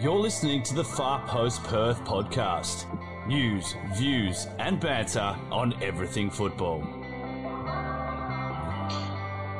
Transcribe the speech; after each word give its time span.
You're 0.00 0.14
listening 0.14 0.62
to 0.62 0.76
the 0.76 0.84
Far 0.84 1.26
Post 1.26 1.64
Perth 1.64 1.98
podcast. 2.04 2.86
News, 3.26 3.74
views, 3.96 4.46
and 4.60 4.78
banter 4.78 5.36
on 5.50 5.74
everything 5.82 6.30
football. 6.30 6.82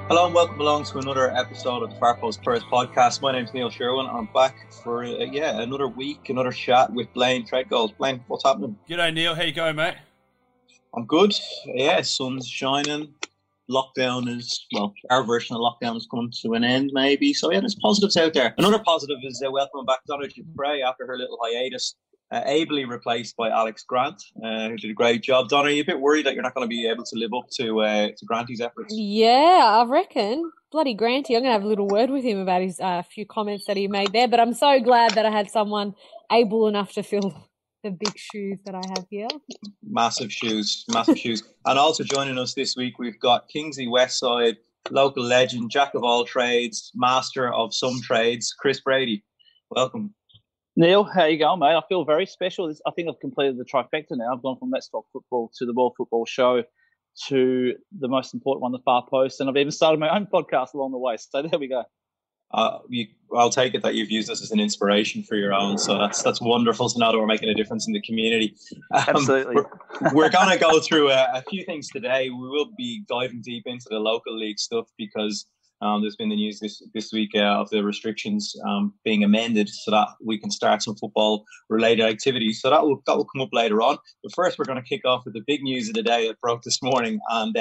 Hello 0.07 0.27
and 0.27 0.35
welcome 0.37 0.61
along 0.61 0.85
to 0.85 0.99
another 0.99 1.35
episode 1.37 1.83
of 1.83 1.91
the 1.91 1.97
Far 1.97 2.17
Post 2.19 2.45
Perth 2.45 2.63
podcast. 2.71 3.21
My 3.21 3.33
name's 3.33 3.53
Neil 3.53 3.69
Sherwin. 3.69 4.07
I'm 4.07 4.27
back 4.33 4.71
for 4.71 5.03
uh, 5.03 5.25
yeah 5.25 5.61
another 5.61 5.89
week, 5.89 6.29
another 6.29 6.53
chat 6.53 6.93
with 6.93 7.13
Blayne 7.15 7.45
Treadgold. 7.45 7.97
Blayne, 7.97 8.21
what's 8.29 8.45
happening? 8.45 8.79
G'day 8.89 9.13
Neil, 9.13 9.35
how 9.35 9.43
you 9.43 9.53
going, 9.53 9.75
mate? 9.75 9.97
I'm 10.95 11.05
good. 11.05 11.35
Yeah, 11.67 12.01
sun's 12.03 12.47
shining. 12.47 13.13
Lockdown 13.71 14.35
is 14.35 14.67
well, 14.73 14.95
our 15.11 15.23
version 15.25 15.55
of 15.55 15.61
lockdown 15.61 15.97
is 15.97 16.07
coming 16.11 16.33
to 16.43 16.55
an 16.55 16.65
end, 16.65 16.91
maybe. 16.95 17.35
So 17.35 17.53
yeah, 17.53 17.61
there's 17.61 17.75
positives 17.75 18.17
out 18.17 18.35
there. 18.35 18.55
Another 18.59 18.79
positive 18.79 19.19
is 19.23 19.43
uh, 19.45 19.51
welcoming 19.51 19.85
back 19.85 20.01
Donna 20.07 20.27
Giuffre 20.27 20.83
after 20.83 21.07
her 21.07 21.19
little 21.19 21.39
hiatus, 21.43 21.95
uh, 22.31 22.43
ably 22.47 22.85
replaced 22.85 23.37
by 23.37 23.51
Alex 23.51 23.85
Grant, 23.87 24.23
uh, 24.45 24.69
who 24.69 24.77
did 24.77 24.91
a 24.91 24.95
great 24.95 25.23
job. 25.23 25.49
Donna, 25.49 25.69
are 25.69 25.71
you 25.71 25.83
a 25.83 25.87
bit 25.87 26.01
worried 26.01 26.27
that 26.27 26.35
you're 26.35 26.43
not 26.43 26.55
going 26.55 26.65
to 26.65 26.69
be 26.69 26.89
able 26.89 27.05
to 27.05 27.17
live 27.17 27.31
up 27.37 27.49
to 27.59 27.81
uh, 27.81 28.09
to 28.17 28.25
Granty's 28.25 28.61
efforts? 28.61 28.95
Yeah, 28.97 29.83
I 29.83 29.85
reckon. 29.87 30.51
Bloody 30.71 30.95
Granty. 30.95 31.35
I'm 31.35 31.43
going 31.43 31.51
to 31.51 31.55
have 31.55 31.65
a 31.65 31.69
little 31.69 31.89
word 31.89 32.11
with 32.11 32.25
him 32.25 32.39
about 32.39 32.61
his 32.61 32.79
uh, 32.79 33.03
few 33.03 33.25
comments 33.25 33.65
that 33.67 33.77
he 33.77 33.89
made 33.89 34.13
there. 34.13 34.29
But 34.29 34.41
I'm 34.41 34.53
so 34.53 34.81
glad 34.81 35.13
that 35.13 35.25
I 35.25 35.31
had 35.31 35.51
someone 35.51 35.95
able 36.31 36.69
enough 36.69 36.93
to 36.93 37.03
fill 37.03 37.48
the 37.83 37.91
big 37.91 38.17
shoes 38.17 38.59
that 38.65 38.75
I 38.75 38.83
have 38.89 39.07
here. 39.11 39.29
Massive 39.83 40.33
shoes, 40.33 40.85
massive 40.89 41.19
shoes. 41.19 41.43
And 41.67 41.79
also 41.79 42.05
joining 42.05 42.39
us 42.39 42.55
this 42.55 42.77
week, 42.77 42.99
we've 42.99 43.19
got 43.21 43.49
Kingsley 43.49 43.87
Westside, 43.87 44.57
local 44.91 45.23
legend, 45.23 45.71
jack 45.71 45.95
of 45.95 46.03
all 46.03 46.25
trades, 46.25 46.91
master 46.95 47.53
of 47.53 47.75
some 47.75 48.01
trades, 48.03 48.55
Chris 48.59 48.81
Brady. 48.81 49.25
Welcome. 49.71 50.15
Neil, 50.77 51.05
how 51.05 51.25
you 51.25 51.39
going, 51.39 51.61
mate? 51.61 51.75
I 51.75 51.83
feel 51.89 52.05
very 52.05 52.27
special. 52.27 52.73
I 52.87 52.91
think 52.93 53.09
I've 53.09 53.21
completed 53.21 53.59
the 53.59 53.65
trifecta 53.65 54.13
now. 54.13 54.33
I've 54.33 54.43
gone 54.43 54.59
from 54.59 54.71
Let's 54.71 54.89
Talk 54.89 55.07
Football 55.13 55.51
to 55.59 55.67
the 55.67 55.75
World 55.75 55.95
Football 55.97 56.25
Show 56.25 56.63
to 57.27 57.75
the 57.99 58.09
most 58.09 58.33
important 58.33 58.63
one, 58.63 58.73
the 58.73 58.79
Far 58.85 59.05
Post, 59.11 59.41
and 59.41 59.51
I've 59.51 59.57
even 59.57 59.73
started 59.73 59.99
my 59.99 60.15
own 60.15 60.27
podcast 60.33 60.75
along 60.75 60.93
the 60.93 60.99
way. 60.99 61.17
So 61.17 61.43
there 61.43 61.59
we 61.59 61.69
go 61.69 61.85
uh, 62.53 62.79
you, 62.89 63.07
I'll 63.37 63.51
take 63.51 63.75
it 63.75 63.83
that 63.83 63.95
you've 63.95 64.11
used 64.11 64.29
this 64.29 64.43
as 64.43 64.51
an 64.51 64.61
inspiration 64.61 65.23
for 65.23 65.37
your 65.37 65.53
own. 65.53 65.77
So 65.77 65.99
that's 65.99 66.23
that's 66.23 66.41
wonderful 66.41 66.89
to 66.89 66.99
know 66.99 67.13
that 67.13 67.19
we're 67.19 67.27
making 67.27 67.51
a 67.51 67.55
difference 67.55 67.87
in 67.87 67.93
the 67.93 68.01
community. 68.01 68.55
Um, 68.95 69.05
Absolutely. 69.09 69.57
We're, 69.57 70.15
we're 70.15 70.31
going 70.31 70.49
to 70.49 70.59
go 70.59 70.81
through 70.81 71.11
a, 71.11 71.29
a, 71.35 71.43
few 71.43 71.63
things 71.65 71.89
today. 71.89 72.31
We 72.31 72.49
will 72.49 72.71
be 72.77 73.05
diving 73.07 73.43
deep 73.43 73.65
into 73.67 73.87
the 73.91 73.99
local 73.99 74.37
league 74.37 74.59
stuff 74.59 74.87
because 74.97 75.47
um, 75.83 76.01
there's 76.01 76.17
been 76.17 76.31
the 76.31 76.37
news 76.37 76.59
this 76.59 76.83
this 76.95 77.13
week 77.13 77.31
uh, 77.35 77.61
of 77.61 77.69
the 77.69 77.85
restrictions 77.85 78.57
um, 78.67 78.95
being 79.05 79.25
amended 79.25 79.69
so 79.69 79.91
that 79.91 80.09
we 80.25 80.39
can 80.39 80.51
start 80.51 80.83
some 80.83 80.97
football 80.97 81.45
related 81.69 82.07
activities. 82.07 82.63
So 82.63 82.71
that 82.71 82.83
will 82.83 83.03
that 83.07 83.17
will 83.17 83.27
come 83.27 83.43
up 83.43 83.51
later 83.53 83.83
on. 83.83 83.99
But 84.23 84.33
first, 84.35 84.59
we're 84.59 84.65
going 84.65 84.83
to 84.83 84.89
kick 84.89 85.05
off 85.05 85.27
with 85.27 85.35
the 85.35 85.45
big 85.47 85.63
news 85.63 85.89
of 85.89 85.95
the 85.95 86.03
day 86.03 86.29
that 86.29 86.41
broke 86.41 86.63
this 86.63 86.83
morning 86.83 87.21
and. 87.31 87.57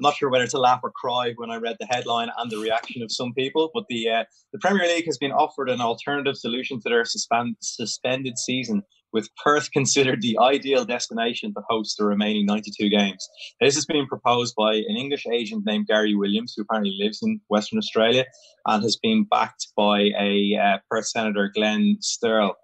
Not 0.00 0.16
sure 0.16 0.30
whether 0.30 0.46
to 0.46 0.58
laugh 0.58 0.80
or 0.82 0.90
cry 0.90 1.32
when 1.36 1.50
I 1.50 1.56
read 1.56 1.76
the 1.78 1.86
headline 1.86 2.30
and 2.38 2.50
the 2.50 2.58
reaction 2.58 3.02
of 3.02 3.12
some 3.12 3.32
people, 3.34 3.70
but 3.74 3.84
the 3.88 4.08
uh, 4.08 4.24
the 4.52 4.58
Premier 4.58 4.86
League 4.86 5.06
has 5.06 5.18
been 5.18 5.32
offered 5.32 5.68
an 5.68 5.80
alternative 5.80 6.36
solution 6.36 6.80
to 6.80 6.88
their 6.88 7.04
suspend, 7.04 7.56
suspended 7.60 8.38
season, 8.38 8.82
with 9.12 9.28
Perth 9.42 9.70
considered 9.72 10.22
the 10.22 10.38
ideal 10.38 10.84
destination 10.84 11.52
to 11.54 11.62
host 11.68 11.96
the 11.98 12.04
remaining 12.04 12.46
92 12.46 12.88
games. 12.88 13.28
This 13.60 13.74
has 13.74 13.84
been 13.84 14.06
proposed 14.06 14.54
by 14.56 14.74
an 14.74 14.96
English 14.96 15.26
agent 15.30 15.64
named 15.66 15.86
Gary 15.86 16.14
Williams, 16.14 16.54
who 16.56 16.62
apparently 16.62 16.96
lives 17.00 17.20
in 17.22 17.40
Western 17.48 17.78
Australia, 17.78 18.24
and 18.66 18.82
has 18.82 18.96
been 18.96 19.24
backed 19.24 19.68
by 19.76 20.10
a 20.18 20.56
uh, 20.56 20.78
Perth 20.90 21.08
Senator 21.08 21.50
Glenn 21.54 21.98
Sterle. 22.00 22.54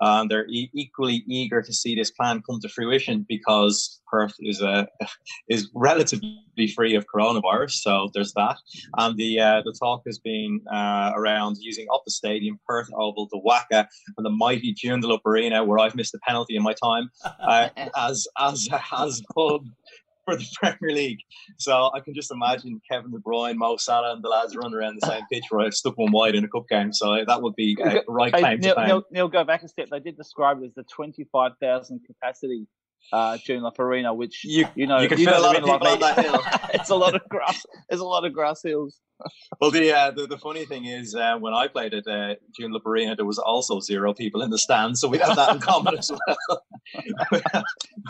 Um, 0.00 0.28
they're 0.28 0.46
e- 0.48 0.70
equally 0.74 1.24
eager 1.28 1.62
to 1.62 1.72
see 1.72 1.94
this 1.94 2.10
plan 2.10 2.42
come 2.48 2.60
to 2.60 2.68
fruition 2.68 3.24
because 3.28 4.00
Perth 4.10 4.34
is 4.40 4.60
a 4.60 4.86
is 5.48 5.70
relatively 5.74 6.68
free 6.74 6.94
of 6.94 7.06
coronavirus. 7.12 7.72
So 7.72 8.10
there's 8.14 8.32
that, 8.34 8.56
and 8.98 9.16
the 9.16 9.40
uh, 9.40 9.62
the 9.64 9.74
talk 9.78 10.02
has 10.06 10.18
been 10.18 10.60
uh, 10.72 11.12
around 11.14 11.56
using 11.60 11.86
Optus 11.88 12.12
Stadium, 12.12 12.58
Perth 12.66 12.88
Oval, 12.94 13.28
the 13.30 13.40
WACA, 13.40 13.86
and 14.16 14.26
the 14.26 14.30
mighty 14.30 14.74
Joondalup 14.74 15.20
Arena, 15.26 15.64
where 15.64 15.78
I've 15.78 15.94
missed 15.94 16.14
a 16.14 16.18
penalty 16.26 16.56
in 16.56 16.62
my 16.62 16.74
time, 16.74 17.10
uh, 17.24 17.68
as 17.96 18.26
as 18.38 18.68
as 18.92 19.22
pub 19.34 19.64
for 20.24 20.36
the 20.36 20.46
Premier 20.60 20.94
League. 20.94 21.20
So 21.58 21.90
I 21.94 22.00
can 22.00 22.14
just 22.14 22.30
imagine 22.30 22.80
Kevin 22.90 23.10
De 23.10 23.18
Bruyne, 23.18 23.56
Mo 23.56 23.76
Salah, 23.76 24.14
and 24.14 24.22
the 24.22 24.28
lads 24.28 24.56
running 24.56 24.74
around 24.74 24.98
the 25.00 25.06
same 25.06 25.22
pitch 25.30 25.44
where 25.50 25.66
I've 25.66 25.74
stuck 25.74 25.98
one 25.98 26.12
wide 26.12 26.34
in 26.34 26.44
a 26.44 26.48
cup 26.48 26.68
game. 26.68 26.92
So 26.92 27.24
that 27.26 27.42
would 27.42 27.54
be 27.56 27.76
a 27.82 28.02
right 28.08 28.32
Neil. 28.60 28.74
Neil, 28.76 29.02
Neil, 29.10 29.28
go 29.28 29.44
back 29.44 29.62
a 29.62 29.68
step. 29.68 29.88
They 29.90 30.00
did 30.00 30.16
describe 30.16 30.62
it 30.62 30.66
as 30.66 30.74
the 30.74 30.84
25,000 30.84 32.00
capacity 32.06 32.66
uh, 33.12 33.36
Joondalup 33.36 33.78
Arena, 33.78 34.14
which 34.14 34.44
you, 34.44 34.66
you 34.74 34.86
know 34.86 35.00
you 35.00 35.08
can 35.08 35.18
you 35.18 35.26
fit 35.26 35.36
a 35.36 35.40
lot 35.40 35.56
of 35.56 35.64
people 35.64 35.86
on 35.86 36.00
that 36.00 36.18
hill. 36.18 36.40
it's 36.74 36.90
a 36.90 36.94
lot 36.94 37.14
of 37.14 37.22
grass. 37.28 37.64
There's 37.88 38.00
a 38.00 38.06
lot 38.06 38.24
of 38.24 38.32
grass 38.32 38.62
hills. 38.62 39.00
Well, 39.60 39.70
the, 39.70 39.92
uh, 39.92 40.10
the, 40.10 40.26
the 40.26 40.38
funny 40.38 40.64
thing 40.66 40.86
is, 40.86 41.14
uh, 41.14 41.36
when 41.38 41.54
I 41.54 41.68
played 41.68 41.94
at 41.94 42.06
uh, 42.06 42.34
Joondalup 42.58 42.84
Arena, 42.86 43.16
there 43.16 43.24
was 43.24 43.38
also 43.38 43.80
zero 43.80 44.12
people 44.12 44.42
in 44.42 44.50
the 44.50 44.58
stands, 44.58 45.00
so 45.00 45.08
we 45.08 45.18
have 45.18 45.36
that 45.36 45.54
in 45.54 45.60
common 45.60 45.96
as 45.96 46.10
well. 46.10 46.62
we, 47.32 47.40
have, 47.52 47.64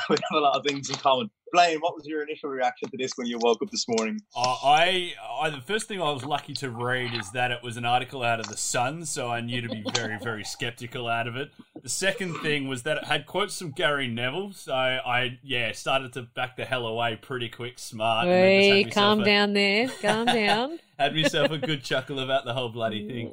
we 0.09 0.17
have 0.17 0.37
a 0.37 0.41
lot 0.41 0.57
of 0.57 0.65
things 0.65 0.89
in 0.91 0.97
common. 0.97 1.31
Blayne, 1.53 1.79
what 1.81 1.95
was 1.95 2.05
your 2.05 2.23
initial 2.23 2.51
reaction 2.51 2.91
to 2.91 2.97
this 2.97 3.13
when 3.15 3.29
you 3.29 3.39
woke 3.39 3.63
up 3.63 3.71
this 3.71 3.87
morning? 3.87 4.21
Uh, 4.35 4.57
I, 4.65 5.13
I, 5.41 5.51
the 5.51 5.61
first 5.61 5.87
thing 5.87 6.01
I 6.01 6.11
was 6.11 6.25
lucky 6.25 6.53
to 6.55 6.71
read 6.71 7.15
is 7.15 7.31
that 7.31 7.53
it 7.53 7.63
was 7.63 7.77
an 7.77 7.85
article 7.85 8.25
out 8.25 8.41
of 8.41 8.49
the 8.49 8.57
Sun, 8.57 9.05
so 9.05 9.31
I 9.31 9.41
knew 9.41 9.61
to 9.61 9.69
be 9.69 9.85
very, 9.95 10.19
very 10.21 10.43
skeptical 10.43 11.07
out 11.07 11.29
of 11.29 11.37
it. 11.37 11.53
The 11.81 11.89
second 11.89 12.39
thing 12.39 12.67
was 12.67 12.83
that 12.83 12.97
it 12.97 13.05
had 13.05 13.27
quotes 13.27 13.57
from 13.57 13.71
Gary 13.71 14.09
Neville, 14.09 14.53
so 14.53 14.73
I, 14.73 15.39
yeah, 15.45 15.71
started 15.73 16.13
to 16.15 16.23
back 16.23 16.57
the 16.57 16.65
hell 16.65 16.87
away 16.87 17.17
pretty 17.23 17.49
quick, 17.49 17.79
smart. 17.79 18.27
Hey, 18.27 18.85
calm 18.91 19.21
a, 19.21 19.25
down 19.25 19.53
there, 19.53 19.89
calm 20.03 20.27
down. 20.27 20.81
had 20.99 21.15
myself 21.15 21.51
a 21.51 21.59
good 21.59 21.83
chuckle 21.83 22.19
about 22.21 22.45
the 22.45 22.53
whole 22.53 22.69
bloody 22.69 23.07
thing. 23.07 23.33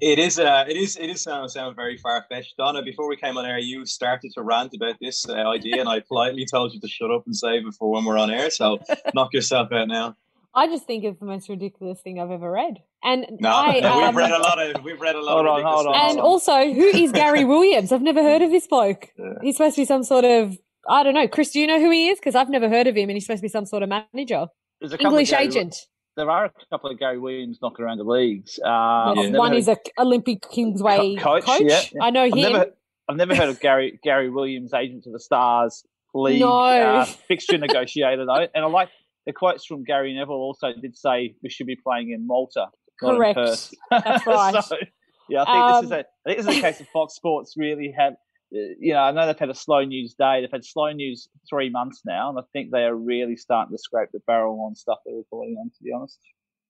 It 0.00 0.18
is, 0.18 0.38
uh, 0.38 0.64
it 0.66 0.76
is, 0.76 0.96
it 0.96 1.10
is 1.10 1.22
sound, 1.22 1.50
sound 1.50 1.76
very 1.76 1.98
far 1.98 2.24
fetched. 2.30 2.56
Donna, 2.56 2.82
before 2.82 3.06
we 3.06 3.16
came 3.16 3.36
on 3.36 3.44
air, 3.44 3.58
you 3.58 3.84
started 3.84 4.32
to 4.34 4.42
rant 4.42 4.72
about 4.74 4.94
this 4.98 5.28
uh, 5.28 5.32
idea, 5.32 5.78
and 5.78 5.88
I 5.88 6.00
politely 6.00 6.46
told 6.50 6.72
you 6.72 6.80
to 6.80 6.88
shut 6.88 7.10
up 7.10 7.24
and 7.26 7.36
save 7.36 7.66
it 7.66 7.74
for 7.74 7.90
when 7.90 8.06
we're 8.06 8.16
on 8.16 8.30
air. 8.30 8.50
So 8.50 8.78
knock 9.14 9.34
yourself 9.34 9.72
out 9.72 9.88
now. 9.88 10.16
I 10.54 10.68
just 10.68 10.86
think 10.86 11.04
it's 11.04 11.20
the 11.20 11.26
most 11.26 11.48
ridiculous 11.50 12.00
thing 12.00 12.18
I've 12.18 12.30
ever 12.30 12.50
read. 12.50 12.78
And 13.04 13.26
no, 13.40 13.50
I, 13.50 13.80
um, 13.80 14.06
we've 14.06 14.16
read 14.16 14.32
a 14.32 14.38
lot 14.38 14.58
of, 14.58 14.84
we've 14.84 15.00
read 15.00 15.16
a 15.16 15.22
lot 15.22 15.34
hold 15.34 15.46
of 15.46 15.66
on, 15.66 15.72
hold 15.72 15.86
on, 15.88 16.10
And 16.10 16.18
also, 16.18 16.72
who 16.72 16.86
is 16.86 17.12
Gary 17.12 17.44
Williams? 17.46 17.92
I've 17.92 18.02
never 18.02 18.22
heard 18.22 18.40
of 18.40 18.50
this 18.50 18.66
bloke. 18.66 19.10
Yeah. 19.18 19.34
He's 19.42 19.56
supposed 19.56 19.76
to 19.76 19.82
be 19.82 19.86
some 19.86 20.02
sort 20.02 20.24
of, 20.24 20.58
I 20.88 21.02
don't 21.02 21.14
know. 21.14 21.28
Chris, 21.28 21.50
do 21.50 21.60
you 21.60 21.66
know 21.66 21.78
who 21.78 21.90
he 21.90 22.08
is? 22.08 22.18
Because 22.18 22.34
I've 22.34 22.48
never 22.48 22.70
heard 22.70 22.86
of 22.86 22.96
him, 22.96 23.10
and 23.10 23.16
he's 23.16 23.26
supposed 23.26 23.40
to 23.40 23.42
be 23.42 23.48
some 23.48 23.66
sort 23.66 23.82
of 23.82 23.90
manager, 23.90 24.46
English 24.98 25.32
agent 25.34 25.76
there 26.16 26.30
are 26.30 26.46
a 26.46 26.52
couple 26.70 26.90
of 26.90 26.98
Gary 26.98 27.18
Williams 27.18 27.58
knocking 27.62 27.84
around 27.84 27.98
the 27.98 28.04
leagues. 28.04 28.58
Uh, 28.58 29.14
yeah. 29.16 29.30
One 29.30 29.54
is 29.54 29.68
a 29.68 29.76
Olympic 29.98 30.42
Kingsway 30.50 31.16
Co- 31.16 31.40
coach. 31.40 31.44
coach. 31.44 31.62
Yeah. 31.64 32.02
I 32.02 32.10
know 32.10 32.22
I've 32.22 32.32
him. 32.32 32.52
Never, 32.52 32.66
I've 33.08 33.16
never 33.16 33.34
heard 33.34 33.48
of 33.48 33.60
Gary 33.60 33.98
Gary 34.02 34.30
Williams, 34.30 34.74
agent 34.74 35.06
of 35.06 35.12
the 35.12 35.20
Stars 35.20 35.84
league 36.14 36.40
no. 36.40 36.50
uh, 36.50 37.04
fixture 37.28 37.58
negotiator 37.58 38.26
though. 38.26 38.46
And 38.54 38.64
I 38.64 38.66
like 38.66 38.88
the 39.26 39.32
quotes 39.32 39.64
from 39.64 39.84
Gary 39.84 40.14
Neville. 40.14 40.34
Also, 40.34 40.72
did 40.80 40.96
say 40.96 41.34
we 41.42 41.50
should 41.50 41.66
be 41.66 41.76
playing 41.76 42.10
in 42.10 42.26
Malta, 42.26 42.66
Correct. 42.98 43.38
In. 43.38 43.54
That's 43.90 44.26
right. 44.26 44.64
so, 44.64 44.76
yeah, 45.28 45.42
I 45.42 45.44
think 45.44 45.56
um, 45.56 45.74
this 45.82 45.84
is 45.84 45.92
a. 45.92 45.98
I 45.98 46.34
think 46.34 46.38
this 46.38 46.46
is 46.46 46.58
a 46.58 46.60
case 46.60 46.80
of 46.80 46.88
Fox 46.88 47.14
Sports 47.14 47.54
really 47.56 47.94
have 47.96 48.14
you 48.50 48.92
know, 48.94 49.00
I 49.00 49.12
know 49.12 49.26
they've 49.26 49.38
had 49.38 49.50
a 49.50 49.54
slow 49.54 49.84
news 49.84 50.14
day. 50.14 50.40
They've 50.40 50.50
had 50.50 50.64
slow 50.64 50.90
news 50.92 51.28
three 51.48 51.70
months 51.70 52.02
now, 52.04 52.30
and 52.30 52.38
I 52.38 52.42
think 52.52 52.70
they 52.70 52.84
are 52.84 52.94
really 52.94 53.36
starting 53.36 53.76
to 53.76 53.78
scrape 53.82 54.10
the 54.12 54.20
barrel 54.26 54.60
on 54.60 54.74
stuff 54.74 54.98
they're 55.04 55.14
reporting 55.14 55.56
on. 55.58 55.70
To 55.70 55.82
be 55.82 55.92
honest. 55.92 56.18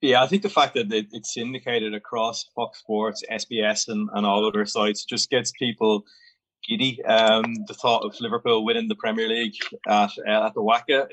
Yeah, 0.00 0.22
I 0.22 0.26
think 0.26 0.42
the 0.42 0.48
fact 0.48 0.74
that 0.74 0.86
it's 0.90 1.34
syndicated 1.34 1.94
across 1.94 2.46
Fox 2.54 2.78
Sports, 2.78 3.22
SBS, 3.31 3.88
and, 3.88 4.08
and 4.14 4.25
all 4.25 4.46
other 4.46 4.64
sites 4.64 5.05
just 5.05 5.28
gets 5.28 5.52
people 5.52 6.05
giddy. 6.66 7.02
Um, 7.04 7.44
the 7.66 7.74
thought 7.74 8.04
of 8.04 8.18
Liverpool 8.20 8.64
winning 8.64 8.88
the 8.88 8.94
Premier 8.94 9.28
League 9.28 9.54
at, 9.86 10.10
uh, 10.26 10.46
at 10.46 10.54
the 10.54 10.62
WACA. 10.62 11.08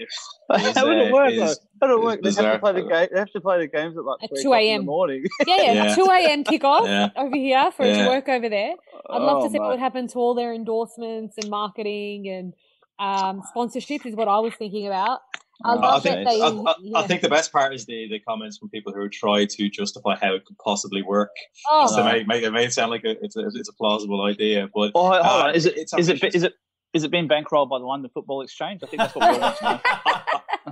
How 0.76 0.88
would 0.88 0.98
it 0.98 1.14
work? 1.14 1.32
Is, 1.32 1.60
How 1.82 1.88
would 1.88 2.00
it 2.00 2.04
work? 2.04 2.22
They 2.22 2.32
have, 2.32 2.54
to 2.54 2.60
play 2.60 2.74
the 2.74 2.82
game, 2.82 3.08
they 3.12 3.20
have 3.20 3.32
to 3.32 3.42
play 3.42 3.60
the 3.60 3.68
games 3.68 3.98
at 3.98 4.04
like 4.04 4.24
at 4.24 4.30
2 4.42 4.54
a.m. 4.54 4.82
in 4.82 4.82
the 4.82 4.86
morning. 4.86 5.26
Yeah, 5.48 5.62
yeah, 5.62 5.74
yeah. 5.86 5.96
2 5.96 6.04
a.m. 6.04 6.44
kickoff 6.44 6.86
yeah. 6.88 7.10
over 7.16 7.36
here 7.36 7.72
for 7.72 7.86
yeah. 7.86 7.94
it 7.94 8.04
to 8.04 8.10
work 8.10 8.30
over 8.30 8.50
there. 8.50 8.74
I'd 9.10 9.22
love 9.22 9.38
oh, 9.38 9.44
to 9.44 9.50
see 9.50 9.60
man. 9.60 9.62
what 9.62 9.70
would 9.72 9.80
happen 9.80 10.08
to 10.10 10.20
all 10.20 10.34
their 10.34 10.54
endorsements 10.54 11.38
and 11.38 11.50
marketing 11.50 12.28
and 12.28 12.54
um, 13.00 13.44
sponsorship 13.50 14.06
is 14.06 14.16
what 14.16 14.28
I 14.28 14.40
was 14.40 14.54
thinking 14.56 14.88
about. 14.88 15.22
I, 15.64 15.74
I 15.74 16.00
think, 16.00 16.28
they, 16.28 16.42
I, 16.42 16.48
I, 16.48 16.76
yeah. 16.82 17.00
I, 17.00 17.08
think 17.08 17.22
the 17.22 17.30
best 17.30 17.52
part 17.52 17.74
is 17.74 17.86
the, 17.86 18.08
the 18.10 18.20
comments 18.20 18.58
from 18.58 18.70
people 18.70 18.94
who 18.94 19.10
try 19.10 19.46
to 19.46 19.70
justify 19.70 20.16
how 20.16 20.36
it 20.36 20.46
could 20.46 20.58
possibly 20.60 21.02
work. 21.02 21.32
Oh, 21.70 21.88
so 21.88 22.04
make, 22.04 22.28
make, 22.28 22.44
it 22.44 22.52
may 22.52 22.70
sound 22.70 22.92
like 22.92 23.04
a, 23.06 23.16
it's, 23.24 23.36
a, 23.36 23.48
it's 23.48 23.70
a 23.70 23.74
plausible 23.74 24.24
idea, 24.24 24.70
but 24.74 24.92
oh, 24.94 25.08
hold 25.08 25.14
uh, 25.14 25.48
on. 25.48 25.56
is 25.56 25.66
it 25.66 25.78
is 25.98 26.10
it 26.10 26.24
is 26.24 26.44
it 26.44 26.54
is 26.94 27.04
it 27.04 27.12
being 27.12 27.28
bankrolled 27.28 27.70
by 27.70 27.80
the 27.80 27.86
London 27.86 28.12
Football 28.14 28.42
Exchange? 28.42 28.82
I 28.84 28.88
think 28.88 29.02
that's 29.02 29.16
what 29.16 29.32
we 29.32 29.40
want 29.40 29.58
to 29.58 29.64
know. 29.64 29.80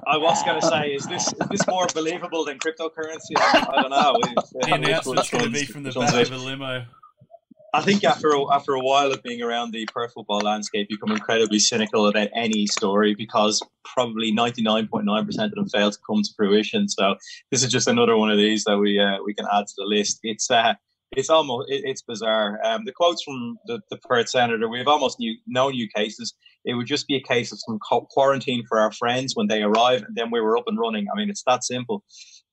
I 0.08 0.18
was 0.18 0.44
going 0.44 0.62
to 0.62 0.68
say, 0.68 0.90
is 0.90 1.06
this 1.06 1.28
is 1.28 1.48
this 1.50 1.68
more 1.68 1.88
believable 1.94 2.46
than 2.46 2.60
cryptocurrency? 2.60 3.34
I, 3.38 3.82
don't 3.82 3.90
know. 3.90 4.20
the 4.54 4.72
uh, 4.72 4.76
announcement's 4.76 5.30
going 5.30 5.46
to 5.46 5.50
be 5.50 5.66
from 5.66 5.84
the 5.84 5.92
back 5.92 6.14
of 6.14 6.32
a 6.32 6.38
limo. 6.38 6.86
I 7.76 7.82
think 7.82 8.06
after 8.06 8.30
a, 8.30 8.54
after 8.54 8.74
a 8.74 8.80
while 8.80 9.12
of 9.12 9.22
being 9.22 9.42
around 9.42 9.72
the 9.72 9.86
Perth 9.88 10.14
football 10.14 10.40
landscape, 10.40 10.88
you 10.90 10.98
become 10.98 11.14
incredibly 11.14 11.60
cynical 11.60 12.08
about 12.08 12.30
any 12.34 12.68
story 12.68 13.14
because 13.16 13.62
probably 13.84 14.32
ninety 14.32 14.62
nine 14.62 14.88
point 14.88 15.06
nine 15.06 15.26
percent 15.26 15.52
of 15.52 15.56
them 15.56 15.68
fail 15.68 15.92
to 15.92 15.98
come 16.08 16.24
to 16.24 16.30
fruition. 16.38 16.88
So 16.88 17.16
this 17.52 17.64
is 17.64 17.72
just 17.72 17.90
another 17.90 18.16
one 18.16 18.32
of 18.32 18.38
these 18.38 18.64
that 18.64 18.78
we 18.78 18.98
uh, 18.98 19.18
we 19.26 19.34
can 19.34 19.46
add 19.52 19.68
to 19.68 19.74
the 19.78 19.84
list. 19.84 20.20
It's 20.24 20.50
uh, 20.50 20.76
it's 21.12 21.30
almost 21.30 21.70
it, 21.70 21.82
it's 21.84 22.02
bizarre. 22.02 22.62
Um, 22.64 22.86
the 22.86 22.94
quotes 22.94 23.22
from 23.24 23.58
the, 23.66 23.82
the 23.90 23.98
Perth 23.98 24.30
senator: 24.30 24.70
"We 24.70 24.78
have 24.78 24.88
almost 24.88 25.20
new, 25.20 25.36
no 25.46 25.70
new 25.70 25.90
cases. 25.94 26.34
It 26.64 26.76
would 26.76 26.88
just 26.88 27.08
be 27.08 27.18
a 27.18 27.22
case 27.22 27.52
of 27.52 27.60
some 27.60 27.78
quarantine 28.10 28.64
for 28.70 28.80
our 28.80 28.94
friends 28.94 29.36
when 29.36 29.48
they 29.48 29.64
arrive, 29.64 30.02
and 30.04 30.16
then 30.16 30.32
we 30.32 30.40
were 30.40 30.58
up 30.58 30.64
and 30.68 30.80
running. 30.80 31.08
I 31.12 31.18
mean, 31.18 31.30
it's 31.30 31.44
that 31.46 31.66
simple." 31.66 32.06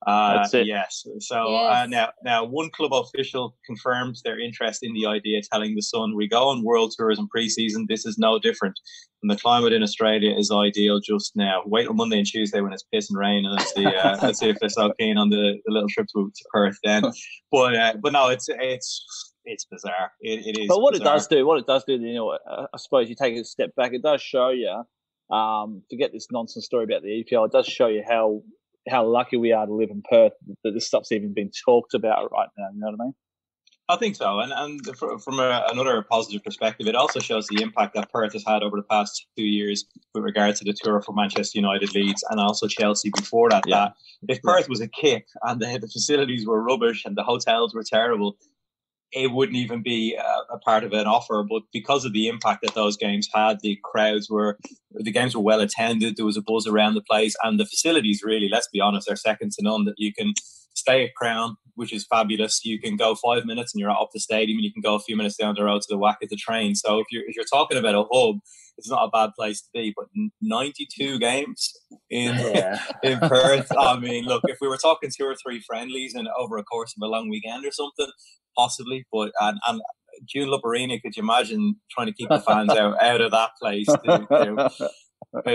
Uh, 0.06 0.46
yes. 0.52 1.06
So 1.20 1.48
yes. 1.48 1.82
Uh, 1.82 1.86
now, 1.86 2.08
now 2.24 2.44
one 2.44 2.70
club 2.70 2.92
official 2.92 3.56
confirmed 3.64 4.16
their 4.24 4.38
interest 4.40 4.82
in 4.82 4.92
the 4.94 5.06
idea, 5.06 5.40
telling 5.52 5.74
the 5.74 5.82
Sun, 5.82 6.16
"We 6.16 6.28
go 6.28 6.48
on 6.48 6.64
world 6.64 6.92
tours 6.98 7.18
in 7.18 7.28
pre-season. 7.28 7.86
This 7.88 8.04
is 8.04 8.18
no 8.18 8.38
different. 8.38 8.78
And 9.22 9.30
the 9.30 9.36
climate 9.36 9.72
in 9.72 9.82
Australia 9.82 10.34
is 10.36 10.50
ideal 10.50 10.98
just 10.98 11.36
now. 11.36 11.62
Wait 11.64 11.86
on 11.86 11.96
Monday 11.96 12.18
and 12.18 12.26
Tuesday 12.26 12.60
when 12.60 12.72
it's 12.72 12.82
piss 12.92 13.10
and 13.10 13.18
rain, 13.18 13.44
and 13.44 13.54
let's 13.54 13.72
see, 13.72 13.86
uh, 13.86 14.18
let's 14.22 14.40
see 14.40 14.48
if 14.48 14.58
they're 14.58 14.68
so 14.68 14.92
keen 14.98 15.16
on 15.16 15.30
the, 15.30 15.60
the 15.64 15.72
little 15.72 15.88
trip 15.88 16.08
to, 16.16 16.32
to 16.34 16.44
Perth 16.52 16.78
then. 16.82 17.04
But 17.52 17.76
uh, 17.76 17.94
but 18.02 18.14
no, 18.14 18.28
it's 18.30 18.48
it's 18.48 19.34
it's 19.44 19.66
bizarre. 19.66 20.12
It, 20.20 20.46
it 20.46 20.58
is. 20.58 20.68
But 20.68 20.80
what 20.80 20.94
bizarre. 20.94 21.06
it 21.06 21.18
does 21.18 21.26
do, 21.26 21.46
what 21.46 21.58
it 21.58 21.66
does 21.66 21.84
do, 21.84 21.94
you 21.94 22.14
know, 22.14 22.38
I 22.48 22.78
suppose 22.78 23.10
you 23.10 23.14
take 23.14 23.36
a 23.36 23.44
step 23.44 23.74
back, 23.76 23.92
it 23.92 24.02
does 24.02 24.22
show 24.22 24.48
you. 24.48 24.82
Um, 25.34 25.82
forget 25.90 26.12
this 26.12 26.28
nonsense 26.30 26.64
story 26.64 26.84
about 26.84 27.02
the 27.02 27.24
EPL. 27.24 27.46
It 27.46 27.52
does 27.52 27.66
show 27.66 27.88
you 27.88 28.02
how 28.08 28.42
how 28.88 29.06
lucky 29.06 29.36
we 29.36 29.52
are 29.52 29.66
to 29.66 29.72
live 29.72 29.90
in 29.90 30.02
Perth 30.08 30.32
that 30.64 30.72
this 30.72 30.86
stuff's 30.86 31.12
even 31.12 31.34
been 31.34 31.50
talked 31.64 31.94
about 31.94 32.30
right 32.32 32.48
now. 32.58 32.68
You 32.72 32.80
know 32.80 32.86
what 32.90 33.00
I 33.00 33.04
mean? 33.04 33.14
I 33.88 33.96
think 33.96 34.16
so, 34.16 34.38
and 34.38 34.52
and 34.54 34.80
from 34.96 35.40
a, 35.40 35.66
another 35.68 36.00
positive 36.02 36.42
perspective, 36.44 36.86
it 36.86 36.94
also 36.94 37.18
shows 37.18 37.46
the 37.48 37.60
impact 37.60 37.94
that 37.94 38.10
Perth 38.10 38.32
has 38.32 38.44
had 38.46 38.62
over 38.62 38.76
the 38.76 38.84
past 38.84 39.26
two 39.36 39.44
years 39.44 39.84
with 40.14 40.22
regard 40.22 40.54
to 40.56 40.64
the 40.64 40.72
tour 40.72 41.02
for 41.02 41.12
Manchester 41.12 41.58
United, 41.58 41.92
Leeds, 41.94 42.24
and 42.30 42.40
also 42.40 42.68
Chelsea 42.68 43.10
before 43.14 43.50
that. 43.50 43.64
Yeah. 43.66 43.90
That 44.22 44.36
if 44.36 44.42
Perth 44.42 44.68
was 44.68 44.80
a 44.80 44.88
kick 44.88 45.26
and 45.42 45.60
the, 45.60 45.78
the 45.78 45.88
facilities 45.88 46.46
were 46.46 46.62
rubbish 46.62 47.04
and 47.04 47.16
the 47.16 47.24
hotels 47.24 47.74
were 47.74 47.82
terrible, 47.82 48.36
it 49.12 49.30
wouldn't 49.30 49.56
even 49.56 49.82
be 49.82 50.14
a, 50.14 50.58
part 50.58 50.84
of 50.84 50.92
an 50.92 51.06
offer. 51.06 51.44
But 51.48 51.62
because 51.72 52.04
of 52.04 52.12
the 52.12 52.28
impact 52.28 52.62
that 52.62 52.74
those 52.74 52.96
games 52.96 53.28
had, 53.32 53.60
the 53.60 53.78
crowds 53.84 54.30
were, 54.30 54.58
the 54.92 55.12
games 55.12 55.34
were 55.34 55.42
well 55.42 55.60
attended. 55.60 56.16
There 56.16 56.26
was 56.26 56.36
a 56.36 56.42
buzz 56.42 56.66
around 56.66 56.94
the 56.94 57.02
place, 57.02 57.34
and 57.42 57.58
the 57.58 57.66
facilities 57.66 58.22
really, 58.24 58.48
let's 58.50 58.68
be 58.68 58.80
honest, 58.80 59.10
are 59.10 59.16
second 59.16 59.52
to 59.52 59.62
none. 59.62 59.84
That 59.84 59.94
you 59.98 60.12
can 60.12 60.34
stay 60.74 61.04
at 61.04 61.14
Crown, 61.14 61.56
which 61.74 61.92
is 61.92 62.06
fabulous. 62.06 62.64
You 62.64 62.80
can 62.80 62.96
go 62.96 63.14
five 63.14 63.44
minutes 63.44 63.74
and 63.74 63.80
you're 63.80 63.90
up 63.90 64.10
the 64.12 64.20
stadium, 64.20 64.58
and 64.58 64.64
you 64.64 64.72
can 64.72 64.82
go 64.82 64.94
a 64.94 65.00
few 65.00 65.16
minutes 65.16 65.36
down 65.36 65.54
the 65.56 65.64
road 65.64 65.82
to 65.82 65.86
the 65.88 65.98
WACA 65.98 66.28
the 66.28 66.36
train. 66.36 66.74
So 66.74 66.98
if 66.98 67.06
you're 67.10 67.24
if 67.26 67.36
you're 67.36 67.44
talking 67.44 67.78
about 67.78 67.94
a 67.94 68.04
hub, 68.12 68.36
it's 68.78 68.88
not 68.88 69.04
a 69.04 69.10
bad 69.10 69.30
place 69.38 69.60
to 69.62 69.68
be. 69.72 69.94
But 69.96 70.06
92 70.40 71.18
games 71.18 71.72
in 72.10 72.34
yeah. 72.36 72.82
in 73.02 73.18
Perth. 73.18 73.70
I 73.78 73.98
mean, 73.98 74.24
look, 74.24 74.42
if 74.46 74.58
we 74.60 74.68
were 74.68 74.78
talking 74.78 75.10
two 75.16 75.24
or 75.24 75.36
three 75.36 75.60
friendlies 75.60 76.14
and 76.14 76.28
over 76.38 76.56
a 76.56 76.64
course 76.64 76.94
of 76.96 77.02
a 77.06 77.10
long 77.10 77.28
weekend 77.28 77.64
or 77.64 77.72
something, 77.72 78.12
possibly. 78.56 79.06
But 79.12 79.32
and, 79.40 79.58
and 79.66 79.80
Joondalup 80.34 80.64
Arena, 80.64 81.00
could 81.00 81.16
you 81.16 81.22
imagine 81.22 81.76
trying 81.90 82.06
to 82.08 82.12
keep 82.12 82.28
the 82.28 82.40
fans 82.40 82.70
out 82.70 83.00
out 83.02 83.20
of 83.20 83.30
that 83.32 83.50
place? 83.60 83.86
To, 83.86 83.98
to, 84.30 84.90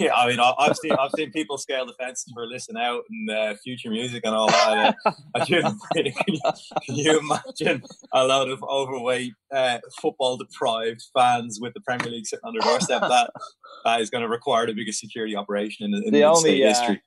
yeah, 0.00 0.14
I 0.14 0.28
mean, 0.28 0.38
I've 0.40 0.76
seen 0.76 0.92
I've 0.92 1.10
seen 1.14 1.30
people 1.30 1.58
scale 1.58 1.84
the 1.84 1.92
fences 1.92 2.32
for 2.34 2.46
listen 2.46 2.76
out 2.76 3.02
and 3.10 3.30
uh, 3.30 3.54
future 3.62 3.90
music 3.90 4.22
and 4.24 4.34
all 4.34 4.48
that. 4.48 4.96
Uh, 5.04 5.44
can, 5.44 5.76
you, 5.94 6.12
can, 6.86 6.94
you, 6.94 7.18
imagine 7.18 7.82
a 8.14 8.26
lot 8.26 8.48
of 8.48 8.62
overweight, 8.62 9.34
uh, 9.52 9.78
football 10.00 10.38
deprived 10.38 11.02
fans 11.14 11.58
with 11.60 11.74
the 11.74 11.80
Premier 11.80 12.10
League 12.10 12.26
sitting 12.26 12.44
on 12.44 12.54
their 12.54 12.62
doorstep? 12.62 13.02
That 13.02 13.30
that 13.84 14.00
is 14.00 14.08
going 14.08 14.22
to 14.22 14.28
require 14.28 14.66
the 14.66 14.72
biggest 14.72 15.00
security 15.00 15.36
operation 15.36 15.92
in, 15.94 16.02
in 16.02 16.14
the 16.14 16.24
only, 16.24 16.64
uh, 16.64 16.68
history 16.68 17.02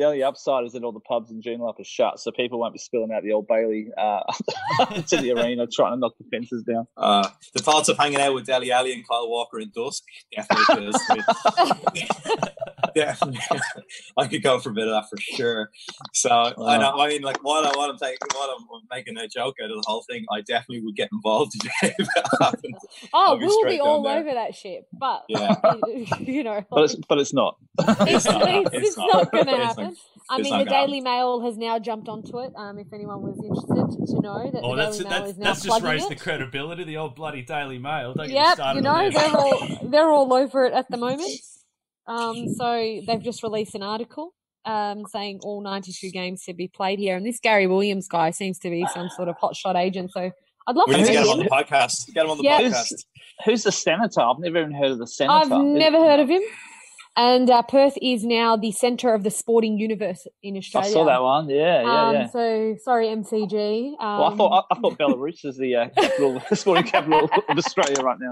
the 0.00 0.06
only 0.06 0.22
upside 0.22 0.64
is 0.64 0.72
that 0.72 0.82
all 0.82 0.92
the 0.92 1.00
pubs 1.00 1.30
in 1.30 1.42
Joondalup 1.42 1.78
are 1.78 1.84
shut, 1.84 2.18
so 2.18 2.30
people 2.32 2.58
won't 2.58 2.72
be 2.72 2.78
spilling 2.78 3.12
out 3.12 3.22
the 3.22 3.32
old 3.32 3.46
Bailey 3.46 3.88
uh, 3.98 4.20
to 5.08 5.16
the 5.18 5.32
arena 5.32 5.66
trying 5.66 5.92
to 5.92 5.98
knock 5.98 6.14
the 6.18 6.24
fences 6.30 6.62
down. 6.62 6.86
Uh, 6.96 7.28
the 7.52 7.62
thoughts 7.62 7.90
of 7.90 7.98
hanging 7.98 8.18
out 8.18 8.32
with 8.32 8.46
Dele 8.46 8.72
Alli 8.72 8.94
and 8.94 9.06
Kyle 9.06 9.28
Walker 9.28 9.60
in 9.60 9.70
dusk 9.74 10.02
definitely. 10.34 10.92
definitely, 12.94 13.40
I 14.16 14.26
could 14.26 14.42
go 14.42 14.58
for 14.58 14.70
a 14.70 14.72
bit 14.72 14.88
of 14.88 14.94
that 14.94 15.10
for 15.10 15.18
sure. 15.18 15.70
So 16.14 16.30
I 16.30 16.78
know. 16.78 16.98
I 16.98 17.08
mean, 17.08 17.20
like 17.20 17.44
while, 17.44 17.66
I, 17.66 17.72
while 17.74 17.90
I'm 17.90 17.98
taking, 17.98 18.16
while 18.34 18.56
I'm 18.58 18.64
making 18.90 19.18
a 19.18 19.28
joke 19.28 19.56
out 19.62 19.70
of 19.70 19.76
the 19.76 19.84
whole 19.86 20.04
thing, 20.08 20.24
I 20.32 20.40
definitely 20.40 20.80
would 20.82 20.96
get 20.96 21.10
involved 21.12 21.52
today 21.52 21.94
if 21.98 22.08
that 22.16 22.28
happened. 22.40 22.74
Oh, 23.12 23.36
we'll 23.38 23.68
be 23.68 23.80
all 23.80 24.02
there. 24.02 24.18
over 24.18 24.32
that 24.32 24.54
shit, 24.54 24.86
but 24.94 25.24
yeah, 25.28 25.56
you 26.20 26.42
know, 26.42 26.64
but 26.70 26.84
it's 26.84 26.94
but 27.06 27.18
it's 27.18 27.34
not. 27.34 27.56
It's, 27.78 28.24
it's, 28.24 28.26
it's, 28.26 28.88
it's 28.88 28.96
not, 28.96 29.12
not 29.12 29.32
going 29.32 29.46
to 29.46 29.56
happen. 29.56 29.89
I 30.28 30.40
mean, 30.40 30.58
the 30.58 30.64
Daily 30.64 31.00
Mail 31.00 31.40
has 31.42 31.56
now 31.56 31.78
jumped 31.78 32.08
onto 32.08 32.38
it. 32.38 32.52
Um, 32.56 32.78
if 32.78 32.92
anyone 32.92 33.22
was 33.22 33.38
interested 33.42 34.06
to 34.14 34.20
know 34.20 34.50
that 34.50 34.60
oh, 34.62 34.76
the 34.76 34.90
Daily 34.90 35.04
Mail 35.04 35.24
is 35.24 35.38
now 35.38 35.44
that's 35.44 35.62
just 35.62 35.82
raised 35.82 36.06
it. 36.06 36.08
the 36.10 36.16
credibility. 36.16 36.84
The 36.84 36.96
old 36.96 37.16
bloody 37.16 37.42
Daily 37.42 37.78
Mail. 37.78 38.14
Don't 38.14 38.30
yep, 38.30 38.58
you 38.74 38.80
know 38.80 39.10
they're 39.10 39.36
all 39.36 39.90
they're 39.90 40.10
all 40.10 40.32
over 40.32 40.66
it 40.66 40.72
at 40.72 40.90
the 40.90 40.96
moment. 40.96 41.30
Um, 42.06 42.48
so 42.54 43.00
they've 43.06 43.22
just 43.22 43.44
released 43.44 43.76
an 43.76 43.84
article 43.84 44.34
um, 44.64 45.04
saying 45.06 45.40
all 45.42 45.62
92 45.62 46.10
games 46.10 46.42
to 46.44 46.54
be 46.54 46.68
played 46.68 46.98
here, 46.98 47.16
and 47.16 47.24
this 47.24 47.38
Gary 47.40 47.68
Williams 47.68 48.08
guy 48.08 48.30
seems 48.30 48.58
to 48.60 48.70
be 48.70 48.84
some 48.92 49.08
sort 49.10 49.28
of 49.28 49.36
hotshot 49.38 49.76
agent. 49.76 50.10
So 50.12 50.30
I'd 50.66 50.76
love 50.76 50.88
we 50.88 50.94
to 50.94 51.00
need 51.00 51.06
to 51.06 51.12
get 51.12 51.24
him 51.24 51.30
on 51.30 51.38
the 51.38 51.44
podcast. 51.44 52.12
Get 52.12 52.24
him 52.24 52.30
on 52.30 52.38
the 52.38 52.44
yep. 52.44 52.62
podcast. 52.62 52.90
Who's, 52.90 53.06
who's 53.44 53.62
the 53.64 53.72
senator? 53.72 54.20
I've 54.20 54.38
never 54.38 54.58
even 54.58 54.72
heard 54.72 54.92
of 54.92 54.98
the 54.98 55.06
senator. 55.06 55.54
I've 55.54 55.64
never 55.64 55.98
heard 55.98 56.20
of 56.20 56.28
him. 56.28 56.42
And 57.16 57.50
uh, 57.50 57.62
Perth 57.62 57.98
is 58.00 58.24
now 58.24 58.56
the 58.56 58.72
centre 58.72 59.12
of 59.12 59.24
the 59.24 59.30
sporting 59.30 59.78
universe 59.78 60.26
in 60.42 60.56
Australia. 60.56 60.88
I 60.88 60.92
saw 60.92 61.04
that 61.04 61.22
one. 61.22 61.48
Yeah, 61.48 61.82
yeah, 61.82 62.08
um, 62.08 62.14
yeah. 62.14 62.26
So 62.28 62.76
sorry, 62.82 63.08
MCG. 63.08 63.88
Um, 63.88 63.96
well, 63.98 64.24
I 64.24 64.36
thought 64.36 64.66
I, 64.70 64.74
I 64.74 64.78
thought 64.78 64.98
Belarus 64.98 65.44
is 65.44 65.58
the 65.58 65.74
uh, 65.74 65.88
capital, 65.96 66.42
sporting 66.54 66.84
capital 66.84 67.28
of 67.48 67.58
Australia 67.58 68.00
right 68.02 68.18
now. 68.20 68.30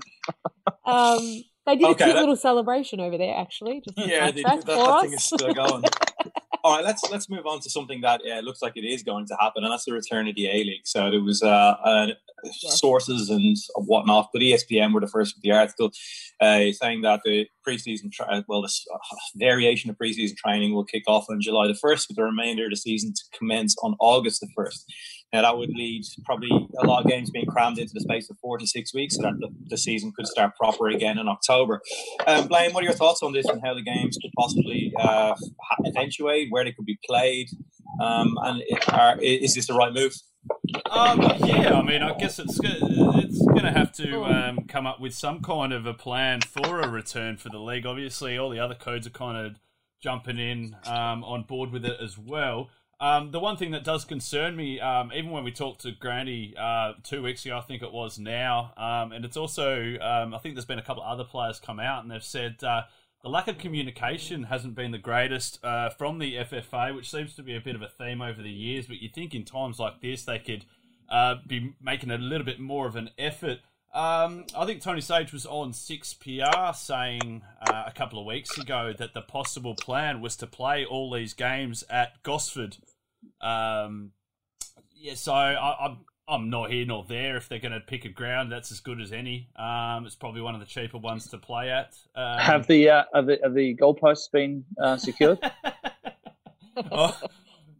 um, 0.86 1.42
they 1.66 1.76
did 1.76 1.84
okay, 1.84 1.90
a 1.90 2.06
cute 2.06 2.14
that... 2.14 2.20
little 2.20 2.36
celebration 2.36 3.00
over 3.00 3.18
there, 3.18 3.36
actually. 3.36 3.82
Just 3.84 4.08
yeah, 4.08 4.30
they, 4.30 4.42
that, 4.42 4.64
that 4.64 5.00
thing 5.02 5.12
is 5.12 5.24
still 5.24 5.52
going. 5.52 5.84
All 6.64 6.76
right, 6.76 6.84
let's 6.84 7.02
let's 7.10 7.28
move 7.30 7.46
on 7.46 7.60
to 7.60 7.70
something 7.70 8.00
that 8.00 8.20
uh, 8.30 8.40
looks 8.40 8.62
like 8.62 8.76
it 8.76 8.84
is 8.84 9.02
going 9.02 9.26
to 9.26 9.36
happen, 9.38 9.64
and 9.64 9.72
that's 9.72 9.84
the 9.84 9.92
return 9.92 10.28
of 10.28 10.34
the 10.34 10.48
A 10.48 10.64
League. 10.64 10.86
So 10.86 11.10
there 11.10 11.20
was 11.20 11.42
uh, 11.42 11.46
uh, 11.46 12.08
sources 12.52 13.30
and 13.30 13.56
whatnot, 13.76 14.30
but 14.32 14.42
ESPN 14.42 14.92
were 14.92 15.00
the 15.00 15.08
first 15.08 15.36
with 15.36 15.42
the 15.42 15.52
article 15.52 15.90
uh, 16.40 16.72
saying 16.72 17.02
that 17.02 17.20
the 17.24 17.46
preseason, 17.66 18.10
tra- 18.12 18.44
well, 18.48 18.62
this 18.62 18.86
uh, 18.92 18.98
variation 19.36 19.90
of 19.90 19.96
preseason 19.96 20.36
training 20.36 20.74
will 20.74 20.84
kick 20.84 21.04
off 21.06 21.26
on 21.28 21.40
July 21.40 21.66
the 21.66 21.74
first, 21.74 22.08
with 22.08 22.16
the 22.16 22.24
remainder 22.24 22.64
of 22.64 22.70
the 22.70 22.76
season 22.76 23.12
to 23.12 23.22
commence 23.36 23.76
on 23.82 23.96
August 24.00 24.40
the 24.40 24.48
first. 24.54 24.92
Now 25.32 25.42
that 25.42 25.58
would 25.58 25.70
lead 25.70 26.04
probably 26.24 26.48
a 26.78 26.86
lot 26.86 27.04
of 27.04 27.10
games 27.10 27.30
being 27.30 27.46
crammed 27.46 27.78
into 27.78 27.92
the 27.92 28.00
space 28.00 28.30
of 28.30 28.38
four 28.38 28.56
to 28.58 28.66
six 28.66 28.94
weeks, 28.94 29.16
so 29.16 29.22
that 29.22 29.34
the, 29.38 29.48
the 29.68 29.76
season 29.76 30.12
could 30.16 30.26
start 30.26 30.56
proper 30.56 30.88
again 30.88 31.18
in 31.18 31.28
October. 31.28 31.80
Um, 32.26 32.48
Blayne, 32.48 32.72
what 32.72 32.82
are 32.82 32.86
your 32.86 32.94
thoughts 32.94 33.22
on 33.22 33.32
this 33.32 33.46
and 33.46 33.60
how 33.64 33.74
the 33.74 33.82
games 33.82 34.16
could 34.20 34.30
possibly 34.38 34.92
uh, 34.98 35.34
eventuate, 35.84 36.48
where 36.50 36.64
they 36.64 36.72
could 36.72 36.86
be 36.86 36.98
played, 37.06 37.48
um, 38.00 38.36
and 38.42 38.62
are, 38.90 39.18
is 39.20 39.54
this 39.54 39.66
the 39.66 39.74
right 39.74 39.92
move? 39.92 40.14
Um, 40.90 41.20
yeah, 41.44 41.74
I 41.74 41.82
mean, 41.82 42.02
I 42.02 42.16
guess 42.16 42.38
it's 42.38 42.58
it's 42.62 43.46
going 43.46 43.64
to 43.64 43.72
have 43.72 43.92
to 43.94 44.24
um, 44.24 44.60
come 44.66 44.86
up 44.86 45.00
with 45.00 45.14
some 45.14 45.40
kind 45.42 45.72
of 45.72 45.84
a 45.84 45.94
plan 45.94 46.40
for 46.40 46.80
a 46.80 46.88
return 46.88 47.36
for 47.36 47.48
the 47.50 47.58
league. 47.58 47.84
Obviously, 47.84 48.38
all 48.38 48.48
the 48.50 48.58
other 48.60 48.74
codes 48.74 49.06
are 49.06 49.10
kind 49.10 49.46
of 49.46 49.56
jumping 50.02 50.38
in 50.38 50.76
um, 50.86 51.24
on 51.24 51.42
board 51.42 51.70
with 51.70 51.84
it 51.84 51.98
as 52.00 52.16
well. 52.16 52.70
Um, 53.00 53.30
the 53.30 53.38
one 53.38 53.56
thing 53.56 53.70
that 53.70 53.84
does 53.84 54.04
concern 54.04 54.56
me, 54.56 54.80
um, 54.80 55.12
even 55.14 55.30
when 55.30 55.44
we 55.44 55.52
talked 55.52 55.82
to 55.82 55.92
Granty 55.92 56.54
uh, 56.58 56.94
two 57.04 57.22
weeks 57.22 57.44
ago, 57.44 57.56
I 57.56 57.60
think 57.60 57.80
it 57.82 57.92
was 57.92 58.18
now, 58.18 58.72
um, 58.76 59.12
and 59.12 59.24
it's 59.24 59.36
also, 59.36 59.96
um, 60.00 60.34
I 60.34 60.38
think 60.38 60.56
there's 60.56 60.64
been 60.64 60.80
a 60.80 60.84
couple 60.84 61.04
of 61.04 61.08
other 61.08 61.22
players 61.22 61.60
come 61.60 61.78
out 61.78 62.02
and 62.02 62.10
they've 62.10 62.22
said 62.22 62.64
uh, 62.64 62.82
the 63.22 63.28
lack 63.28 63.46
of 63.46 63.56
communication 63.56 64.44
hasn't 64.44 64.74
been 64.74 64.90
the 64.90 64.98
greatest 64.98 65.64
uh, 65.64 65.90
from 65.90 66.18
the 66.18 66.36
FFA, 66.36 66.94
which 66.94 67.08
seems 67.08 67.36
to 67.36 67.42
be 67.42 67.54
a 67.54 67.60
bit 67.60 67.76
of 67.76 67.82
a 67.82 67.88
theme 67.88 68.20
over 68.20 68.42
the 68.42 68.50
years. 68.50 68.86
But 68.86 69.00
you 69.00 69.08
think 69.08 69.32
in 69.32 69.44
times 69.44 69.78
like 69.78 70.00
this, 70.00 70.24
they 70.24 70.40
could 70.40 70.64
uh, 71.08 71.36
be 71.46 71.74
making 71.80 72.10
a 72.10 72.18
little 72.18 72.44
bit 72.44 72.58
more 72.58 72.88
of 72.88 72.96
an 72.96 73.10
effort. 73.16 73.58
Um, 73.94 74.44
I 74.56 74.66
think 74.66 74.82
Tony 74.82 75.00
Sage 75.00 75.32
was 75.32 75.46
on 75.46 75.72
6PR 75.72 76.76
saying 76.76 77.42
uh, 77.66 77.84
a 77.86 77.92
couple 77.92 78.20
of 78.20 78.26
weeks 78.26 78.58
ago 78.58 78.92
that 78.96 79.14
the 79.14 79.22
possible 79.22 79.74
plan 79.74 80.20
was 80.20 80.36
to 80.36 80.46
play 80.46 80.84
all 80.84 81.10
these 81.10 81.32
games 81.32 81.84
at 81.88 82.22
Gosford 82.22 82.76
um, 83.40 84.12
yeah, 84.94 85.14
so 85.14 85.32
I, 85.32 85.86
I'm 85.86 85.98
I'm 86.26 86.50
not 86.50 86.70
here 86.70 86.84
nor 86.84 87.04
there. 87.08 87.36
If 87.36 87.48
they're 87.48 87.58
going 87.58 87.72
to 87.72 87.80
pick 87.80 88.04
a 88.04 88.08
ground, 88.08 88.52
that's 88.52 88.70
as 88.70 88.80
good 88.80 89.00
as 89.00 89.12
any. 89.12 89.48
Um, 89.56 90.04
it's 90.04 90.14
probably 90.14 90.42
one 90.42 90.54
of 90.54 90.60
the 90.60 90.66
cheaper 90.66 90.98
ones 90.98 91.28
to 91.28 91.38
play 91.38 91.70
at. 91.70 91.96
Um, 92.14 92.38
have 92.38 92.66
the 92.66 92.90
uh, 92.90 93.04
have 93.14 93.26
the, 93.26 93.38
have 93.42 93.54
the 93.54 93.74
goalposts 93.76 94.30
been 94.30 94.64
uh, 94.80 94.96
secured? 94.96 95.38
oh, 96.92 97.18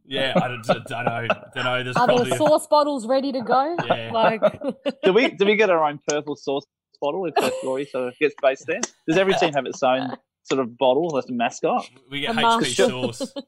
Yeah, 0.09 0.33
I 0.37 0.49
don't, 0.49 0.65
don't 0.65 1.05
know. 1.05 1.27
Don't 1.55 1.65
know. 1.65 1.85
There's 1.85 1.97
Are 1.97 2.07
probably 2.07 2.31
there 2.31 2.39
sauce 2.39 2.67
bottles 2.67 3.07
ready 3.07 3.31
to 3.33 3.43
go? 3.43 3.77
Yeah. 3.87 4.11
Like, 4.13 4.41
do 5.05 5.13
we 5.13 5.29
do 5.31 5.45
we 5.45 5.55
get 5.55 5.69
our 5.71 5.85
own 5.85 6.01
purple 6.09 6.35
sauce 6.35 6.65
bottle 7.01 7.27
if 7.27 7.35
Perth 7.35 7.53
Glory 7.63 7.85
sort 7.85 8.09
of 8.09 8.19
gets 8.19 8.35
based 8.43 8.65
there? 8.67 8.81
Does 9.07 9.19
every 9.19 9.35
team 9.35 9.53
have 9.53 9.67
its 9.67 9.83
own 9.83 10.17
sort 10.45 10.61
of 10.61 10.77
bottle 10.79 11.11
that's 11.11 11.29
a 11.29 11.33
mascot? 11.33 11.89
we 12.11 12.21
get 12.23 12.31
A 12.31 12.39
HP 12.39 12.43
mascot. 12.43 12.91
sauce. 13.15 13.33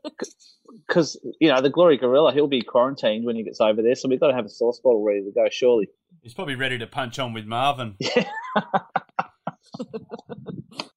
Because 0.87 1.19
you 1.41 1.49
know 1.53 1.61
the 1.61 1.69
Glory 1.71 1.97
Gorilla, 1.97 2.33
he'll 2.33 2.47
be 2.47 2.63
quarantined 2.63 3.25
when 3.25 3.35
he 3.35 3.43
gets 3.43 3.61
over 3.61 3.83
there, 3.83 3.97
so 3.97 4.09
we've 4.09 4.21
got 4.21 4.29
to 4.29 4.35
have 4.35 4.45
a 4.45 4.49
sauce 4.49 4.81
bottle 4.83 5.03
ready 5.03 5.21
to 5.25 5.33
go. 5.33 5.47
Surely. 5.51 5.89
He's 6.23 6.33
probably 6.35 6.55
ready 6.55 6.79
to 6.79 6.87
punch 6.87 7.19
on 7.19 7.33
with 7.33 7.45
Marvin. 7.45 7.97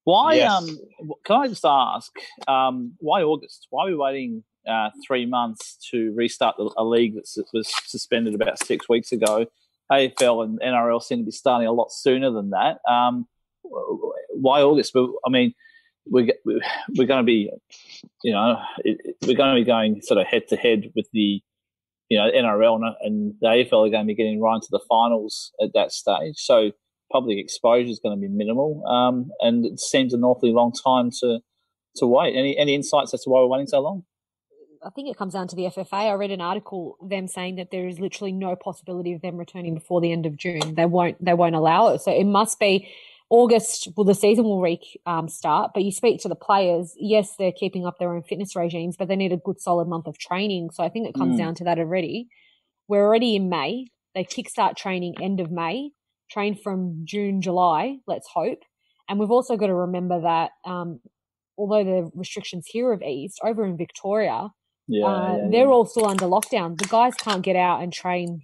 Why? 0.03 0.35
Yes. 0.35 0.51
Um, 0.51 0.77
can 1.25 1.35
I 1.37 1.47
just 1.47 1.65
ask? 1.65 2.11
Um, 2.47 2.93
why 2.99 3.23
August? 3.23 3.67
Why 3.71 3.85
are 3.85 3.89
we 3.89 3.95
waiting 3.95 4.43
uh, 4.67 4.89
three 5.05 5.25
months 5.25 5.77
to 5.91 6.13
restart 6.15 6.55
a 6.77 6.83
league 6.83 7.15
that 7.15 7.45
was 7.53 7.73
suspended 7.85 8.35
about 8.35 8.63
six 8.63 8.87
weeks 8.89 9.11
ago? 9.11 9.45
AFL 9.91 10.43
and 10.43 10.59
NRL 10.61 11.01
seem 11.01 11.19
to 11.19 11.25
be 11.25 11.31
starting 11.31 11.67
a 11.67 11.71
lot 11.71 11.91
sooner 11.91 12.31
than 12.31 12.51
that. 12.51 12.77
Um, 12.89 13.27
why 13.63 14.61
August? 14.61 14.93
But, 14.93 15.09
I 15.25 15.29
mean, 15.29 15.53
we're 16.05 16.33
we're 16.45 17.07
going 17.07 17.21
to 17.21 17.25
be, 17.25 17.49
you 18.23 18.33
know, 18.33 18.57
we're 19.25 19.37
going 19.37 19.55
to 19.55 19.61
be 19.61 19.65
going 19.65 20.01
sort 20.01 20.19
of 20.19 20.27
head 20.27 20.47
to 20.49 20.55
head 20.55 20.91
with 20.95 21.07
the, 21.13 21.41
you 22.09 22.17
know, 22.17 22.29
NRL 22.29 22.75
and, 22.75 22.95
and 23.01 23.33
the 23.41 23.47
AFL 23.47 23.87
are 23.87 23.91
going 23.91 24.03
to 24.03 24.07
be 24.07 24.15
getting 24.15 24.41
right 24.41 24.55
into 24.55 24.67
the 24.71 24.81
finals 24.89 25.51
at 25.61 25.69
that 25.73 25.91
stage. 25.91 26.37
So 26.37 26.71
public 27.11 27.37
exposure 27.37 27.89
is 27.89 27.99
going 27.99 28.17
to 28.17 28.21
be 28.21 28.27
minimal, 28.27 28.83
um, 28.87 29.31
and 29.39 29.65
it 29.65 29.79
seems 29.79 30.13
an 30.13 30.23
awfully 30.23 30.51
long 30.51 30.73
time 30.73 31.11
to 31.21 31.39
to 31.97 32.07
wait. 32.07 32.35
Any 32.35 32.57
any 32.57 32.75
insights 32.75 33.13
as 33.13 33.23
to 33.23 33.29
why 33.29 33.39
we're 33.39 33.47
waiting 33.47 33.67
so 33.67 33.79
long? 33.79 34.03
I 34.85 34.89
think 34.89 35.09
it 35.09 35.17
comes 35.17 35.33
down 35.33 35.47
to 35.47 35.55
the 35.55 35.63
FFA. 35.63 36.11
I 36.11 36.13
read 36.13 36.31
an 36.31 36.41
article 36.41 36.97
them 37.01 37.27
saying 37.27 37.55
that 37.55 37.71
there 37.71 37.87
is 37.87 37.99
literally 37.99 38.31
no 38.31 38.55
possibility 38.55 39.13
of 39.13 39.21
them 39.21 39.37
returning 39.37 39.73
before 39.73 40.01
the 40.01 40.11
end 40.11 40.25
of 40.25 40.37
June. 40.37 40.75
They 40.75 40.85
won't. 40.85 41.23
They 41.23 41.33
won't 41.33 41.55
allow 41.55 41.89
it. 41.89 42.01
So 42.01 42.11
it 42.11 42.25
must 42.25 42.59
be 42.59 42.89
August. 43.29 43.87
Well, 43.95 44.03
the 44.05 44.13
season 44.15 44.43
will 44.45 44.61
re 44.61 44.79
um, 45.05 45.29
start. 45.29 45.71
But 45.73 45.83
you 45.83 45.91
speak 45.91 46.21
to 46.21 46.27
the 46.29 46.35
players. 46.35 46.93
Yes, 46.97 47.35
they're 47.37 47.51
keeping 47.51 47.85
up 47.85 47.97
their 47.99 48.13
own 48.13 48.23
fitness 48.23 48.55
regimes, 48.55 48.97
but 48.97 49.07
they 49.07 49.15
need 49.15 49.31
a 49.33 49.37
good 49.37 49.61
solid 49.61 49.87
month 49.87 50.07
of 50.07 50.17
training. 50.17 50.71
So 50.71 50.83
I 50.83 50.89
think 50.89 51.07
it 51.07 51.15
comes 51.15 51.35
Mm. 51.35 51.39
down 51.39 51.55
to 51.55 51.63
that 51.65 51.79
already. 51.79 52.27
We're 52.87 53.05
already 53.05 53.35
in 53.35 53.49
May. 53.49 53.87
They 54.13 54.23
kickstart 54.25 54.75
training 54.75 55.15
end 55.21 55.39
of 55.39 55.49
May. 55.49 55.91
Train 56.29 56.55
from 56.55 57.01
June, 57.05 57.41
July. 57.41 57.97
Let's 58.07 58.27
hope. 58.27 58.59
And 59.07 59.19
we've 59.19 59.31
also 59.31 59.57
got 59.57 59.67
to 59.67 59.73
remember 59.73 60.21
that 60.21 60.51
um, 60.65 60.99
although 61.57 61.83
the 61.83 62.11
restrictions 62.15 62.65
here 62.67 62.91
have 62.91 63.01
eased, 63.01 63.39
over 63.43 63.65
in 63.65 63.77
Victoria, 63.77 64.49
Yeah, 64.87 65.05
uh, 65.05 65.37
yeah, 65.37 65.47
they're 65.49 65.65
yeah. 65.65 65.71
all 65.71 65.85
still 65.85 66.05
under 66.05 66.25
lockdown. 66.25 66.77
The 66.77 66.87
guys 66.87 67.15
can't 67.15 67.41
get 67.41 67.55
out 67.55 67.81
and 67.81 67.93
train 67.93 68.41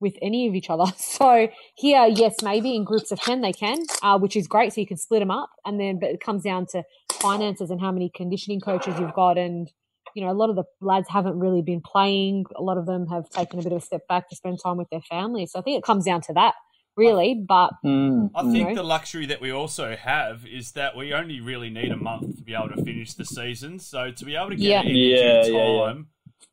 with 0.00 0.14
any 0.22 0.46
of 0.48 0.54
each 0.54 0.70
other. 0.70 0.84
So 0.96 1.48
here, 1.76 2.06
yes, 2.06 2.36
maybe 2.42 2.74
in 2.74 2.84
groups 2.84 3.12
of 3.12 3.20
ten 3.20 3.40
they 3.40 3.52
can, 3.52 3.78
uh, 4.02 4.18
which 4.18 4.36
is 4.36 4.46
great. 4.46 4.72
So 4.72 4.80
you 4.80 4.86
can 4.86 4.96
split 4.96 5.20
them 5.20 5.30
up, 5.30 5.50
and 5.64 5.78
then 5.78 5.98
but 6.00 6.10
it 6.10 6.20
comes 6.20 6.42
down 6.42 6.66
to 6.72 6.82
finances 7.12 7.70
and 7.70 7.80
how 7.80 7.92
many 7.92 8.10
conditioning 8.14 8.60
coaches 8.60 8.94
you've 8.98 9.14
got, 9.14 9.38
and 9.38 9.70
you 10.14 10.24
know 10.24 10.30
a 10.30 10.34
lot 10.34 10.50
of 10.50 10.56
the 10.56 10.64
lads 10.80 11.08
haven't 11.08 11.38
really 11.38 11.62
been 11.62 11.80
playing. 11.80 12.44
A 12.56 12.62
lot 12.62 12.78
of 12.78 12.86
them 12.86 13.06
have 13.08 13.28
taken 13.30 13.60
a 13.60 13.62
bit 13.62 13.72
of 13.72 13.78
a 13.78 13.84
step 13.84 14.06
back 14.08 14.28
to 14.30 14.36
spend 14.36 14.58
time 14.62 14.76
with 14.76 14.88
their 14.90 15.02
families. 15.02 15.52
So 15.52 15.58
I 15.58 15.62
think 15.62 15.78
it 15.78 15.84
comes 15.84 16.04
down 16.04 16.20
to 16.22 16.32
that 16.34 16.54
really. 16.96 17.34
But 17.46 17.70
Mm, 17.84 18.30
I 18.34 18.42
mm. 18.42 18.52
think 18.52 18.68
know? 18.70 18.74
the 18.76 18.82
luxury 18.82 19.26
that 19.26 19.40
we 19.40 19.50
also 19.50 19.96
have 19.96 20.46
is 20.46 20.72
that 20.72 20.96
we 20.96 21.12
only 21.12 21.40
really 21.40 21.70
need 21.70 21.92
a 21.92 21.96
month 21.96 22.36
to 22.36 22.42
be 22.42 22.54
able 22.54 22.68
to 22.70 22.82
finish 22.84 23.14
the 23.14 23.24
season. 23.24 23.78
So 23.78 24.10
to 24.10 24.24
be 24.24 24.36
able 24.36 24.50
to 24.50 24.56
get 24.56 24.64
Yeah. 24.66 24.80
it 24.82 24.86
in 24.86 24.96
Yeah, 24.96 25.42
due 25.44 25.52
yeah, 25.52 25.66
yeah. 25.66 25.84
time, 25.86 26.06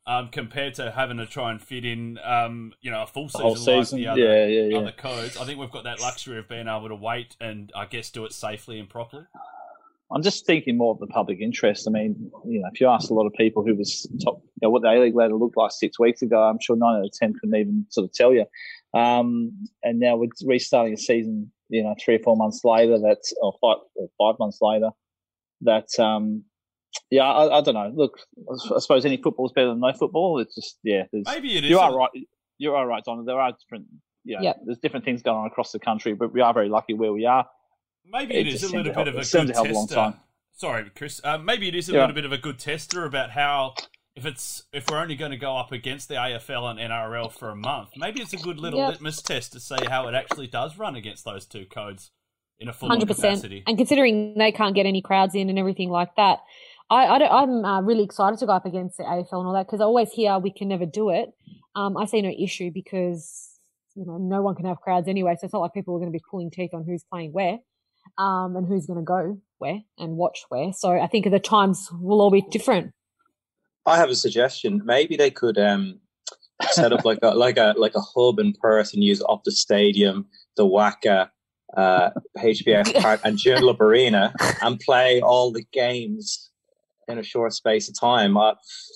um, 0.06 0.28
compared 0.30 0.74
to 0.74 0.90
having 0.90 1.18
to 1.18 1.26
try 1.26 1.50
and 1.52 1.62
fit 1.62 1.84
in, 1.84 2.18
um, 2.24 2.72
you 2.80 2.90
know, 2.90 3.02
a 3.02 3.06
full 3.06 3.26
The 3.26 3.30
season, 3.38 3.42
whole 3.74 3.78
like 3.82 3.88
the 3.90 4.06
other, 4.08 4.20
yeah, 4.20 4.46
yeah, 4.46 4.62
yeah. 4.68 4.78
other 4.78 4.92
codes, 4.92 5.36
I 5.36 5.44
think 5.44 5.60
we've 5.60 5.70
got 5.70 5.84
that 5.84 6.00
luxury 6.00 6.38
of 6.38 6.48
being 6.48 6.66
able 6.68 6.88
to 6.88 6.96
wait 6.96 7.36
and 7.40 7.70
I 7.76 7.86
guess 7.86 8.10
do 8.10 8.24
it 8.24 8.32
safely 8.32 8.80
and 8.80 8.88
properly. 8.88 9.24
I'm 10.14 10.22
just 10.22 10.44
thinking 10.44 10.76
more 10.76 10.92
of 10.92 10.98
the 10.98 11.06
public 11.06 11.40
interest. 11.40 11.88
I 11.88 11.90
mean, 11.90 12.30
you 12.46 12.60
know, 12.60 12.68
if 12.70 12.80
you 12.82 12.86
ask 12.88 13.08
a 13.10 13.14
lot 13.14 13.26
of 13.26 13.32
people 13.32 13.64
who 13.64 13.74
was 13.74 14.06
top, 14.22 14.42
you 14.42 14.66
know, 14.66 14.70
what 14.70 14.82
the 14.82 14.88
A 14.90 15.00
League 15.00 15.14
ladder 15.14 15.34
looked 15.36 15.56
like 15.56 15.70
six 15.70 15.98
weeks 15.98 16.20
ago, 16.20 16.42
I'm 16.42 16.58
sure 16.60 16.76
nine 16.76 16.96
out 16.98 17.06
of 17.06 17.12
ten 17.12 17.32
couldn't 17.32 17.54
even 17.58 17.86
sort 17.88 18.04
of 18.04 18.12
tell 18.12 18.32
you. 18.34 18.44
Um, 18.94 19.66
and 19.82 19.98
now 19.98 20.16
we're 20.16 20.28
restarting 20.46 20.94
a 20.94 20.98
season, 20.98 21.50
you 21.68 21.82
know, 21.82 21.94
three 22.04 22.16
or 22.16 22.18
four 22.20 22.36
months 22.36 22.60
later. 22.64 22.98
That's 22.98 23.32
or 23.40 23.52
five 23.60 23.78
or 23.94 24.08
five 24.18 24.38
months 24.38 24.58
later. 24.60 24.90
That 25.62 25.88
um, 25.98 26.44
yeah, 27.10 27.22
I, 27.24 27.58
I 27.58 27.60
don't 27.62 27.74
know. 27.74 27.90
Look, 27.94 28.18
I 28.74 28.78
suppose 28.80 29.04
any 29.06 29.16
football 29.16 29.46
is 29.46 29.52
better 29.52 29.68
than 29.68 29.80
no 29.80 29.92
football. 29.92 30.38
It's 30.40 30.54
just 30.54 30.78
yeah. 30.82 31.04
There's, 31.12 31.24
Maybe 31.26 31.56
it 31.56 31.64
is. 31.64 31.70
You 31.70 31.78
are 31.78 31.96
right. 31.96 32.10
You 32.58 32.74
are 32.74 32.86
right, 32.86 33.02
Donald. 33.04 33.26
There 33.26 33.40
are 33.40 33.52
different. 33.52 33.86
Yeah, 34.24 34.52
there's 34.64 34.78
different 34.78 35.04
things 35.04 35.20
going 35.22 35.36
on 35.38 35.46
across 35.48 35.72
the 35.72 35.80
country, 35.80 36.14
but 36.14 36.32
we 36.32 36.40
are 36.40 36.54
very 36.54 36.68
lucky 36.68 36.94
where 36.94 37.12
we 37.12 37.26
are. 37.26 37.44
Maybe 38.06 38.34
It 38.34 38.46
it 38.46 38.54
is 38.54 38.62
a 38.62 38.66
little 38.66 38.84
to 38.84 38.92
help- 38.92 39.06
bit 39.06 39.14
of 39.14 39.20
a 39.20 39.24
seemed 39.24 39.46
good 39.46 39.52
to 39.54 39.54
help 39.54 39.68
a 39.68 39.72
long 39.72 39.86
tester. 39.86 39.94
time. 39.96 40.14
Sorry, 40.52 40.90
Chris. 40.94 41.20
Uh, 41.24 41.38
maybe 41.38 41.66
it 41.66 41.74
is 41.74 41.88
a 41.88 41.92
Yeah. 41.92 42.00
little 42.02 42.14
bit 42.14 42.24
of 42.24 42.30
a 42.32 42.38
good 42.38 42.58
tester 42.60 43.04
about 43.04 43.30
how 43.30 43.74
if 44.14 44.26
it's 44.26 44.64
if 44.72 44.88
we're 44.90 44.98
only 44.98 45.16
going 45.16 45.30
to 45.30 45.36
go 45.36 45.56
up 45.56 45.72
against 45.72 46.08
the 46.08 46.14
AFL 46.14 46.70
and 46.70 46.78
NRL 46.78 47.32
for 47.32 47.50
a 47.50 47.56
month, 47.56 47.90
maybe 47.96 48.20
it's 48.20 48.32
a 48.32 48.36
good 48.36 48.58
little 48.58 48.78
Yep. 48.80 48.90
litmus 48.92 49.22
test 49.22 49.52
to 49.52 49.60
see 49.60 49.76
how 49.88 50.06
it 50.08 50.14
actually 50.14 50.46
does 50.46 50.76
run 50.76 50.96
against 50.96 51.24
those 51.24 51.46
two 51.46 51.64
codes 51.64 52.10
in 52.58 52.68
a 52.68 52.72
full 52.72 52.88
hundred 52.88 53.08
percent. 53.08 53.36
capacity. 53.36 53.62
And 53.66 53.76
considering 53.78 54.34
they 54.36 54.52
can't 54.52 54.74
get 54.74 54.86
any 54.86 55.00
crowds 55.00 55.34
in 55.34 55.48
and 55.48 55.58
everything 55.58 55.88
like 55.88 56.14
that, 56.16 56.40
I, 56.90 57.06
I 57.06 57.18
don't, 57.18 57.32
I'm 57.32 57.64
uh, 57.64 57.80
really 57.80 58.04
excited 58.04 58.38
to 58.40 58.46
go 58.46 58.52
up 58.52 58.66
against 58.66 58.98
the 58.98 59.04
AFL 59.04 59.32
and 59.32 59.46
all 59.46 59.54
that 59.54 59.66
because 59.66 59.80
I 59.80 59.84
always 59.84 60.12
hear 60.12 60.38
we 60.38 60.52
can 60.52 60.68
never 60.68 60.84
do 60.84 61.08
it. 61.10 61.30
Um, 61.74 61.96
I 61.96 62.04
see 62.04 62.20
no 62.20 62.30
issue 62.38 62.70
because 62.72 63.48
you 63.94 64.04
know 64.04 64.18
no 64.18 64.42
one 64.42 64.54
can 64.54 64.66
have 64.66 64.80
crowds 64.80 65.08
anyway, 65.08 65.36
so 65.40 65.46
it's 65.46 65.54
not 65.54 65.60
like 65.60 65.72
people 65.72 65.94
are 65.94 65.98
going 65.98 66.12
to 66.12 66.16
be 66.16 66.22
pulling 66.30 66.50
teeth 66.50 66.74
on 66.74 66.84
who's 66.84 67.02
playing 67.10 67.32
where, 67.32 67.58
um, 68.18 68.56
and 68.56 68.66
who's 68.66 68.84
going 68.86 68.98
to 68.98 69.04
go 69.04 69.40
where 69.56 69.80
and 69.98 70.18
watch 70.18 70.44
where. 70.50 70.72
So 70.74 71.00
I 71.00 71.06
think 71.06 71.30
the 71.30 71.40
times 71.40 71.88
will 71.98 72.20
all 72.20 72.30
be 72.30 72.42
different. 72.42 72.92
I 73.86 73.96
have 73.96 74.10
a 74.10 74.14
suggestion. 74.14 74.82
Maybe 74.84 75.16
they 75.16 75.30
could 75.30 75.58
um, 75.58 76.00
set 76.70 76.92
up 76.92 77.04
like 77.04 77.18
a 77.22 77.28
like 77.34 77.56
a 77.56 77.74
like 77.76 77.94
a 77.94 78.00
hub 78.00 78.38
in 78.38 78.54
Perth 78.54 78.94
and 78.94 79.02
use 79.02 79.22
Optus 79.22 79.52
Stadium, 79.52 80.26
the 80.56 80.66
WACA, 80.66 81.28
uh, 81.76 82.10
HBF 82.38 82.94
Park, 83.02 83.20
and 83.24 83.38
Joondalup 83.38 83.80
Arena, 83.80 84.32
and 84.60 84.78
play 84.78 85.20
all 85.20 85.52
the 85.52 85.64
games 85.72 86.50
in 87.08 87.18
a 87.18 87.22
short 87.22 87.52
space 87.52 87.88
of 87.88 87.98
time. 87.98 88.36
Uh, 88.36 88.54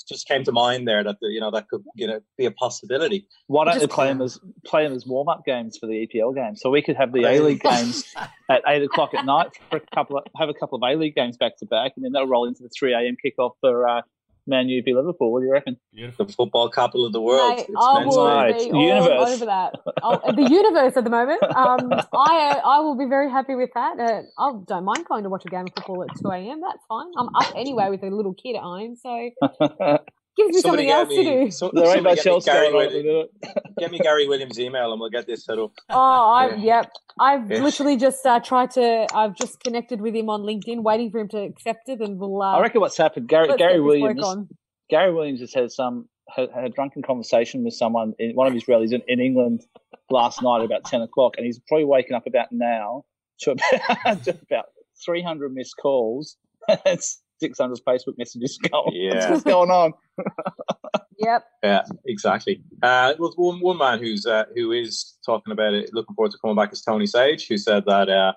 just 0.09 0.29
came 0.29 0.45
to 0.45 0.53
mind 0.53 0.87
there 0.87 1.03
that 1.03 1.17
you 1.23 1.41
know 1.41 1.51
that 1.51 1.69
could 1.69 1.85
you 1.95 2.07
know 2.07 2.21
be 2.39 2.45
a 2.45 2.51
possibility. 2.51 3.27
Why 3.49 3.65
don't 3.65 3.75
Just 3.75 3.89
they 3.89 3.93
play 3.93 4.09
them 4.09 4.23
as 4.23 4.39
play 4.65 4.85
them 4.85 4.95
as 4.95 5.07
warm 5.07 5.29
up 5.29 5.45
games 5.45 5.77
for 5.79 5.87
the 5.87 6.07
EPL 6.07 6.35
games? 6.35 6.61
So 6.61 6.71
we 6.71 6.83
could 6.83 6.97
have 6.97 7.13
the 7.13 7.25
A 7.25 7.41
League 7.41 7.61
games 7.71 8.15
at 8.49 8.63
eight 8.67 8.83
o'clock 8.83 9.15
at 9.15 9.25
night 9.25 9.49
for 9.71 9.79
a 9.79 9.81
couple 9.95 10.19
of 10.19 10.25
have 10.37 10.49
a 10.49 10.55
couple 10.55 10.77
of 10.77 10.83
A 10.83 10.97
League 10.97 11.15
games 11.15 11.37
back 11.37 11.57
to 11.59 11.67
back, 11.67 11.93
and 11.97 12.05
then 12.05 12.13
they'll 12.13 12.29
roll 12.29 12.47
into 12.47 12.63
the 12.63 12.71
three 12.71 12.93
a.m. 12.93 13.17
kickoff 13.25 13.53
for 13.61 13.89
uh, 13.89 14.03
Man 14.47 14.69
U 14.69 14.83
v 14.83 14.95
Liverpool. 14.95 15.33
What 15.33 15.41
do 15.41 15.47
you 15.47 15.53
reckon? 15.53 15.77
Beautiful. 15.93 16.27
The 16.27 16.33
football 16.33 16.69
capital 16.71 17.05
of 17.07 17.13
the 17.13 17.21
world. 17.21 17.57
Mate, 17.57 17.67
It's 17.69 17.77
I 17.79 18.05
will 18.05 18.25
Right. 18.25 18.59
be 18.59 18.65
Universe. 18.67 19.11
all 19.19 19.27
over 19.27 19.47
that. 19.47 19.73
I'll, 20.03 20.33
the 20.35 20.43
universe 20.43 20.97
at 20.97 21.05
the 21.05 21.11
moment. 21.11 21.43
Um, 21.43 21.93
I 22.15 22.61
uh, 22.63 22.69
I 22.69 22.81
will 22.81 22.97
be 22.97 23.07
very 23.07 23.31
happy 23.31 23.55
with 23.55 23.71
that. 23.75 23.99
Uh, 23.99 24.23
I 24.39 24.53
don't 24.67 24.85
mind 24.85 25.05
going 25.07 25.25
to 25.25 25.29
watch 25.31 25.45
a 25.47 25.49
game 25.49 25.67
of 25.67 25.75
football 25.75 26.05
at 26.05 26.11
two 26.23 26.29
a.m. 26.31 26.61
That's 26.61 26.85
fine. 26.89 27.07
I'm 27.19 27.29
up 27.35 27.53
anyway 27.57 27.89
with 27.91 28.03
a 28.03 28.11
little 28.11 28.35
kid 28.35 28.57
at 28.57 28.63
home, 28.63 28.95
so 28.97 29.31
Gives 30.37 30.55
me 30.55 30.61
somebody 30.61 30.89
something 30.89 30.91
else 30.91 31.09
me, 31.09 31.25
to 31.25 31.45
do. 31.45 31.51
So, 31.51 31.71
Gary 32.41 32.73
Williams, 32.73 33.29
get 33.79 33.91
me 33.91 33.99
Gary 33.99 34.29
Williams' 34.29 34.61
email 34.61 34.93
and 34.93 35.01
we'll 35.01 35.09
get 35.09 35.27
this 35.27 35.47
set 35.47 35.59
up. 35.59 35.73
Oh, 35.89 36.31
I, 36.31 36.55
yeah. 36.57 36.77
yep. 36.83 36.93
I've 37.19 37.51
yeah. 37.51 37.63
literally 37.63 37.97
just 37.97 38.25
uh, 38.27 38.41
tried 38.41 38.71
to. 38.73 39.07
I've 39.15 39.35
just 39.35 39.61
connected 39.61 40.03
with 40.03 40.15
him 40.15 40.29
on 40.29 40.43
LinkedIn, 40.43 40.83
waiting 40.83 41.11
for 41.11 41.21
him 41.21 41.29
to 41.29 41.39
accept 41.39 41.89
it, 41.89 42.01
and 42.01 42.19
we'll. 42.19 42.43
Uh, 42.43 42.57
I 42.57 42.61
reckon 42.61 42.83
what's 42.83 42.99
happened, 42.99 43.29
Gary, 43.29 43.57
Gary 43.57 43.81
Williams. 43.81 44.49
Gary 44.91 45.13
Williams 45.13 45.41
has 45.41 45.55
had 45.55 45.71
some 45.73 46.09
had 46.29 46.51
a 46.55 46.69
drunken 46.69 47.03
conversation 47.03 47.65
with 47.65 47.75
someone 47.75 48.13
in 48.19 48.35
one 48.35 48.47
of 48.47 48.53
his 48.53 48.67
rallies 48.69 48.93
in, 48.93 49.03
in 49.09 49.21
England 49.21 49.65
last 50.11 50.43
night 50.43 50.63
about 50.63 50.85
ten 50.85 51.01
o'clock, 51.01 51.35
and 51.39 51.47
he's 51.47 51.59
probably 51.69 51.85
waking 51.87 52.15
up 52.15 52.27
about 52.27 52.49
now 52.53 53.05
to 53.41 53.53
about, 53.53 54.25
to 54.25 54.39
about 54.43 54.67
three 55.05 55.23
hundred 55.23 55.55
missed 55.55 55.77
calls. 55.81 56.37
600 57.41 57.79
Facebook 57.87 58.19
messages 58.19 58.59
going. 58.71 58.93
Yeah. 58.93 59.31
What's 59.31 59.43
going 59.43 59.71
on? 59.71 59.93
yep. 61.19 61.45
Yeah, 61.63 61.83
exactly. 62.07 62.63
Uh, 62.83 63.15
well, 63.19 63.33
one, 63.37 63.61
one 63.61 63.79
man 63.79 63.99
who's 63.99 64.27
uh, 64.27 64.45
who 64.55 64.73
is 64.73 65.17
talking 65.25 65.53
about 65.53 65.75
it, 65.75 65.91
looking 65.93 66.15
forward 66.15 66.33
to 66.33 66.39
coming 66.39 66.57
back 66.57 66.73
is 66.73 66.83
Tony 66.83 67.07
Sage, 67.07 67.47
who 67.49 67.59
said 67.59 67.85
that 67.87 68.09
uh, 68.09 68.33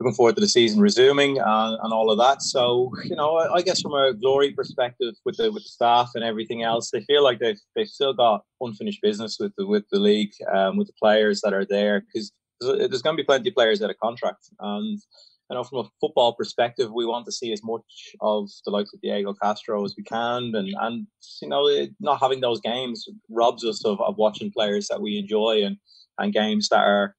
looking 0.00 0.14
forward 0.14 0.36
to 0.36 0.40
the 0.40 0.48
season 0.48 0.80
resuming 0.80 1.38
and, 1.38 1.78
and 1.82 1.92
all 1.92 2.10
of 2.10 2.18
that. 2.18 2.42
So, 2.42 2.92
you 3.04 3.16
know, 3.16 3.36
I, 3.36 3.54
I, 3.54 3.62
guess 3.62 3.80
from 3.80 3.94
a 3.94 4.14
glory 4.14 4.52
perspective 4.52 5.14
with 5.24 5.36
the 5.36 5.50
with 5.50 5.64
the 5.64 5.68
staff 5.68 6.10
and 6.14 6.24
everything 6.24 6.62
else, 6.62 6.90
they 6.90 7.00
feel 7.02 7.22
like 7.22 7.38
they've 7.38 7.60
they've 7.74 7.88
still 7.88 8.12
got 8.12 8.44
unfinished 8.60 9.02
business 9.02 9.38
with 9.38 9.52
the 9.56 9.66
with 9.66 9.84
the 9.90 9.98
league, 9.98 10.32
um, 10.52 10.76
with 10.76 10.86
the 10.86 10.94
players 11.00 11.40
that 11.42 11.52
are 11.52 11.64
there 11.64 12.00
because 12.00 12.32
there's 12.60 13.02
going 13.02 13.16
to 13.16 13.22
be 13.22 13.26
plenty 13.26 13.48
of 13.48 13.54
players 13.54 13.78
that 13.78 13.90
are 13.90 13.94
contract 13.94 14.50
and 14.60 15.00
you 15.50 15.56
know, 15.56 15.64
from 15.64 15.78
a 15.78 15.90
football 16.00 16.34
perspective, 16.34 16.90
we 16.92 17.06
want 17.06 17.24
to 17.26 17.32
see 17.32 17.52
as 17.52 17.62
much 17.62 17.82
of 18.20 18.48
the 18.64 18.70
likes 18.70 18.92
of 18.92 19.00
Diego 19.00 19.34
Castro 19.34 19.84
as 19.84 19.94
we 19.96 20.02
can, 20.02 20.54
and 20.54 20.74
and 20.80 21.06
you 21.40 21.48
know, 21.48 21.86
not 22.00 22.20
having 22.20 22.40
those 22.40 22.60
games 22.60 23.08
robs 23.30 23.64
us 23.64 23.84
of, 23.84 24.00
of 24.00 24.16
watching 24.16 24.50
players 24.50 24.88
that 24.88 25.00
we 25.00 25.18
enjoy 25.18 25.62
and 25.64 25.76
and 26.18 26.32
games 26.32 26.68
that 26.68 26.80
are 26.80 27.16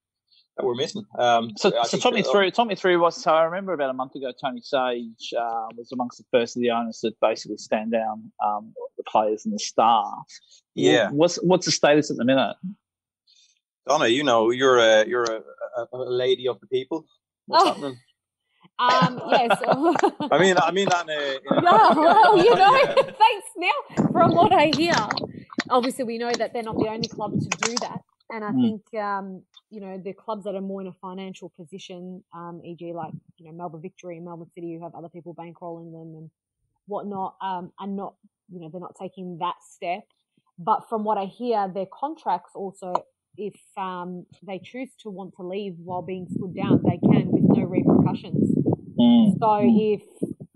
that 0.59 0.65
we're 0.65 0.75
missing. 0.75 1.05
Um, 1.17 1.51
so, 1.55 1.71
so 1.85 1.97
talk 1.97 2.13
me 2.13 2.21
through. 2.21 2.51
Talk 2.51 2.67
me 2.67 2.75
through 2.75 2.99
what. 2.99 3.13
So 3.13 3.33
I 3.33 3.43
remember 3.43 3.73
about 3.73 3.89
a 3.89 3.93
month 3.93 4.13
ago, 4.15 4.31
Tony 4.39 4.61
Sage 4.61 5.33
uh, 5.39 5.67
was 5.75 5.91
amongst 5.91 6.17
the 6.17 6.25
first 6.31 6.55
of 6.55 6.61
the 6.61 6.69
owners 6.69 6.99
that 7.01 7.19
basically 7.21 7.57
stand 7.57 7.93
down 7.93 8.31
um, 8.45 8.73
the 8.97 9.03
players 9.03 9.45
and 9.45 9.53
the 9.53 9.59
staff. 9.59 10.25
Yeah. 10.75 11.09
What's 11.09 11.37
what's 11.37 11.65
the 11.65 11.71
status 11.71 12.11
at 12.11 12.17
the 12.17 12.25
minute? 12.25 12.55
Donna, 13.87 14.07
you 14.07 14.23
know, 14.23 14.51
you're 14.51 14.77
a 14.77 15.07
you're 15.07 15.23
a, 15.23 15.41
a, 15.77 15.87
a 15.93 15.97
lady 15.97 16.47
of 16.47 16.59
the 16.59 16.67
people. 16.67 17.05
What's 17.47 17.63
oh. 17.63 17.67
happening? 17.67 17.97
Um, 18.79 19.21
yes. 19.29 19.59
I 20.31 20.37
mean, 20.39 20.55
I 20.57 20.71
mean 20.71 20.87
that. 20.89 21.03
In 21.03 21.09
a, 21.09 21.57
in 21.57 21.57
a 21.57 21.61
yeah, 21.63 21.93
well, 21.93 22.37
you 22.37 22.55
know, 22.55 22.95
thanks. 22.95 23.47
Now, 23.57 24.07
from 24.11 24.33
what 24.33 24.53
I 24.53 24.71
hear, 24.73 24.93
obviously 25.69 26.05
we 26.05 26.17
know 26.17 26.31
that 26.31 26.53
they're 26.53 26.63
not 26.63 26.77
the 26.77 26.87
only 26.87 27.09
club 27.09 27.33
to 27.37 27.49
do 27.67 27.75
that, 27.81 27.99
and 28.29 28.43
I 28.43 28.51
mm. 28.51 28.61
think 28.61 29.01
um, 29.01 29.43
you 29.69 29.81
know 29.81 30.01
the 30.03 30.13
clubs 30.13 30.45
that 30.45 30.55
are 30.55 30.61
more 30.61 30.79
in 30.79 30.87
a 30.87 30.93
financial 31.01 31.49
position, 31.49 32.23
um, 32.33 32.61
e.g., 32.63 32.93
like 32.93 33.11
you 33.37 33.45
know 33.45 33.51
Melbourne 33.51 33.81
Victory 33.81 34.15
and 34.15 34.25
Melbourne 34.25 34.49
City, 34.55 34.75
who 34.75 34.83
have 34.83 34.95
other 34.95 35.09
people 35.09 35.35
bankrolling 35.35 35.91
them 35.91 36.15
and 36.15 36.29
whatnot, 36.85 37.35
um, 37.41 37.73
are 37.79 37.87
not 37.87 38.15
you 38.49 38.61
know 38.61 38.69
they're 38.71 38.79
not 38.79 38.95
taking 38.99 39.39
that 39.39 39.55
step. 39.69 40.03
But 40.57 40.87
from 40.89 41.03
what 41.03 41.17
I 41.17 41.25
hear, 41.25 41.69
their 41.73 41.85
contracts 41.85 42.51
also, 42.55 42.93
if 43.37 43.55
um, 43.77 44.25
they 44.43 44.59
choose 44.59 44.89
to 45.03 45.09
want 45.09 45.35
to 45.35 45.43
leave 45.43 45.75
while 45.77 46.01
being 46.01 46.27
stood 46.29 46.55
down, 46.55 46.81
they 46.83 46.97
can 46.97 47.31
with 47.31 47.43
no 47.57 47.63
repercussions. 47.63 48.58
Mm. 48.99 49.39
So 49.39 49.59
if 49.61 50.01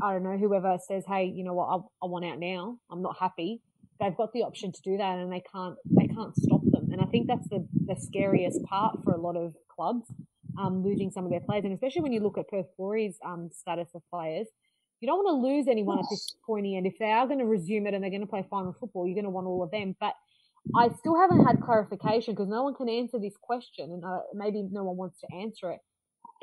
I 0.02 0.14
don't 0.14 0.24
know 0.24 0.38
whoever 0.38 0.78
says, 0.86 1.04
"Hey, 1.08 1.26
you 1.26 1.44
know 1.44 1.54
what, 1.54 1.68
I, 1.68 2.06
I 2.06 2.10
want 2.10 2.26
out 2.26 2.40
now. 2.40 2.78
I'm 2.92 3.02
not 3.02 3.18
happy," 3.18 3.62
they've 4.00 4.16
got 4.16 4.34
the 4.34 4.44
option 4.44 4.72
to 4.72 4.82
do 4.82 4.98
that, 4.98 5.20
and 5.20 5.32
they 5.32 5.42
can't 5.54 5.76
they 5.86 6.08
can't 6.08 6.36
stop 6.36 6.62
them. 6.66 6.90
And 6.92 7.02
I 7.02 7.06
think 7.06 7.28
that's 7.28 7.48
the 7.50 7.66
the 7.88 7.96
scariest 7.96 8.64
part 8.66 9.04
for 9.04 9.14
a 9.14 9.22
lot 9.22 9.38
of 9.38 9.54
clubs, 9.74 10.12
um, 10.60 10.84
losing 10.84 11.10
some 11.12 11.24
of 11.26 11.32
their 11.32 11.40
players, 11.40 11.64
and 11.64 11.74
especially 11.74 12.02
when 12.02 12.12
you 12.12 12.20
look 12.20 12.38
at 12.38 12.50
Perth 12.50 12.68
Glory's 12.78 13.18
um, 13.26 13.50
status 13.54 13.90
of 13.96 14.02
players. 14.12 14.48
You 15.00 15.08
don't 15.08 15.18
want 15.18 15.36
to 15.36 15.48
lose 15.50 15.68
anyone 15.68 16.00
at 16.00 16.06
this 16.10 16.34
pointy 16.46 16.78
end. 16.78 16.88
If 16.88 16.98
they 16.98 17.12
are 17.12 17.28
going 17.28 17.40
to 17.40 17.46
resume 17.46 17.88
it 17.88 17.94
and 17.94 18.02
they're 18.02 18.10
going 18.10 18.22
to 18.22 18.28
play 18.28 18.48
final 18.50 18.72
football, 18.72 19.06
you're 19.06 19.16
going 19.16 19.26
to 19.26 19.32
want 19.32 19.48
all 19.48 19.62
of 19.62 19.70
them. 19.70 19.98
But 20.00 20.14
I 20.74 20.88
still 20.98 21.20
haven't 21.20 21.46
had 21.46 21.60
clarification 21.60 22.34
because 22.34 22.48
no 22.48 22.64
one 22.64 22.74
can 22.74 22.88
answer 22.88 23.20
this 23.20 23.36
question, 23.42 23.92
and 23.92 24.06
uh, 24.06 24.20
maybe 24.34 24.66
no 24.72 24.86
one 24.86 24.96
wants 24.96 25.20
to 25.20 25.28
answer 25.36 25.72
it. 25.72 25.80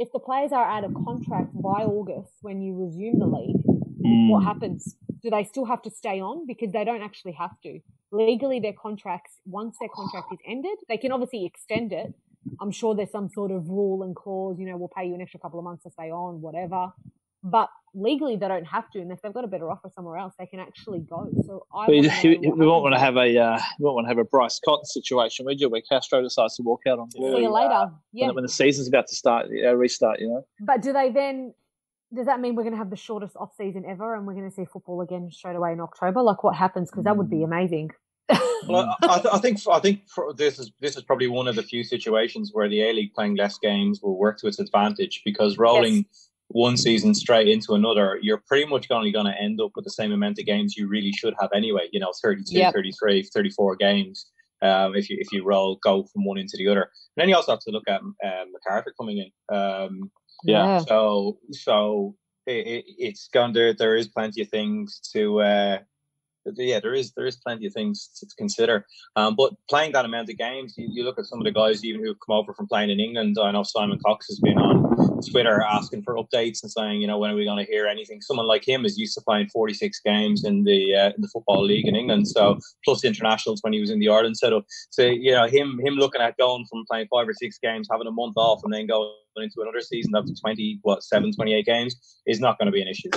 If 0.00 0.12
the 0.12 0.18
players 0.18 0.50
are 0.50 0.64
out 0.64 0.84
of 0.84 0.94
contract 0.94 1.52
by 1.52 1.84
August 1.84 2.32
when 2.40 2.62
you 2.62 2.74
resume 2.74 3.18
the 3.18 3.26
league, 3.26 3.62
mm. 3.66 4.30
what 4.30 4.42
happens? 4.42 4.96
Do 5.22 5.28
they 5.28 5.44
still 5.44 5.66
have 5.66 5.82
to 5.82 5.90
stay 5.90 6.22
on? 6.22 6.46
Because 6.46 6.72
they 6.72 6.84
don't 6.84 7.02
actually 7.02 7.32
have 7.32 7.50
to. 7.64 7.80
Legally, 8.10 8.60
their 8.60 8.72
contracts, 8.72 9.32
once 9.44 9.76
their 9.78 9.90
contract 9.94 10.32
is 10.32 10.38
ended, 10.48 10.78
they 10.88 10.96
can 10.96 11.12
obviously 11.12 11.44
extend 11.44 11.92
it. 11.92 12.14
I'm 12.62 12.70
sure 12.70 12.94
there's 12.94 13.10
some 13.10 13.28
sort 13.28 13.50
of 13.50 13.68
rule 13.68 14.02
and 14.02 14.16
clause, 14.16 14.58
you 14.58 14.64
know, 14.64 14.78
we'll 14.78 14.88
pay 14.88 15.06
you 15.06 15.14
an 15.14 15.20
extra 15.20 15.38
couple 15.38 15.58
of 15.58 15.66
months 15.66 15.82
to 15.82 15.90
stay 15.90 16.10
on, 16.10 16.40
whatever. 16.40 16.94
But 17.42 17.68
legally, 17.94 18.36
they 18.36 18.48
don't 18.48 18.66
have 18.66 18.90
to. 18.90 19.00
And 19.00 19.10
if 19.10 19.22
they've 19.22 19.32
got 19.32 19.44
a 19.44 19.48
better 19.48 19.70
offer 19.70 19.88
somewhere 19.94 20.16
else, 20.16 20.34
they 20.38 20.46
can 20.46 20.60
actually 20.60 21.00
go. 21.00 21.30
So 21.46 21.66
I 21.74 21.88
we, 21.88 22.00
we 22.38 22.66
won't 22.66 22.82
want 22.82 22.94
to 22.94 23.00
have 23.00 23.16
a 23.16 23.38
uh, 23.38 23.58
we 23.78 23.84
won't 23.84 23.96
want 23.96 24.06
to 24.06 24.08
have 24.08 24.18
a 24.18 24.24
Bryce 24.24 24.60
Cotton 24.64 24.84
situation, 24.84 25.46
would 25.46 25.60
you? 25.60 25.68
Where 25.68 25.80
Castro 25.80 26.22
decides 26.22 26.56
to 26.56 26.62
walk 26.62 26.82
out 26.86 26.98
on 26.98 27.10
See 27.10 27.20
you 27.20 27.52
later. 27.52 27.72
Uh, 27.72 27.88
yeah. 28.12 28.26
When, 28.26 28.36
when, 28.36 28.44
the 28.44 28.48
season's 28.48 28.88
about 28.88 29.08
to 29.08 29.14
start, 29.14 29.46
uh, 29.46 29.74
restart, 29.74 30.20
you 30.20 30.28
know. 30.28 30.46
But 30.60 30.82
do 30.82 30.92
they 30.92 31.10
then 31.10 31.54
does 32.14 32.26
that 32.26 32.40
mean 32.40 32.56
we're 32.56 32.64
going 32.64 32.72
to 32.72 32.78
have 32.78 32.90
the 32.90 32.96
shortest 32.96 33.36
off 33.36 33.50
season 33.56 33.84
ever 33.86 34.14
and 34.14 34.26
we're 34.26 34.34
going 34.34 34.48
to 34.48 34.54
see 34.54 34.64
football 34.64 35.00
again 35.00 35.30
straight 35.30 35.56
away 35.56 35.72
in 35.72 35.80
October? 35.80 36.22
Like 36.22 36.42
what 36.42 36.56
happens? 36.56 36.90
Because 36.90 37.04
that 37.04 37.16
would 37.16 37.30
be 37.30 37.38
mm. 37.38 37.44
amazing. 37.44 37.90
well, 38.68 38.96
I, 39.02 39.18
th- 39.18 39.34
I, 39.34 39.38
think 39.38 39.58
I 39.70 39.80
think 39.80 40.02
this 40.36 40.58
is 40.58 40.70
this 40.80 40.96
is 40.96 41.02
probably 41.02 41.26
one 41.26 41.48
of 41.48 41.56
the 41.56 41.62
few 41.62 41.82
situations 41.82 42.50
where 42.52 42.68
the 42.68 42.82
A 42.82 42.92
League 42.92 43.12
playing 43.12 43.36
less 43.36 43.58
games 43.58 44.00
will 44.02 44.16
work 44.16 44.38
to 44.38 44.46
its 44.46 44.60
advantage 44.60 45.22
because 45.24 45.58
rolling 45.58 45.96
yes. 45.96 46.29
One 46.52 46.76
season 46.76 47.14
straight 47.14 47.48
into 47.48 47.74
another, 47.74 48.18
you're 48.22 48.42
pretty 48.46 48.68
much 48.68 48.90
only 48.90 49.12
going 49.12 49.26
to 49.26 49.40
end 49.40 49.60
up 49.60 49.70
with 49.76 49.84
the 49.84 49.90
same 49.90 50.12
amount 50.12 50.38
of 50.38 50.46
games 50.46 50.76
you 50.76 50.88
really 50.88 51.12
should 51.12 51.34
have 51.40 51.50
anyway. 51.54 51.88
You 51.92 52.00
know, 52.00 52.12
32, 52.22 52.58
yep. 52.58 52.74
33, 52.74 53.22
34 53.22 53.76
games. 53.76 54.26
Um, 54.62 54.94
if 54.94 55.08
you 55.08 55.16
if 55.18 55.32
you 55.32 55.42
roll 55.42 55.76
go 55.76 56.02
from 56.12 56.24
one 56.24 56.36
into 56.36 56.56
the 56.58 56.68
other, 56.68 56.82
and 56.82 56.90
then 57.16 57.28
you 57.28 57.36
also 57.36 57.52
have 57.52 57.60
to 57.60 57.70
look 57.70 57.88
at 57.88 58.02
um, 58.02 58.52
Macarthur 58.52 58.92
coming 58.98 59.18
in. 59.18 59.56
Um, 59.56 60.10
yeah. 60.44 60.80
So 60.80 61.38
so 61.52 62.16
it, 62.46 62.66
it, 62.66 62.84
it's 62.98 63.28
gone 63.28 63.52
there. 63.52 63.72
There 63.72 63.96
is 63.96 64.08
plenty 64.08 64.42
of 64.42 64.48
things 64.48 65.00
to. 65.14 65.40
Uh, 65.40 65.78
yeah, 66.56 66.80
there 66.80 66.94
is 66.94 67.12
there 67.12 67.26
is 67.26 67.36
plenty 67.36 67.66
of 67.66 67.72
things 67.72 68.08
to 68.18 68.26
consider. 68.36 68.86
Um, 69.16 69.36
but 69.36 69.52
playing 69.68 69.92
that 69.92 70.04
amount 70.04 70.30
of 70.30 70.38
games, 70.38 70.74
you, 70.76 70.88
you 70.90 71.04
look 71.04 71.18
at 71.18 71.26
some 71.26 71.38
of 71.38 71.44
the 71.44 71.52
guys 71.52 71.84
even 71.84 72.02
who've 72.02 72.16
come 72.26 72.36
over 72.36 72.54
from 72.54 72.68
playing 72.68 72.90
in 72.90 73.00
England. 73.00 73.36
I 73.42 73.50
know 73.50 73.62
Simon 73.62 73.98
Cox 74.04 74.26
has 74.28 74.40
been 74.40 74.58
on 74.58 75.20
Twitter 75.22 75.62
asking 75.62 76.02
for 76.02 76.16
updates 76.16 76.62
and 76.62 76.70
saying, 76.70 77.00
you 77.00 77.06
know, 77.06 77.18
when 77.18 77.30
are 77.30 77.34
we 77.34 77.44
going 77.44 77.64
to 77.64 77.70
hear 77.70 77.86
anything? 77.86 78.20
Someone 78.20 78.46
like 78.46 78.66
him 78.66 78.84
is 78.84 78.98
used 78.98 79.14
to 79.14 79.20
playing 79.20 79.48
46 79.48 80.00
games 80.00 80.44
in 80.44 80.64
the 80.64 80.94
uh, 80.94 81.12
in 81.14 81.20
the 81.20 81.28
football 81.28 81.64
league 81.64 81.86
in 81.86 81.96
England, 81.96 82.28
so 82.28 82.58
plus 82.84 83.04
internationals 83.04 83.60
when 83.62 83.72
he 83.72 83.80
was 83.80 83.90
in 83.90 83.98
the 83.98 84.08
Ireland 84.08 84.36
setup. 84.36 84.64
So 84.90 85.02
you 85.02 85.32
know, 85.32 85.46
him 85.46 85.80
him 85.84 85.94
looking 85.94 86.20
at 86.20 86.36
going 86.36 86.66
from 86.66 86.84
playing 86.90 87.08
five 87.10 87.28
or 87.28 87.34
six 87.34 87.58
games, 87.58 87.88
having 87.90 88.06
a 88.06 88.12
month 88.12 88.34
off, 88.36 88.60
and 88.64 88.72
then 88.72 88.86
going 88.86 89.12
into 89.42 89.60
another 89.60 89.80
season 89.80 90.14
of 90.14 90.28
20, 90.40 90.80
what, 90.82 91.02
7, 91.02 91.32
28 91.34 91.64
games 91.64 91.96
is 92.26 92.40
not 92.40 92.58
going 92.58 92.66
to 92.66 92.72
be 92.72 92.82
an 92.82 92.88
issue. 92.88 93.10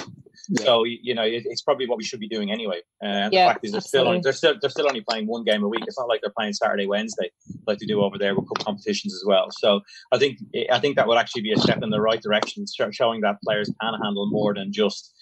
Yeah. 0.49 0.65
So, 0.65 0.83
you 0.83 1.13
know, 1.15 1.23
it, 1.23 1.43
it's 1.45 1.61
probably 1.61 1.87
what 1.87 1.97
we 1.97 2.03
should 2.03 2.19
be 2.19 2.27
doing 2.27 2.51
anyway. 2.51 2.81
Uh, 3.01 3.07
and 3.07 3.33
yeah, 3.33 3.47
the 3.47 3.53
fact 3.53 3.65
is 3.65 3.71
they're 3.71 3.81
still, 3.81 4.07
only, 4.07 4.21
they're, 4.21 4.33
still, 4.33 4.55
they're 4.59 4.69
still 4.69 4.87
only 4.87 5.01
playing 5.01 5.27
one 5.27 5.43
game 5.43 5.63
a 5.63 5.67
week. 5.67 5.83
It's 5.87 5.97
not 5.97 6.07
like 6.09 6.21
they're 6.21 6.33
playing 6.37 6.53
Saturday, 6.53 6.85
Wednesday, 6.85 7.31
like 7.67 7.79
they 7.79 7.85
do 7.85 8.01
over 8.01 8.17
there 8.17 8.35
with 8.35 8.47
cup 8.49 8.65
competitions 8.65 9.13
as 9.13 9.23
well. 9.25 9.47
So 9.51 9.81
I 10.11 10.17
think 10.17 10.39
I 10.71 10.79
think 10.79 10.95
that 10.97 11.07
would 11.07 11.17
actually 11.17 11.43
be 11.43 11.53
a 11.53 11.57
step 11.57 11.81
in 11.81 11.89
the 11.89 12.01
right 12.01 12.21
direction, 12.21 12.65
showing 12.91 13.21
that 13.21 13.37
players 13.43 13.69
can 13.81 13.93
handle 14.01 14.29
more 14.29 14.53
than 14.53 14.73
just 14.73 15.13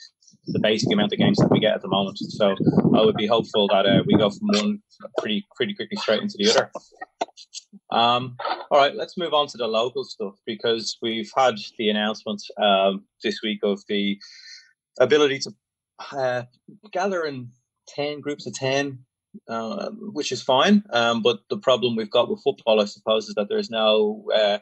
the 0.48 0.60
basic 0.60 0.92
amount 0.92 1.14
of 1.14 1.20
games 1.20 1.38
that 1.38 1.52
we 1.52 1.60
get 1.60 1.76
at 1.76 1.82
the 1.82 1.88
moment. 1.88 2.18
So 2.18 2.56
I 2.96 3.06
would 3.06 3.16
be 3.16 3.28
hopeful 3.28 3.68
that 3.68 3.86
uh, 3.86 4.04
we 4.06 4.16
go 4.16 4.30
from 4.30 4.48
one 4.48 4.82
pretty 5.18 5.46
pretty 5.56 5.74
quickly 5.74 5.98
straight 5.98 6.22
into 6.22 6.36
the 6.38 6.50
other. 6.52 6.72
Um, 7.92 8.38
all 8.70 8.80
right, 8.80 8.96
let's 8.96 9.18
move 9.18 9.34
on 9.34 9.48
to 9.48 9.58
the 9.58 9.68
local 9.68 10.04
stuff 10.04 10.36
because 10.46 10.98
we've 11.02 11.32
had 11.36 11.56
the 11.78 11.90
announcement 11.90 12.42
um, 12.62 13.06
this 13.24 13.42
week 13.44 13.60
of 13.64 13.82
the 13.88 14.18
ability 15.00 15.40
to 15.40 15.54
uh, 16.12 16.44
gather 16.92 17.24
in 17.26 17.50
10 17.90 18.22
groups 18.22 18.48
of 18.48 18.54
10, 18.54 19.00
uh, 19.50 19.90
which 19.92 20.32
is 20.32 20.42
fine. 20.42 20.84
Um, 20.92 21.22
but 21.22 21.40
the 21.50 21.58
problem 21.58 21.96
we've 21.96 22.12
got 22.12 22.30
with 22.30 22.42
football, 22.44 22.82
I 22.82 22.86
suppose, 22.86 23.28
is 23.28 23.36
that 23.36 23.50
there's 23.50 23.70
no 23.70 24.26
uh, 24.34 24.60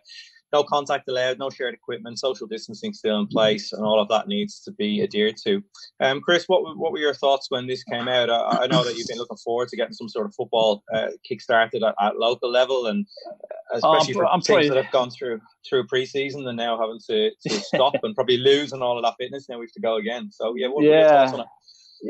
no 0.51 0.63
contact 0.63 1.07
allowed, 1.07 1.39
no 1.39 1.49
shared 1.49 1.73
equipment, 1.73 2.19
social 2.19 2.47
distancing 2.47 2.93
still 2.93 3.19
in 3.19 3.27
place, 3.27 3.71
and 3.71 3.83
all 3.83 3.99
of 3.99 4.07
that 4.09 4.27
needs 4.27 4.59
to 4.61 4.71
be 4.71 5.03
adhered 5.03 5.37
to. 5.45 5.61
Um, 5.99 6.21
Chris, 6.21 6.45
what 6.47 6.77
what 6.77 6.91
were 6.91 6.99
your 6.99 7.13
thoughts 7.13 7.47
when 7.49 7.67
this 7.67 7.83
came 7.83 8.07
out? 8.07 8.29
I, 8.29 8.63
I 8.63 8.67
know 8.67 8.83
that 8.83 8.95
you've 8.95 9.07
been 9.07 9.17
looking 9.17 9.37
forward 9.37 9.69
to 9.69 9.77
getting 9.77 9.93
some 9.93 10.09
sort 10.09 10.25
of 10.25 10.33
football 10.35 10.83
uh, 10.93 11.09
kick-started 11.27 11.83
at, 11.83 11.95
at, 12.01 12.17
local 12.17 12.51
level, 12.51 12.87
and 12.87 13.05
uh, 13.73 13.77
especially 13.77 14.15
um, 14.15 14.19
for 14.19 14.25
I'm 14.25 14.41
teams 14.41 14.69
that 14.69 14.83
have 14.83 14.91
gone 14.91 15.11
through 15.11 15.39
through 15.67 15.87
pre-season 15.87 16.47
and 16.47 16.57
now 16.57 16.79
having 16.79 16.99
to, 17.09 17.31
to 17.47 17.59
stop 17.63 17.95
and 18.03 18.15
probably 18.15 18.37
lose 18.37 18.71
and 18.71 18.81
all 18.81 18.97
of 18.97 19.03
that 19.03 19.15
fitness. 19.19 19.47
Now 19.49 19.59
we 19.59 19.65
have 19.65 19.73
to 19.73 19.81
go 19.81 19.97
again. 19.97 20.31
So 20.31 20.55
yeah, 20.55 20.67
what 20.67 20.83
yeah. 20.83 21.31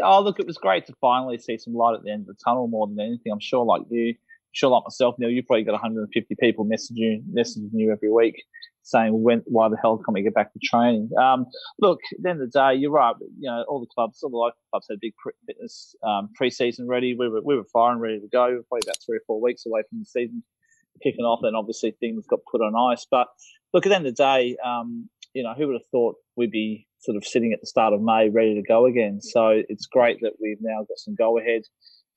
Oh, 0.04 0.22
look, 0.22 0.40
it 0.40 0.46
was 0.46 0.58
great 0.58 0.86
to 0.86 0.94
finally 1.02 1.40
see 1.40 1.58
some 1.58 1.74
light 1.74 1.96
at 1.96 2.04
the 2.04 2.12
end 2.12 2.22
of 2.22 2.28
the 2.28 2.44
tunnel 2.44 2.68
more 2.68 2.88
than 2.88 3.00
anything. 3.00 3.32
I'm 3.32 3.40
sure, 3.40 3.66
like 3.66 3.82
you, 3.90 4.14
sure 4.52 4.70
like 4.70 4.84
myself, 4.84 5.16
Neil, 5.20 5.30
you've 5.30 5.46
probably 5.46 5.64
got 5.64 5.74
150 5.74 6.36
people 6.40 6.66
messaging 6.66 7.24
messaging 7.34 7.70
you 7.74 7.92
every 7.92 8.12
week 8.12 8.44
saying 8.90 9.22
when 9.22 9.44
why 9.46 9.70
the 9.70 9.78
hell 9.82 9.98
can't 9.98 10.14
we 10.14 10.22
get 10.22 10.34
back 10.34 10.52
to 10.54 10.60
training? 10.60 11.10
Um, 11.20 11.46
look, 11.80 12.00
at 12.12 12.24
the 12.24 12.30
end 12.30 12.42
of 12.42 12.52
the 12.52 12.60
day, 12.60 12.76
you're 12.76 12.92
right. 12.92 13.16
You 13.40 13.50
know, 13.50 13.64
all 13.68 13.80
the 13.80 13.88
clubs, 13.94 14.22
all 14.24 14.30
the 14.30 14.38
local 14.38 14.60
clubs 14.72 14.88
had 14.90 15.00
big 15.00 15.16
pre- 15.18 15.34
fitness 15.46 15.96
um, 16.04 16.30
pre-season 16.36 16.88
ready. 16.88 17.16
We 17.18 17.30
were 17.30 17.42
we 17.44 17.56
were 17.56 17.66
firing 17.72 18.00
ready 18.00 18.20
to 18.20 18.28
go. 18.28 18.48
We 18.48 18.56
were 18.56 18.64
probably 18.64 18.86
about 18.86 18.98
three 19.06 19.18
or 19.18 19.24
four 19.28 19.42
weeks 19.42 19.66
away 19.66 19.84
from 19.90 20.00
the 20.00 20.06
season 20.06 20.44
kicking 21.04 21.26
off, 21.26 21.42
and 21.44 21.56
obviously 21.56 21.92
things 22.00 22.26
got 22.28 22.40
put 22.52 22.62
on 22.62 22.76
ice. 22.92 23.06
But 23.10 23.28
look, 23.74 23.86
at 23.86 23.90
the 23.90 23.96
end 23.96 24.08
of 24.08 24.16
the 24.16 24.24
day, 24.24 24.58
um, 24.66 25.10
you 25.34 25.44
know, 25.44 25.54
who 25.54 25.68
would 25.68 25.76
have 25.76 25.90
thought 25.92 26.16
we'd 26.36 26.52
be 26.52 26.88
sort 27.00 27.16
of 27.16 27.26
sitting 27.26 27.54
at 27.54 27.62
the 27.62 27.68
start 27.68 27.94
of 27.94 28.02
May 28.02 28.30
ready 28.30 28.56
to 28.56 28.62
go 28.62 28.86
again? 28.86 29.22
So 29.22 29.62
it's 29.70 29.86
great 29.86 30.20
that 30.22 30.34
we've 30.42 30.58
now 30.62 30.80
got 30.80 30.98
some 30.98 31.16
go 31.16 31.38
ahead 31.38 31.62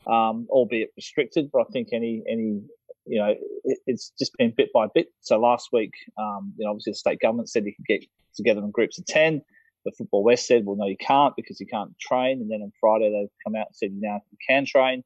um, 0.07 0.47
albeit 0.51 0.91
restricted. 0.97 1.51
But 1.53 1.63
I 1.63 1.65
think 1.73 1.89
any 1.93 2.23
any 2.29 2.63
you 3.07 3.19
know 3.19 3.35
it, 3.65 3.79
it's 3.87 4.13
just 4.19 4.37
been 4.39 4.53
bit 4.57 4.73
by 4.73 4.87
bit. 4.95 5.09
So 5.21 5.39
last 5.39 5.69
week, 5.73 5.93
um, 6.19 6.53
you 6.57 6.65
know, 6.65 6.71
obviously 6.71 6.93
the 6.93 6.97
state 6.97 7.21
government 7.21 7.49
said 7.49 7.65
you 7.65 7.75
could 7.75 7.87
get 7.87 8.05
together 8.35 8.61
in 8.61 8.71
groups 8.71 8.99
of 8.99 9.07
ten. 9.07 9.43
The 9.85 9.93
Football 9.99 10.23
West 10.23 10.47
said, 10.47 10.65
well, 10.65 10.77
no, 10.77 10.87
you 10.87 10.97
can't 10.97 11.35
because 11.35 11.59
you 11.59 11.67
can't 11.67 11.99
train. 11.99 12.41
And 12.41 12.49
then 12.49 12.63
on 12.63 12.73
Friday 12.81 13.11
they've 13.11 13.29
come 13.45 13.57
out 13.57 13.67
and 13.67 13.77
said 13.77 13.91
now 13.93 14.21
you 14.31 14.39
can 14.49 14.65
train 14.65 15.03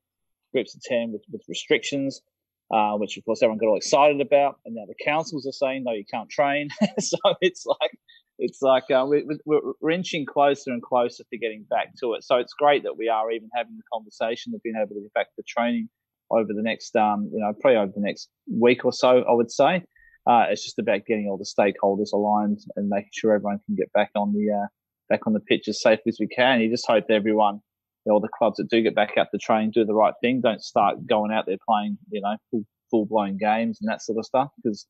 groups 0.52 0.74
of 0.74 0.82
ten 0.82 1.12
with, 1.12 1.22
with 1.32 1.42
restrictions. 1.48 2.20
Uh, 2.68 2.96
which 2.96 3.16
of 3.16 3.24
course 3.24 3.40
everyone 3.44 3.58
got 3.58 3.68
all 3.68 3.76
excited 3.76 4.20
about. 4.20 4.58
And 4.64 4.74
now 4.74 4.86
the 4.86 4.94
councils 5.04 5.46
are 5.46 5.52
saying, 5.52 5.84
no, 5.84 5.92
you 5.92 6.04
can't 6.04 6.28
train. 6.28 6.68
so 6.98 7.16
it's 7.40 7.64
like, 7.64 7.96
it's 8.38 8.60
like 8.60 8.90
uh, 8.90 9.04
we, 9.08 9.24
we're, 9.44 9.60
we're 9.80 9.90
inching 9.90 10.26
closer 10.26 10.70
and 10.70 10.82
closer 10.82 11.24
to 11.30 11.38
getting 11.38 11.64
back 11.68 11.88
to 12.00 12.14
it. 12.14 12.24
So 12.24 12.36
it's 12.36 12.52
great 12.52 12.82
that 12.82 12.96
we 12.96 13.08
are 13.08 13.30
even 13.30 13.48
having 13.54 13.76
the 13.76 13.82
conversation 13.92 14.52
of 14.54 14.62
being 14.62 14.76
able 14.76 14.94
to 14.94 15.00
get 15.00 15.14
back 15.14 15.34
to 15.36 15.42
training 15.46 15.88
over 16.30 16.52
the 16.52 16.62
next, 16.62 16.94
um, 16.96 17.30
you 17.32 17.40
know, 17.40 17.52
probably 17.60 17.78
over 17.78 17.92
the 17.94 18.00
next 18.00 18.28
week 18.50 18.84
or 18.84 18.92
so, 18.92 19.22
I 19.22 19.32
would 19.32 19.50
say. 19.50 19.84
Uh, 20.26 20.46
it's 20.50 20.64
just 20.64 20.78
about 20.78 21.06
getting 21.06 21.28
all 21.28 21.38
the 21.38 21.44
stakeholders 21.44 22.12
aligned 22.12 22.58
and 22.74 22.88
making 22.88 23.10
sure 23.12 23.32
everyone 23.32 23.60
can 23.64 23.76
get 23.76 23.92
back 23.92 24.10
on 24.16 24.32
the 24.32 24.52
uh, 24.52 24.66
back 25.08 25.26
on 25.26 25.32
the 25.32 25.40
pitch 25.40 25.68
as 25.68 25.80
safely 25.80 26.08
as 26.08 26.18
we 26.18 26.26
can. 26.26 26.60
You 26.60 26.68
just 26.68 26.86
hope 26.86 27.04
everyone, 27.10 27.60
you 28.04 28.12
know, 28.12 28.18
the 28.18 28.28
clubs 28.36 28.56
that 28.56 28.68
do 28.68 28.82
get 28.82 28.96
back 28.96 29.16
out 29.16 29.28
to 29.32 29.38
train 29.38 29.70
do 29.70 29.84
the 29.84 29.94
right 29.94 30.14
thing. 30.20 30.40
Don't 30.40 30.60
start 30.60 31.06
going 31.06 31.32
out 31.32 31.46
there 31.46 31.58
playing, 31.68 31.96
you 32.10 32.20
know, 32.20 32.36
full, 32.50 32.64
full 32.90 33.06
blown 33.06 33.36
games 33.36 33.78
and 33.80 33.88
that 33.88 34.02
sort 34.02 34.18
of 34.18 34.26
stuff 34.26 34.48
because 34.56 34.88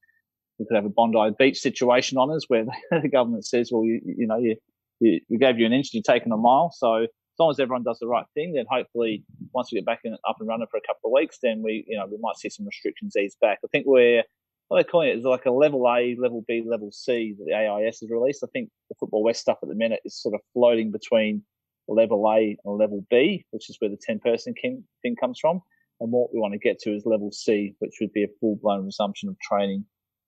we 0.58 0.66
could 0.66 0.74
have 0.74 0.84
a 0.84 0.90
Bondi 0.90 1.34
Beach 1.38 1.58
situation 1.58 2.18
on 2.18 2.30
us 2.30 2.48
where 2.48 2.64
the 2.90 3.08
government 3.08 3.44
says, 3.44 3.70
well, 3.72 3.84
you, 3.84 4.00
you 4.04 4.26
know, 4.26 4.38
you, 4.38 4.56
you, 5.00 5.20
we 5.28 5.38
gave 5.38 5.58
you 5.58 5.66
an 5.66 5.72
inch, 5.72 5.90
you've 5.92 6.04
taken 6.04 6.32
a 6.32 6.36
mile. 6.36 6.70
So 6.74 7.02
as 7.02 7.38
long 7.38 7.50
as 7.50 7.60
everyone 7.60 7.82
does 7.82 7.98
the 7.98 8.06
right 8.06 8.24
thing, 8.34 8.54
then 8.54 8.64
hopefully 8.70 9.24
once 9.52 9.70
we 9.70 9.78
get 9.78 9.86
back 9.86 10.00
in, 10.04 10.14
up 10.26 10.36
and 10.38 10.48
running 10.48 10.66
for 10.70 10.78
a 10.78 10.86
couple 10.86 11.10
of 11.10 11.12
weeks, 11.12 11.38
then 11.42 11.62
we, 11.62 11.84
you 11.86 11.96
know, 11.96 12.06
we 12.06 12.16
might 12.20 12.36
see 12.36 12.48
some 12.48 12.66
restrictions 12.66 13.16
ease 13.16 13.36
back. 13.40 13.58
I 13.64 13.68
think 13.68 13.86
we're, 13.86 14.22
what 14.68 14.78
they're 14.78 14.84
calling 14.84 15.10
it 15.10 15.18
is 15.18 15.24
like 15.24 15.46
a 15.46 15.50
level 15.50 15.86
A, 15.88 16.16
level 16.18 16.44
B, 16.48 16.64
level 16.66 16.90
C 16.90 17.34
that 17.38 17.44
the 17.44 17.54
AIS 17.54 18.00
has 18.00 18.10
released. 18.10 18.42
I 18.42 18.48
think 18.52 18.70
the 18.88 18.96
Football 18.98 19.22
West 19.22 19.40
stuff 19.40 19.58
at 19.62 19.68
the 19.68 19.74
minute 19.74 20.00
is 20.04 20.20
sort 20.20 20.34
of 20.34 20.40
floating 20.54 20.90
between 20.90 21.42
level 21.88 22.26
A 22.28 22.56
and 22.64 22.78
level 22.78 23.04
B, 23.10 23.44
which 23.50 23.70
is 23.70 23.76
where 23.78 23.90
the 23.90 23.98
10 24.00 24.18
person 24.20 24.54
thing 25.02 25.16
comes 25.20 25.38
from. 25.38 25.60
And 26.00 26.10
what 26.10 26.32
we 26.34 26.40
want 26.40 26.52
to 26.52 26.58
get 26.58 26.78
to 26.80 26.94
is 26.94 27.06
level 27.06 27.30
C, 27.32 27.74
which 27.78 27.96
would 28.00 28.12
be 28.12 28.24
a 28.24 28.28
full 28.40 28.56
blown 28.56 28.84
resumption 28.84 29.28
of 29.28 29.38
training 29.38 29.84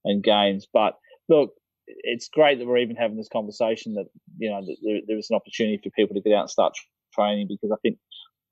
and 0.08 0.22
games. 0.22 0.66
But 0.72 0.94
look, 1.28 1.52
it's 1.86 2.28
great 2.28 2.58
that 2.58 2.66
we're 2.66 2.78
even 2.78 2.96
having 2.96 3.16
this 3.16 3.28
conversation 3.32 3.94
that, 3.94 4.06
you 4.38 4.50
know, 4.50 4.60
that 4.60 4.76
there, 4.82 5.00
there 5.06 5.18
is 5.18 5.30
an 5.30 5.36
opportunity 5.36 5.80
for 5.82 5.90
people 5.90 6.14
to 6.14 6.20
get 6.20 6.34
out 6.34 6.42
and 6.42 6.50
start 6.50 6.74
training 7.14 7.46
because 7.48 7.70
I 7.72 7.80
think 7.82 7.98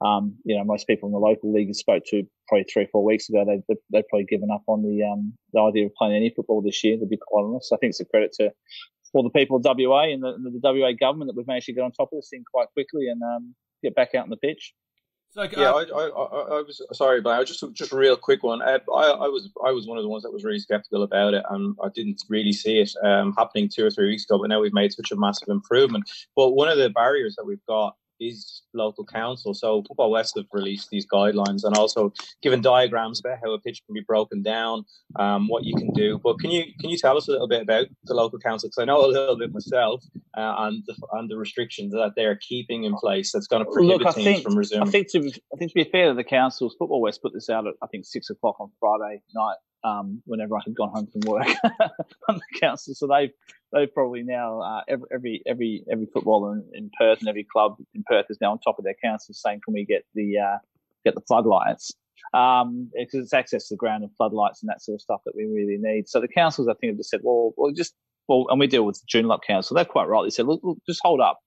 um, 0.04 0.36
you 0.44 0.56
know, 0.56 0.64
most 0.64 0.86
people 0.86 1.08
in 1.08 1.12
the 1.12 1.18
local 1.18 1.52
league 1.52 1.74
spoke 1.74 2.02
to 2.08 2.22
probably 2.48 2.64
three 2.64 2.84
or 2.84 2.88
four 2.92 3.04
weeks 3.04 3.28
ago, 3.28 3.44
they, 3.46 3.62
they, 3.68 3.80
they've 3.90 4.08
probably 4.08 4.26
given 4.26 4.50
up 4.50 4.62
on 4.66 4.82
the, 4.82 5.02
um, 5.02 5.32
the 5.52 5.60
idea 5.60 5.86
of 5.86 5.94
playing 5.94 6.14
any 6.14 6.32
football 6.34 6.60
this 6.60 6.84
year, 6.84 6.98
to 6.98 7.06
be 7.06 7.16
quite 7.16 7.44
honest. 7.44 7.72
I 7.72 7.76
think 7.78 7.90
it's 7.90 8.00
a 8.00 8.04
credit 8.04 8.32
to 8.34 8.52
all 9.14 9.22
the 9.22 9.30
people 9.30 9.56
of 9.56 9.64
WA 9.64 10.02
and 10.02 10.22
the, 10.22 10.36
the, 10.38 10.60
WA 10.62 10.92
government 10.92 11.28
that 11.28 11.36
we've 11.36 11.46
managed 11.46 11.66
to 11.66 11.72
get 11.72 11.82
on 11.82 11.92
top 11.92 12.10
of 12.12 12.18
this 12.18 12.28
thing 12.28 12.44
quite 12.52 12.68
quickly 12.74 13.08
and 13.08 13.22
um, 13.22 13.54
get 13.82 13.94
back 13.94 14.14
out 14.14 14.24
on 14.24 14.30
the 14.30 14.36
pitch. 14.36 14.74
Like, 15.36 15.54
yeah, 15.54 15.70
uh, 15.70 15.74
I, 15.74 15.82
I, 15.82 16.58
I, 16.58 16.62
was 16.62 16.80
sorry, 16.94 17.20
but 17.20 17.30
I 17.30 17.40
was 17.40 17.48
just 17.50 17.62
just 17.74 17.92
a 17.92 17.96
real 17.96 18.16
quick 18.16 18.42
one. 18.42 18.62
I, 18.62 18.76
I, 18.76 19.28
was 19.28 19.50
I 19.64 19.70
was 19.70 19.86
one 19.86 19.98
of 19.98 20.02
the 20.02 20.08
ones 20.08 20.22
that 20.22 20.32
was 20.32 20.44
really 20.44 20.58
skeptical 20.58 21.02
about 21.02 21.34
it, 21.34 21.44
and 21.50 21.76
I 21.84 21.88
didn't 21.94 22.22
really 22.30 22.54
see 22.54 22.78
it 22.78 22.90
um, 23.04 23.34
happening 23.36 23.68
two 23.68 23.84
or 23.84 23.90
three 23.90 24.08
weeks 24.08 24.24
ago. 24.24 24.38
But 24.38 24.48
now 24.48 24.62
we've 24.62 24.72
made 24.72 24.94
such 24.94 25.12
a 25.12 25.16
massive 25.16 25.48
improvement. 25.48 26.10
But 26.34 26.52
one 26.52 26.70
of 26.70 26.78
the 26.78 26.88
barriers 26.88 27.34
that 27.36 27.44
we've 27.44 27.64
got 27.68 27.96
is 28.20 28.62
local 28.74 29.04
councils. 29.04 29.60
So 29.60 29.82
Football 29.86 30.10
West 30.10 30.34
have 30.36 30.46
released 30.52 30.90
these 30.90 31.06
guidelines 31.06 31.64
and 31.64 31.76
also 31.76 32.12
given 32.42 32.60
diagrams 32.60 33.20
about 33.20 33.38
how 33.42 33.52
a 33.52 33.60
pitch 33.60 33.82
can 33.86 33.94
be 33.94 34.02
broken 34.06 34.42
down, 34.42 34.84
um, 35.16 35.48
what 35.48 35.64
you 35.64 35.74
can 35.74 35.92
do. 35.92 36.20
But 36.22 36.38
can 36.38 36.50
you 36.50 36.64
can 36.80 36.90
you 36.90 36.98
tell 36.98 37.16
us 37.16 37.28
a 37.28 37.32
little 37.32 37.48
bit 37.48 37.62
about 37.62 37.86
the 38.04 38.14
local 38.14 38.38
council? 38.38 38.68
Because 38.68 38.82
I 38.82 38.84
know 38.84 39.04
a 39.04 39.06
little 39.06 39.38
bit 39.38 39.52
myself 39.52 40.02
uh, 40.36 40.54
and 40.58 40.82
the, 40.86 40.94
and 41.12 41.30
the 41.30 41.36
restrictions 41.36 41.92
that 41.92 42.12
they 42.16 42.24
are 42.24 42.36
keeping 42.36 42.84
in 42.84 42.94
place 42.96 43.32
that's 43.32 43.46
going 43.46 43.64
to 43.64 43.70
prohibit 43.70 44.02
Look, 44.02 44.14
teams 44.14 44.24
think, 44.24 44.42
from 44.42 44.56
resuming. 44.56 44.88
I 44.88 44.90
think 44.90 45.10
to 45.12 45.18
I 45.52 45.56
think 45.56 45.72
to 45.72 45.74
be 45.74 45.84
fair 45.84 46.08
to 46.08 46.14
the 46.14 46.24
councils, 46.24 46.76
Football 46.78 47.00
West 47.00 47.22
put 47.22 47.32
this 47.32 47.48
out 47.50 47.66
at 47.66 47.74
I 47.82 47.86
think 47.86 48.04
six 48.04 48.30
o'clock 48.30 48.56
on 48.60 48.70
Friday 48.80 49.22
night 49.34 49.56
um, 49.86 50.22
when 50.26 50.40
everyone 50.40 50.62
had 50.66 50.74
gone 50.74 50.90
home 50.90 51.06
from 51.06 51.20
work 51.26 51.46
on 52.28 52.36
the 52.36 52.60
council. 52.60 52.94
So 52.94 53.06
they've 53.06 53.30
they've 53.72 53.92
probably 53.92 54.22
now 54.22 54.60
uh, 54.60 54.80
every 54.88 55.06
every 55.12 55.42
every 55.46 55.84
every 55.90 56.06
footballer 56.12 56.54
in, 56.54 56.64
in, 56.74 56.90
Perth 56.98 57.20
and 57.20 57.28
every 57.28 57.44
club 57.44 57.76
in 57.94 58.02
Perth 58.04 58.26
is 58.28 58.38
now 58.40 58.52
on 58.52 58.58
top 58.58 58.78
of 58.78 58.84
their 58.84 58.96
council 59.02 59.32
saying, 59.34 59.60
"Can 59.64 59.74
we 59.74 59.84
get 59.84 60.04
the 60.14 60.38
uh, 60.38 60.58
get 61.04 61.14
the 61.14 61.20
floodlights?" 61.20 61.92
Um, 62.34 62.90
because 62.98 63.24
it's 63.24 63.34
access 63.34 63.68
to 63.68 63.74
the 63.74 63.78
ground 63.78 64.02
and 64.02 64.12
floodlights 64.16 64.62
and 64.62 64.68
that 64.68 64.82
sort 64.82 64.96
of 64.96 65.00
stuff 65.02 65.20
that 65.24 65.36
we 65.36 65.44
really 65.44 65.78
need. 65.78 66.08
So 66.08 66.20
the 66.20 66.28
councils, 66.28 66.68
I 66.68 66.74
think, 66.74 66.92
have 66.92 66.98
just 66.98 67.10
said, 67.10 67.20
"Well, 67.22 67.52
well, 67.56 67.72
just 67.72 67.94
well," 68.26 68.46
and 68.50 68.58
we 68.58 68.66
deal 68.66 68.84
with 68.84 69.00
the 69.00 69.06
Joondalup 69.06 69.42
Council. 69.46 69.76
They're 69.76 69.84
quite 69.84 70.08
right. 70.08 70.24
They 70.24 70.30
said, 70.30 70.46
"Look, 70.46 70.60
look 70.64 70.78
just 70.86 71.00
hold 71.02 71.20
up." 71.20 71.38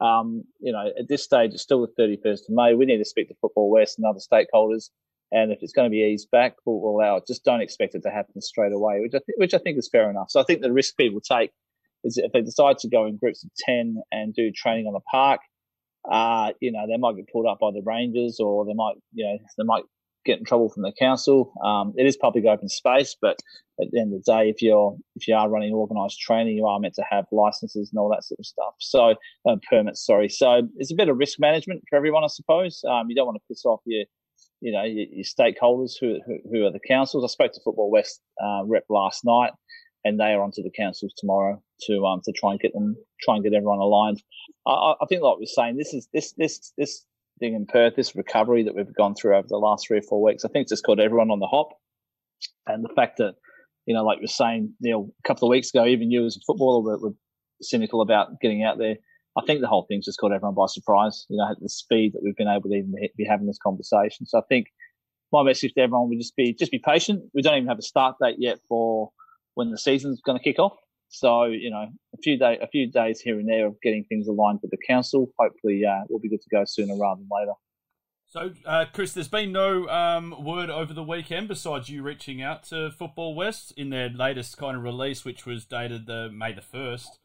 Um, 0.00 0.44
you 0.60 0.70
know, 0.70 0.92
at 0.96 1.08
this 1.08 1.24
stage, 1.24 1.54
it's 1.54 1.62
still 1.62 1.80
the 1.80 1.92
31st 2.00 2.48
of 2.48 2.50
May. 2.50 2.74
We 2.74 2.86
need 2.86 2.98
to 2.98 3.04
speak 3.04 3.26
to 3.28 3.34
Football 3.40 3.68
West 3.68 3.98
and 3.98 4.06
other 4.06 4.20
stakeholders 4.20 4.90
and 5.30 5.52
if 5.52 5.58
it's 5.60 5.72
going 5.72 5.86
to 5.86 5.90
be 5.90 6.02
eased 6.02 6.30
back, 6.30 6.54
we'll, 6.64 6.80
we'll 6.80 6.96
allow 6.96 7.16
it. 7.16 7.24
Just 7.26 7.44
don't 7.44 7.60
expect 7.60 7.94
it 7.94 8.02
to 8.02 8.10
happen 8.10 8.40
straight 8.40 8.72
away, 8.72 9.00
which 9.00 9.14
I, 9.14 9.18
th- 9.18 9.36
which 9.36 9.54
I 9.54 9.58
think 9.58 9.78
is 9.78 9.88
fair 9.90 10.10
enough. 10.10 10.30
So 10.30 10.40
I 10.40 10.44
think 10.44 10.62
the 10.62 10.72
risk 10.72 10.96
people 10.96 11.20
take 11.20 11.50
is 12.04 12.16
if 12.16 12.32
they 12.32 12.40
decide 12.40 12.78
to 12.78 12.88
go 12.88 13.06
in 13.06 13.16
groups 13.16 13.44
of 13.44 13.50
10 13.66 13.96
and 14.12 14.34
do 14.34 14.50
training 14.52 14.86
on 14.86 14.94
the 14.94 15.00
park, 15.10 15.40
uh, 16.10 16.52
you 16.60 16.72
know, 16.72 16.86
they 16.88 16.96
might 16.96 17.16
get 17.16 17.28
pulled 17.30 17.46
up 17.46 17.58
by 17.60 17.70
the 17.72 17.82
Rangers 17.84 18.38
or 18.40 18.64
they 18.64 18.74
might, 18.74 18.94
you 19.12 19.26
know, 19.26 19.38
they 19.58 19.64
might 19.64 19.84
get 20.24 20.38
in 20.38 20.44
trouble 20.44 20.68
from 20.68 20.82
the 20.82 20.92
council. 20.98 21.52
Um, 21.64 21.92
it 21.96 22.06
is 22.06 22.16
public 22.16 22.44
open 22.44 22.68
space, 22.68 23.16
but 23.20 23.38
at 23.80 23.88
the 23.90 24.00
end 24.00 24.14
of 24.14 24.22
the 24.22 24.32
day, 24.32 24.48
if 24.48 24.62
you're, 24.62 24.96
if 25.16 25.28
you 25.28 25.34
are 25.34 25.48
running 25.48 25.72
organised 25.72 26.20
training, 26.20 26.56
you 26.56 26.66
are 26.66 26.78
meant 26.80 26.94
to 26.94 27.04
have 27.08 27.24
licenses 27.32 27.90
and 27.92 27.98
all 27.98 28.10
that 28.10 28.24
sort 28.24 28.38
of 28.38 28.46
stuff. 28.46 28.74
So, 28.78 29.14
uh, 29.48 29.56
permits, 29.68 30.04
sorry. 30.04 30.28
So 30.28 30.62
it's 30.76 30.92
a 30.92 30.96
bit 30.96 31.08
of 31.08 31.18
risk 31.18 31.38
management 31.38 31.82
for 31.88 31.96
everyone, 31.96 32.24
I 32.24 32.28
suppose. 32.28 32.82
Um, 32.88 33.08
you 33.08 33.16
don't 33.16 33.26
want 33.26 33.36
to 33.36 33.48
piss 33.48 33.64
off 33.64 33.80
your, 33.86 34.04
you 34.60 34.72
know, 34.72 34.82
your, 34.82 35.06
your 35.10 35.24
stakeholders 35.24 35.92
who, 36.00 36.18
who, 36.26 36.38
who, 36.50 36.66
are 36.66 36.72
the 36.72 36.80
councils. 36.80 37.24
I 37.24 37.28
spoke 37.28 37.52
to 37.52 37.60
Football 37.64 37.90
West 37.90 38.20
uh, 38.42 38.62
rep 38.64 38.84
last 38.88 39.24
night, 39.24 39.52
and 40.04 40.18
they 40.18 40.32
are 40.32 40.42
onto 40.42 40.62
the 40.62 40.70
councils 40.70 41.12
tomorrow 41.16 41.62
to 41.82 42.04
um 42.04 42.20
to 42.24 42.32
try 42.32 42.52
and 42.52 42.60
get 42.60 42.72
them 42.72 42.96
try 43.22 43.34
and 43.34 43.44
get 43.44 43.54
everyone 43.54 43.78
aligned. 43.78 44.22
I, 44.66 44.94
I 45.00 45.06
think, 45.08 45.22
like 45.22 45.38
we're 45.38 45.46
saying, 45.46 45.76
this 45.76 45.94
is 45.94 46.08
this 46.12 46.32
this 46.32 46.72
this 46.76 47.04
thing 47.40 47.54
in 47.54 47.66
Perth, 47.66 47.94
this 47.96 48.16
recovery 48.16 48.64
that 48.64 48.74
we've 48.74 48.94
gone 48.94 49.14
through 49.14 49.36
over 49.36 49.46
the 49.48 49.56
last 49.56 49.86
three 49.86 49.98
or 49.98 50.02
four 50.02 50.22
weeks. 50.22 50.44
I 50.44 50.48
think 50.48 50.64
it's 50.64 50.72
just 50.72 50.84
got 50.84 51.00
everyone 51.00 51.30
on 51.30 51.38
the 51.38 51.46
hop, 51.46 51.70
and 52.66 52.84
the 52.84 52.92
fact 52.94 53.18
that 53.18 53.34
you 53.86 53.94
know, 53.94 54.04
like 54.04 54.18
you're 54.20 54.28
saying, 54.28 54.74
you 54.80 54.92
know, 54.92 55.10
a 55.24 55.28
couple 55.28 55.48
of 55.48 55.50
weeks 55.50 55.70
ago, 55.70 55.86
even 55.86 56.10
you 56.10 56.26
as 56.26 56.36
a 56.36 56.40
footballer 56.46 56.82
were, 56.82 56.98
were 56.98 57.14
cynical 57.62 58.02
about 58.02 58.40
getting 58.40 58.62
out 58.62 58.78
there. 58.78 58.96
I 59.38 59.42
think 59.46 59.60
the 59.60 59.68
whole 59.68 59.86
thing's 59.88 60.04
just 60.04 60.18
caught 60.18 60.32
everyone 60.32 60.54
by 60.54 60.66
surprise. 60.66 61.24
You 61.28 61.36
know, 61.36 61.54
the 61.60 61.68
speed 61.68 62.14
that 62.14 62.22
we've 62.22 62.36
been 62.36 62.48
able 62.48 62.70
to 62.70 62.74
even 62.74 62.92
be 63.16 63.24
having 63.24 63.46
this 63.46 63.58
conversation. 63.62 64.26
So 64.26 64.38
I 64.38 64.42
think 64.48 64.66
my 65.32 65.42
message 65.42 65.74
to 65.74 65.80
everyone 65.80 66.08
would 66.08 66.18
just 66.18 66.34
be 66.34 66.52
just 66.52 66.72
be 66.72 66.80
patient. 66.84 67.22
We 67.34 67.42
don't 67.42 67.56
even 67.56 67.68
have 67.68 67.78
a 67.78 67.82
start 67.82 68.16
date 68.20 68.36
yet 68.38 68.58
for 68.68 69.10
when 69.54 69.70
the 69.70 69.78
season's 69.78 70.20
going 70.24 70.38
to 70.38 70.42
kick 70.42 70.58
off. 70.58 70.76
So 71.08 71.44
you 71.44 71.70
know, 71.70 71.86
a 72.14 72.18
few 72.22 72.36
day, 72.36 72.58
a 72.60 72.66
few 72.66 72.90
days 72.90 73.20
here 73.20 73.38
and 73.38 73.48
there 73.48 73.66
of 73.66 73.76
getting 73.80 74.04
things 74.08 74.26
aligned 74.26 74.58
with 74.62 74.72
the 74.72 74.78
council. 74.88 75.30
Hopefully, 75.38 75.82
uh, 75.84 76.04
we'll 76.08 76.20
be 76.20 76.28
good 76.28 76.42
to 76.42 76.50
go 76.50 76.64
sooner 76.66 76.96
rather 76.96 77.20
than 77.20 77.28
later. 77.30 77.52
So, 78.30 78.52
uh, 78.66 78.84
Chris, 78.92 79.14
there's 79.14 79.28
been 79.28 79.52
no 79.52 79.88
um, 79.88 80.44
word 80.44 80.68
over 80.68 80.92
the 80.92 81.02
weekend 81.02 81.48
besides 81.48 81.88
you 81.88 82.02
reaching 82.02 82.42
out 82.42 82.62
to 82.64 82.90
Football 82.90 83.34
West 83.34 83.72
in 83.74 83.88
their 83.88 84.10
latest 84.10 84.58
kind 84.58 84.76
of 84.76 84.82
release, 84.82 85.24
which 85.24 85.46
was 85.46 85.64
dated 85.64 86.06
the 86.06 86.28
May 86.30 86.52
the 86.52 86.60
first. 86.60 87.20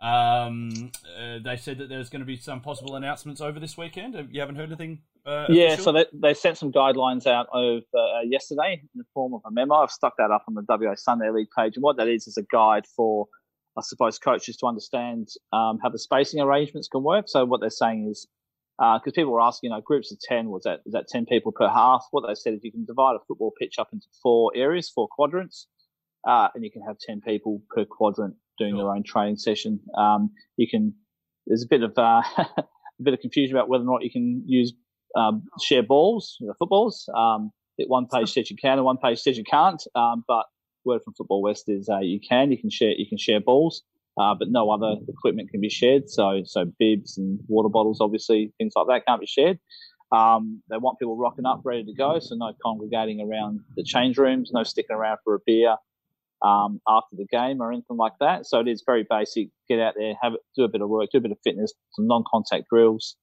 Um, 0.00 0.92
uh, 1.18 1.38
they 1.44 1.56
said 1.56 1.78
that 1.78 1.88
there's 1.88 2.08
going 2.08 2.20
to 2.20 2.26
be 2.26 2.36
some 2.36 2.60
possible 2.60 2.94
announcements 2.94 3.40
over 3.40 3.58
this 3.58 3.76
weekend. 3.76 4.14
You 4.30 4.40
haven't 4.40 4.56
heard 4.56 4.68
anything? 4.68 5.00
Uh, 5.26 5.46
yeah, 5.48 5.76
so 5.76 5.92
they, 5.92 6.06
they 6.12 6.34
sent 6.34 6.56
some 6.56 6.72
guidelines 6.72 7.26
out 7.26 7.48
of 7.52 7.82
uh, 7.94 8.20
yesterday 8.24 8.80
in 8.82 8.88
the 8.98 9.04
form 9.12 9.34
of 9.34 9.40
a 9.44 9.50
memo. 9.50 9.74
I've 9.74 9.90
stuck 9.90 10.14
that 10.18 10.30
up 10.30 10.44
on 10.48 10.54
the 10.54 10.64
WA 10.68 10.94
Sunday 10.94 11.30
League 11.30 11.48
page, 11.56 11.72
and 11.74 11.82
what 11.82 11.96
that 11.96 12.06
is 12.06 12.28
is 12.28 12.36
a 12.36 12.44
guide 12.50 12.84
for, 12.96 13.26
I 13.76 13.82
suppose, 13.82 14.18
coaches 14.18 14.56
to 14.58 14.66
understand 14.66 15.28
um, 15.52 15.80
how 15.82 15.88
the 15.88 15.98
spacing 15.98 16.40
arrangements 16.40 16.88
can 16.88 17.02
work. 17.02 17.24
So 17.28 17.44
what 17.44 17.60
they're 17.60 17.68
saying 17.68 18.08
is, 18.10 18.26
because 18.78 19.02
uh, 19.06 19.12
people 19.12 19.32
were 19.32 19.40
asking, 19.40 19.70
you 19.70 19.76
know, 19.76 19.82
groups 19.82 20.12
of 20.12 20.20
ten 20.20 20.48
was 20.48 20.62
that 20.62 20.80
is 20.86 20.92
that 20.92 21.08
ten 21.08 21.26
people 21.26 21.50
per 21.50 21.68
half? 21.68 22.06
What 22.12 22.24
they 22.26 22.34
said 22.36 22.54
is 22.54 22.60
you 22.62 22.70
can 22.70 22.84
divide 22.84 23.16
a 23.16 23.24
football 23.26 23.52
pitch 23.60 23.74
up 23.78 23.88
into 23.92 24.06
four 24.22 24.52
areas, 24.54 24.88
four 24.88 25.08
quadrants, 25.08 25.66
uh, 26.26 26.48
and 26.54 26.62
you 26.62 26.70
can 26.70 26.82
have 26.82 26.98
ten 27.00 27.20
people 27.20 27.60
per 27.74 27.84
quadrant 27.84 28.36
doing 28.58 28.74
sure. 28.74 28.84
their 28.84 28.94
own 28.94 29.02
training 29.02 29.36
session. 29.36 29.80
Um, 29.96 30.30
you 30.56 30.68
can. 30.68 30.94
There's 31.46 31.64
a 31.64 31.68
bit 31.68 31.82
of 31.82 31.92
uh, 31.96 32.22
a 32.38 33.02
bit 33.02 33.14
of 33.14 33.20
confusion 33.20 33.56
about 33.56 33.68
whether 33.68 33.84
or 33.84 33.86
not 33.86 34.04
you 34.04 34.10
can 34.10 34.42
use 34.46 34.72
um, 35.16 35.44
share 35.62 35.82
balls, 35.82 36.36
you 36.40 36.46
know, 36.46 36.54
footballs. 36.58 37.08
Um, 37.16 37.50
one 37.86 38.06
page 38.06 38.32
says 38.32 38.50
you 38.50 38.56
can, 38.56 38.72
and 38.72 38.84
one 38.84 38.98
page 38.98 39.20
says 39.20 39.38
you 39.38 39.44
can't. 39.44 39.82
Um, 39.94 40.24
but 40.26 40.46
word 40.84 41.02
from 41.04 41.14
Football 41.14 41.42
West 41.42 41.68
is 41.68 41.88
uh, 41.88 42.00
you 42.00 42.20
can. 42.20 42.50
You 42.50 42.58
can 42.58 42.70
share. 42.70 42.90
You 42.90 43.06
can 43.08 43.18
share 43.18 43.40
balls, 43.40 43.82
uh, 44.20 44.34
but 44.38 44.48
no 44.50 44.70
other 44.70 44.96
equipment 45.08 45.50
can 45.50 45.60
be 45.60 45.70
shared. 45.70 46.10
So 46.10 46.42
so 46.44 46.64
bibs 46.78 47.18
and 47.18 47.40
water 47.48 47.68
bottles, 47.68 48.00
obviously 48.00 48.52
things 48.58 48.72
like 48.76 48.86
that 48.88 49.06
can't 49.06 49.20
be 49.20 49.26
shared. 49.26 49.58
Um, 50.10 50.62
they 50.70 50.78
want 50.78 50.98
people 50.98 51.16
rocking 51.18 51.44
up, 51.44 51.60
ready 51.64 51.84
to 51.84 51.92
go. 51.92 52.18
So 52.18 52.34
no 52.34 52.52
congregating 52.62 53.20
around 53.20 53.60
the 53.76 53.84
change 53.84 54.16
rooms, 54.16 54.50
no 54.52 54.62
sticking 54.62 54.96
around 54.96 55.18
for 55.22 55.34
a 55.34 55.38
beer 55.44 55.76
um, 56.42 56.80
after 56.88 57.16
the 57.16 57.26
game 57.30 57.60
or 57.60 57.72
anything 57.72 57.96
like 57.96 58.12
that. 58.20 58.46
So 58.46 58.60
it 58.60 58.68
is 58.68 58.82
very 58.86 59.06
basic. 59.08 59.48
Get 59.68 59.80
out 59.80 59.94
there, 59.96 60.14
have 60.22 60.34
it, 60.34 60.40
do 60.56 60.64
a 60.64 60.68
bit 60.68 60.80
of 60.80 60.88
work, 60.88 61.08
do 61.12 61.18
a 61.18 61.20
bit 61.20 61.32
of 61.32 61.38
fitness, 61.44 61.72
some 61.94 62.06
non-contact 62.06 62.64
drills, 62.70 63.16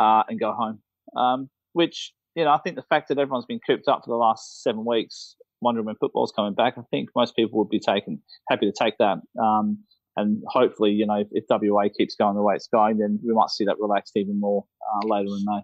uh, 0.00 0.22
and 0.28 0.38
go 0.40 0.52
home. 0.52 0.80
Um, 1.16 1.50
which 1.72 2.12
you 2.34 2.44
know, 2.44 2.50
I 2.50 2.58
think 2.58 2.76
the 2.76 2.84
fact 2.88 3.08
that 3.08 3.18
everyone's 3.18 3.46
been 3.46 3.60
cooped 3.66 3.88
up 3.88 4.02
for 4.04 4.10
the 4.10 4.16
last 4.16 4.62
seven 4.62 4.84
weeks, 4.84 5.36
wondering 5.60 5.86
when 5.86 5.96
football's 5.96 6.32
coming 6.34 6.54
back, 6.54 6.74
I 6.78 6.82
think 6.90 7.10
most 7.14 7.36
people 7.36 7.58
would 7.58 7.68
be 7.68 7.80
taken 7.80 8.20
happy 8.48 8.70
to 8.70 8.72
take 8.76 8.98
that. 8.98 9.18
Um, 9.40 9.78
and 10.16 10.42
hopefully, 10.46 10.90
you 10.90 11.06
know, 11.06 11.20
if, 11.20 11.28
if 11.32 11.44
WA 11.48 11.84
keeps 11.96 12.16
going 12.16 12.34
the 12.34 12.42
way 12.42 12.54
it's 12.54 12.68
going, 12.68 12.98
then 12.98 13.18
we 13.24 13.32
might 13.32 13.50
see 13.50 13.64
that 13.64 13.76
relaxed 13.80 14.16
even 14.16 14.38
more 14.40 14.64
uh, 14.94 15.06
later 15.06 15.28
in 15.28 15.44
May. 15.46 15.60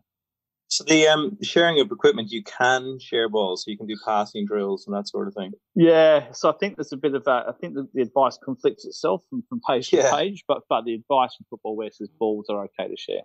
So 0.70 0.84
the 0.84 1.06
um, 1.08 1.38
sharing 1.42 1.80
of 1.80 1.90
equipment, 1.90 2.30
you 2.30 2.42
can 2.42 2.98
share 3.00 3.28
balls, 3.30 3.64
so 3.64 3.70
you 3.70 3.78
can 3.78 3.86
do 3.86 3.96
passing 4.04 4.44
drills 4.46 4.86
and 4.86 4.94
that 4.94 5.08
sort 5.08 5.26
of 5.26 5.34
thing. 5.34 5.52
Yeah, 5.74 6.30
so 6.32 6.50
I 6.50 6.52
think 6.60 6.76
there's 6.76 6.92
a 6.92 6.96
bit 6.98 7.14
of 7.14 7.22
a, 7.26 7.46
I 7.48 7.52
think 7.58 7.74
that 7.74 7.88
the 7.94 8.02
advice 8.02 8.38
conflicts 8.44 8.84
itself 8.84 9.22
from, 9.30 9.42
from 9.48 9.60
page 9.66 9.90
Yeah. 9.92 10.10
to 10.10 10.16
page, 10.16 10.44
but 10.46 10.62
but 10.68 10.84
the 10.84 10.94
advice 10.94 11.34
from 11.36 11.46
Football 11.48 11.76
West 11.76 12.00
is 12.02 12.10
balls 12.18 12.46
are 12.50 12.64
okay 12.64 12.86
to 12.88 12.96
share. 12.98 13.22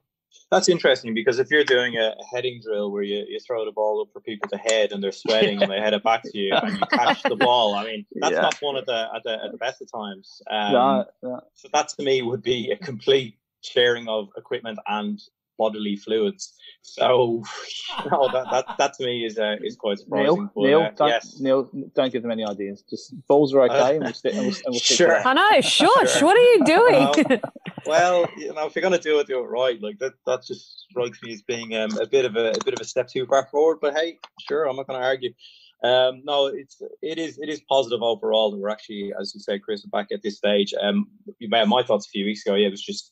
That's 0.50 0.68
interesting 0.70 1.14
because 1.14 1.38
if 1.38 1.52
you're 1.52 1.64
doing 1.64 1.96
a, 1.96 2.16
a 2.20 2.26
heading 2.34 2.60
drill 2.64 2.92
where 2.92 3.04
you, 3.04 3.24
you 3.28 3.40
throw 3.46 3.66
the 3.66 3.72
ball 3.72 4.02
up 4.02 4.08
for 4.14 4.20
people 4.22 4.48
to 4.50 4.58
head 4.58 4.92
and 4.92 5.04
they're 5.04 5.12
sweating 5.12 5.62
and 5.62 5.70
they 5.70 5.80
head 5.80 5.94
it 5.94 6.04
back 6.04 6.24
to 6.24 6.36
you 6.38 6.56
and 6.56 6.76
you 6.78 6.84
catch 6.98 7.22
the 7.30 7.36
ball, 7.36 7.76
I 7.76 7.84
mean 7.84 8.06
that's 8.16 8.34
Yeah. 8.34 8.42
not 8.42 8.56
one 8.62 8.76
of 8.78 8.86
the 8.86 9.08
at 9.16 9.22
the, 9.24 9.34
at 9.34 9.52
the 9.52 9.58
best 9.58 9.82
of 9.82 9.92
times. 9.92 10.42
Um, 10.50 10.72
no, 10.72 11.06
no. 11.22 11.40
So 11.56 11.68
that 11.74 11.90
to 11.90 12.04
me 12.04 12.22
would 12.22 12.42
be 12.42 12.72
a 12.72 12.78
complete 12.78 13.36
sharing 13.62 14.08
of 14.08 14.30
equipment 14.38 14.80
and 14.88 15.20
bodily 15.58 15.96
fluids. 15.96 16.54
So 16.82 17.44
no, 18.12 18.30
that, 18.34 18.48
that 18.52 18.76
that 18.78 18.94
to 18.96 19.06
me 19.06 19.26
is 19.26 19.40
uh, 19.40 19.56
is 19.64 19.76
quite 19.76 20.00
surprising. 20.00 20.36
Neil, 20.36 20.50
but, 20.56 20.62
Neil, 20.62 20.82
uh, 20.82 20.90
don't, 20.92 21.08
yes. 21.10 21.40
Neil, 21.40 21.70
don't 21.96 22.12
give 22.12 22.22
them 22.22 22.32
any 22.32 22.46
ideas. 22.46 22.84
Just 22.90 23.16
balls 23.28 23.54
are 23.54 23.62
okay, 23.62 23.96
and 23.96 24.04
we'll, 24.04 24.14
stick, 24.14 24.34
and 24.34 24.42
we'll, 24.48 24.56
and 24.56 24.64
we'll 24.68 24.80
Sure. 24.80 25.22
to. 25.22 25.28
I 25.28 25.34
know, 25.34 25.62
shush. 25.62 26.14
Sure. 26.14 26.26
What 26.26 26.38
are 26.38 26.42
you 26.42 26.66
doing? 26.66 27.42
Well, 27.86 28.26
you 28.38 28.54
know, 28.54 28.66
if 28.66 28.76
you're 28.76 28.84
gonna 28.84 28.98
do 28.98 29.20
it, 29.20 29.28
do 29.28 29.40
it 29.40 29.48
right. 29.48 29.82
Like 29.82 30.00
that, 30.00 30.14
that 30.26 30.44
just 30.44 30.86
strikes 30.90 31.22
me 31.22 31.34
as 31.34 31.42
being 31.42 31.76
um, 31.76 31.98
a 32.00 32.08
bit 32.08 32.26
of 32.26 32.36
a, 32.36 32.52
a 32.52 32.64
bit 32.64 32.74
of 32.74 32.80
a 32.80 32.86
step 32.86 33.08
too 33.10 33.26
far 33.26 33.48
forward. 33.48 33.80
But 33.82 33.94
hey, 33.96 34.20
sure, 34.48 34.66
I'm 34.66 34.76
not 34.76 34.88
gonna 34.88 35.04
argue. 35.04 35.34
Um, 35.84 36.22
no, 36.24 36.48
it's 36.48 36.82
it 37.02 37.18
is 37.18 37.38
it 37.40 37.50
is 37.50 37.62
positive 37.70 38.02
overall 38.02 38.52
that 38.52 38.58
we're 38.58 38.70
actually, 38.70 39.14
as 39.20 39.34
you 39.36 39.42
say, 39.42 39.60
Chris, 39.60 39.86
back 39.86 40.08
at 40.14 40.24
this 40.24 40.38
stage. 40.38 40.74
Um, 40.82 41.08
you 41.40 41.50
may 41.50 41.60
have 41.60 41.68
my 41.68 41.84
thoughts 41.84 42.08
a 42.08 42.10
few 42.10 42.26
weeks 42.26 42.46
ago. 42.46 42.56
Yeah, 42.56 42.68
it 42.68 42.72
was 42.72 42.82
just 42.82 43.12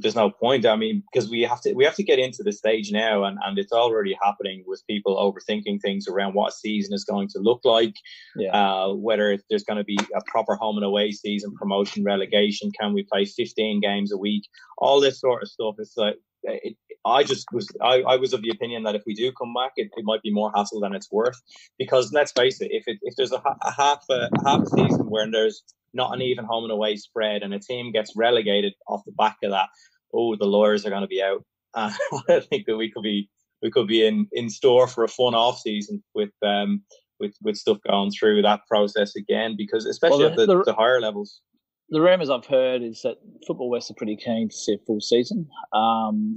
there's 0.00 0.14
no 0.14 0.30
point. 0.30 0.66
I 0.66 0.76
mean, 0.76 1.02
because 1.12 1.28
we 1.28 1.42
have 1.42 1.60
to 1.62 1.72
we 1.74 1.84
have 1.84 1.94
to 1.96 2.02
get 2.02 2.18
into 2.18 2.42
the 2.42 2.52
stage 2.52 2.90
now, 2.92 3.24
and 3.24 3.38
and 3.44 3.58
it's 3.58 3.72
already 3.72 4.16
happening 4.22 4.64
with 4.66 4.82
people 4.88 5.16
overthinking 5.16 5.80
things 5.80 6.06
around 6.08 6.34
what 6.34 6.50
a 6.50 6.52
season 6.52 6.94
is 6.94 7.04
going 7.04 7.28
to 7.28 7.38
look 7.38 7.60
like. 7.64 7.94
Yeah. 8.36 8.50
Uh, 8.50 8.94
whether 8.94 9.38
there's 9.48 9.64
going 9.64 9.78
to 9.78 9.84
be 9.84 9.98
a 10.14 10.20
proper 10.26 10.54
home 10.54 10.76
and 10.76 10.84
away 10.84 11.12
season, 11.12 11.54
promotion, 11.54 12.04
relegation, 12.04 12.70
can 12.78 12.92
we 12.92 13.04
play 13.04 13.24
15 13.24 13.80
games 13.80 14.12
a 14.12 14.18
week? 14.18 14.44
All 14.78 15.00
this 15.00 15.20
sort 15.20 15.42
of 15.42 15.48
stuff. 15.48 15.76
It's 15.78 15.96
like 15.96 16.16
it, 16.44 16.76
I 17.04 17.24
just 17.24 17.46
was 17.52 17.68
I, 17.80 18.02
I 18.02 18.16
was 18.16 18.32
of 18.32 18.42
the 18.42 18.50
opinion 18.50 18.84
that 18.84 18.94
if 18.94 19.02
we 19.06 19.14
do 19.14 19.32
come 19.32 19.54
back, 19.54 19.72
it, 19.76 19.90
it 19.96 20.04
might 20.04 20.22
be 20.22 20.32
more 20.32 20.52
hassle 20.54 20.80
than 20.80 20.94
it's 20.94 21.10
worth. 21.10 21.40
Because 21.78 22.12
let's 22.12 22.32
face 22.32 22.60
it, 22.60 22.68
if 22.70 22.84
it, 22.86 22.98
if 23.02 23.16
there's 23.16 23.32
a, 23.32 23.38
ha- 23.38 23.56
a 23.62 23.72
half 23.72 24.04
a, 24.10 24.28
a 24.32 24.48
half 24.48 24.62
a 24.62 24.66
season 24.66 25.10
where 25.10 25.30
there's 25.30 25.62
not 25.94 26.14
an 26.14 26.22
even 26.22 26.44
home 26.44 26.64
and 26.64 26.72
away 26.72 26.96
spread, 26.96 27.42
and 27.42 27.52
a 27.54 27.58
team 27.58 27.92
gets 27.92 28.12
relegated 28.16 28.74
off 28.88 29.02
the 29.06 29.12
back 29.12 29.36
of 29.42 29.50
that, 29.50 29.68
oh, 30.14 30.36
the 30.36 30.46
lawyers 30.46 30.84
are 30.86 30.90
going 30.90 31.02
to 31.02 31.08
be 31.08 31.22
out. 31.22 31.44
Uh, 31.74 31.92
I 32.28 32.40
think 32.40 32.66
that 32.66 32.76
we 32.76 32.90
could 32.90 33.02
be 33.02 33.28
we 33.62 33.70
could 33.70 33.86
be 33.86 34.04
in, 34.06 34.26
in 34.32 34.50
store 34.50 34.88
for 34.88 35.04
a 35.04 35.08
fun 35.08 35.34
off 35.34 35.60
season 35.60 36.02
with 36.14 36.30
um 36.44 36.82
with, 37.20 37.34
with 37.42 37.56
stuff 37.56 37.78
going 37.88 38.10
through 38.10 38.42
that 38.42 38.60
process 38.68 39.14
again 39.14 39.54
because 39.56 39.86
especially 39.86 40.24
Well, 40.24 40.30
at 40.32 40.36
the, 40.36 40.46
the- 40.46 40.64
the 40.64 40.74
higher 40.74 41.00
levels. 41.00 41.40
the 41.88 42.00
rumours 42.00 42.28
I've 42.30 42.46
heard 42.46 42.82
is 42.82 43.02
that 43.02 43.18
Football 43.46 43.70
West 43.70 43.90
are 43.90 43.94
pretty 43.94 44.16
keen 44.16 44.48
to 44.48 44.54
see 44.54 44.74
a 44.74 44.78
full 44.86 45.00
season. 45.00 45.48
Um, 45.72 46.34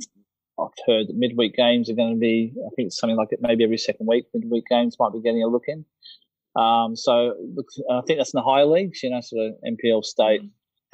I've 0.59 0.67
heard 0.87 1.07
that 1.07 1.15
midweek 1.17 1.55
games 1.55 1.89
are 1.89 1.95
going 1.95 2.13
to 2.13 2.19
be, 2.19 2.53
I 2.55 2.69
think 2.75 2.87
it's 2.87 2.97
something 2.97 3.17
like 3.17 3.29
it, 3.31 3.39
maybe 3.41 3.63
every 3.63 3.77
second 3.77 4.05
week, 4.07 4.25
midweek 4.33 4.65
games 4.69 4.95
might 4.99 5.11
be 5.11 5.21
getting 5.21 5.43
a 5.43 5.47
look 5.47 5.63
in. 5.67 5.83
Um, 6.55 6.95
so 6.95 7.35
I 7.91 8.01
think 8.07 8.19
that's 8.19 8.33
in 8.33 8.37
the 8.37 8.43
higher 8.43 8.65
leagues, 8.65 9.03
you 9.03 9.09
know, 9.09 9.21
sort 9.21 9.47
of 9.47 9.53
NPL 9.67 10.03
state, 10.03 10.41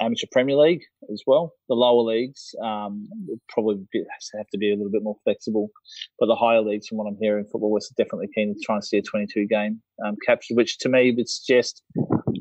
amateur 0.00 0.26
Premier 0.32 0.56
League 0.56 0.82
as 1.12 1.22
well. 1.26 1.54
The 1.68 1.74
lower 1.74 2.02
leagues 2.02 2.54
um, 2.62 3.08
will 3.26 3.40
probably 3.48 3.86
have 4.34 4.48
to 4.50 4.58
be 4.58 4.72
a 4.72 4.76
little 4.76 4.90
bit 4.90 5.02
more 5.02 5.16
flexible, 5.24 5.70
but 6.18 6.26
the 6.26 6.34
higher 6.34 6.60
leagues, 6.60 6.88
from 6.88 6.98
what 6.98 7.06
I'm 7.06 7.18
hearing, 7.20 7.44
Football 7.44 7.76
are 7.76 7.94
definitely 7.96 8.28
keen 8.34 8.54
to 8.54 8.60
try 8.64 8.76
and 8.76 8.84
see 8.84 8.98
a 8.98 9.02
22 9.02 9.46
game 9.46 9.80
um, 10.04 10.16
captured, 10.26 10.56
which 10.56 10.78
to 10.78 10.88
me 10.88 11.12
would 11.16 11.28
suggest, 11.28 11.82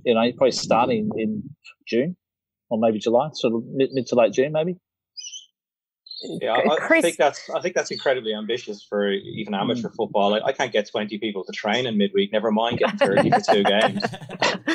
you 0.04 0.14
know, 0.14 0.32
probably 0.38 0.52
starting 0.52 1.10
in 1.16 1.44
June 1.88 2.16
or 2.70 2.80
maybe 2.80 3.00
July, 3.00 3.30
sort 3.34 3.54
of 3.54 3.64
mid, 3.72 3.92
mid 3.92 4.08
to 4.08 4.16
late 4.16 4.34
June, 4.34 4.52
maybe. 4.54 4.78
Yeah, 6.24 6.54
I, 6.54 6.78
I 6.90 7.02
think 7.02 7.18
that's 7.18 7.50
I 7.50 7.62
think 7.62 7.76
that's 7.76 7.92
incredibly 7.92 8.34
ambitious 8.34 8.84
for 8.84 9.10
even 9.12 9.54
amateur 9.54 9.90
Mm. 9.90 9.96
football. 9.96 10.32
Like, 10.32 10.44
I 10.46 10.52
can't 10.52 10.72
get 10.72 10.90
twenty 10.90 11.18
people 11.18 11.44
to 11.44 11.52
train 11.52 11.86
in 11.88 11.98
midweek. 11.98 12.32
Never 12.32 12.52
mind 12.52 12.78
getting 12.80 12.98
thirty 12.98 13.30
for 13.32 13.42
two 13.42 13.64
games. 13.64 14.04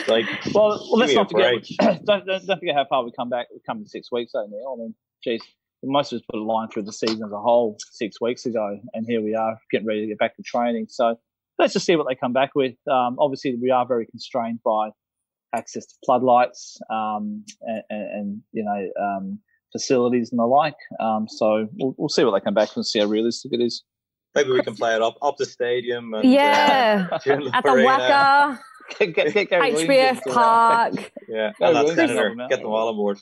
Like, 0.09 0.26
Well, 0.54 0.68
well 0.68 0.98
let's 0.98 1.14
not 1.14 1.30
forget. 1.30 1.54
don't, 2.04 2.04
don't, 2.26 2.46
don't 2.46 2.59
forget 2.59 2.74
how 2.76 2.85
far 2.88 3.04
we 3.04 3.11
come 3.12 3.28
back. 3.28 3.48
We 3.52 3.61
come 3.66 3.78
in 3.78 3.87
six 3.87 4.11
weeks, 4.12 4.32
though, 4.32 4.46
Neil. 4.46 4.76
I 4.76 4.82
mean, 4.82 4.94
geez, 5.22 5.42
most 5.82 6.12
of 6.12 6.18
us 6.18 6.24
put 6.30 6.38
a 6.38 6.42
line 6.42 6.68
through 6.68 6.85
the 6.85 6.92
season 6.92 7.22
as 7.24 7.32
a 7.32 7.40
whole 7.40 7.76
six 7.90 8.20
weeks 8.20 8.46
ago, 8.46 8.78
and 8.94 9.04
here 9.06 9.20
we 9.20 9.35
are 9.35 9.59
getting 9.70 9.87
ready 9.87 10.02
to 10.02 10.06
get 10.06 10.18
back 10.18 10.37
to 10.37 10.42
training. 10.42 10.87
So 10.88 11.18
let's 11.59 11.72
just 11.72 11.87
see 11.87 11.96
what 11.96 12.06
they 12.09 12.14
come 12.14 12.32
back 12.32 12.54
with. 12.54 12.74
Um, 12.90 13.16
obviously, 13.18 13.56
we 13.56 13.70
are 13.70 13.85
very 13.87 14.06
constrained 14.06 14.61
by 14.64 14.90
access 15.54 15.87
to 15.87 15.94
floodlights 16.04 16.78
um, 16.90 17.44
and, 17.62 17.82
and, 17.90 18.02
and 18.12 18.42
you 18.52 18.64
know 18.64 18.88
um, 19.02 19.38
facilities 19.72 20.31
and 20.31 20.38
the 20.38 20.44
like. 20.46 20.76
Um, 21.00 21.26
so 21.29 21.68
we'll, 21.74 21.94
we'll 21.98 22.09
see 22.09 22.24
what 22.24 22.33
they 22.33 22.44
come 22.44 22.55
back 22.55 22.74
and 22.76 22.87
see 22.87 22.98
how 23.00 23.07
realistic 23.07 23.52
it 23.52 23.61
is. 23.61 23.83
maybe 24.35 24.50
we 24.50 24.62
can 24.62 24.74
play 24.76 24.94
it 24.94 25.02
up 25.02 25.16
up 25.22 25.37
the 25.38 25.46
stadium. 25.46 26.12
And, 26.14 26.31
yeah. 26.33 27.09
uh, 27.12 27.18
Joondalup 27.18 27.50
At 27.55 27.64
the 27.64 27.70
Arena. 27.70 27.88
WACA, 27.88 28.59
Get, 28.98 29.14
get, 29.16 29.35
get 29.35 29.50
Gary 29.50 29.72
Williams 29.72 30.20
HBF. 30.20 30.33
Park. 30.33 31.12
Yeah, 31.29 31.52
Go 31.59 31.66
and 31.66 31.76
that 31.76 31.85
Williams, 31.85 31.94
senator, 31.96 32.14
help 32.20 32.33
'em 32.33 32.40
out. 32.40 32.50
get 32.50 32.61
them 32.61 32.68
all 32.68 32.88
on 32.88 32.94
board. 32.96 33.18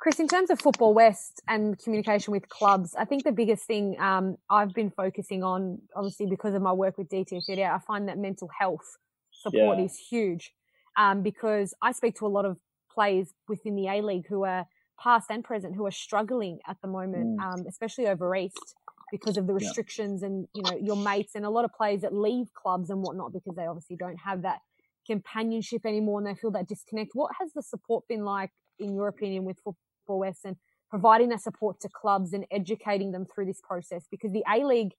Chris, 0.00 0.18
in 0.20 0.26
terms 0.28 0.50
of 0.50 0.60
Football 0.60 0.92
West 0.92 1.40
and 1.48 1.78
communication 1.78 2.32
with 2.32 2.46
clubs, 2.48 2.94
I 2.98 3.04
think 3.06 3.22
the 3.24 3.32
biggest 3.32 3.64
thing 3.64 3.96
um, 4.00 4.36
I've 4.50 4.74
been 4.74 4.90
focusing 4.90 5.42
on, 5.44 5.78
obviously 5.96 6.26
because 6.26 6.52
of 6.54 6.60
my 6.62 6.72
work 6.72 6.98
with 6.98 7.08
DTFD, 7.08 7.58
I 7.64 7.78
find 7.86 8.08
that 8.08 8.18
mental 8.18 8.50
health 8.58 8.84
support 9.30 9.78
Yeah. 9.78 9.84
is 9.84 9.96
huge 9.96 10.52
um, 10.98 11.22
because 11.22 11.72
I 11.80 11.92
speak 11.92 12.16
to 12.16 12.26
a 12.26 12.28
lot 12.28 12.44
of 12.44 12.58
players 12.92 13.32
within 13.48 13.76
the 13.76 13.86
A 13.88 14.02
League 14.02 14.26
who 14.28 14.44
are 14.44 14.66
past 15.02 15.26
and 15.30 15.42
present 15.44 15.74
who 15.76 15.84
are 15.86 15.90
struggling 15.90 16.58
at 16.66 16.76
the 16.82 16.88
moment, 16.88 17.38
Mm. 17.38 17.42
um, 17.60 17.66
especially 17.66 18.06
over 18.06 18.34
East 18.34 18.74
because 19.10 19.36
of 19.36 19.46
the 19.46 19.52
Yeah. 19.52 19.58
restrictions 19.66 20.22
and 20.22 20.48
you 20.54 20.62
know 20.62 20.76
your 20.76 20.96
mates 20.96 21.34
and 21.34 21.44
a 21.44 21.50
lot 21.50 21.64
of 21.64 21.72
players 21.72 22.00
that 22.02 22.12
leave 22.14 22.52
clubs 22.54 22.90
and 22.90 23.02
whatnot 23.02 23.32
because 23.32 23.54
they 23.54 23.66
obviously 23.66 23.96
don't 23.96 24.16
have 24.16 24.42
that 24.42 24.60
companionship 25.06 25.84
anymore 25.84 26.18
and 26.18 26.26
they 26.26 26.34
feel 26.34 26.50
that 26.52 26.66
disconnect. 26.66 27.10
What 27.14 27.32
has 27.38 27.52
the 27.52 27.62
support 27.62 28.08
been 28.08 28.24
like, 28.24 28.50
in 28.78 28.94
your 28.94 29.08
opinion, 29.08 29.44
with 29.44 29.58
Football 29.60 30.18
West 30.20 30.44
and 30.44 30.56
providing 30.90 31.28
that 31.28 31.40
support 31.42 31.80
to 31.80 31.88
clubs 31.88 32.32
and 32.32 32.46
educating 32.50 33.12
them 33.12 33.26
through 33.26 33.46
this 33.46 33.60
process? 33.60 34.06
Because 34.10 34.32
the 34.32 34.42
A 34.48 34.64
League, 34.64 34.94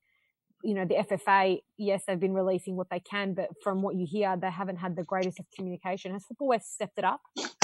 you 0.63 0.73
know, 0.75 0.86
the 0.86 0.95
FFA, 0.95 1.62
yes, 1.77 2.03
they've 2.05 2.19
been 2.19 2.34
releasing 2.34 2.75
what 2.75 2.89
they 2.89 2.99
can, 2.99 3.34
but 3.34 3.49
from 3.63 3.81
what 3.81 3.95
you 3.95 4.05
hear, 4.05 4.38
they 4.38 4.51
haven't 4.51 4.77
had 4.77 4.95
the 4.95 5.03
greatest 5.03 5.39
of 5.39 5.45
communication. 5.55 6.12
Has 6.13 6.23
Football 6.25 6.49
West 6.49 6.71
stepped 6.73 6.97
it 6.99 7.03
up 7.03 7.21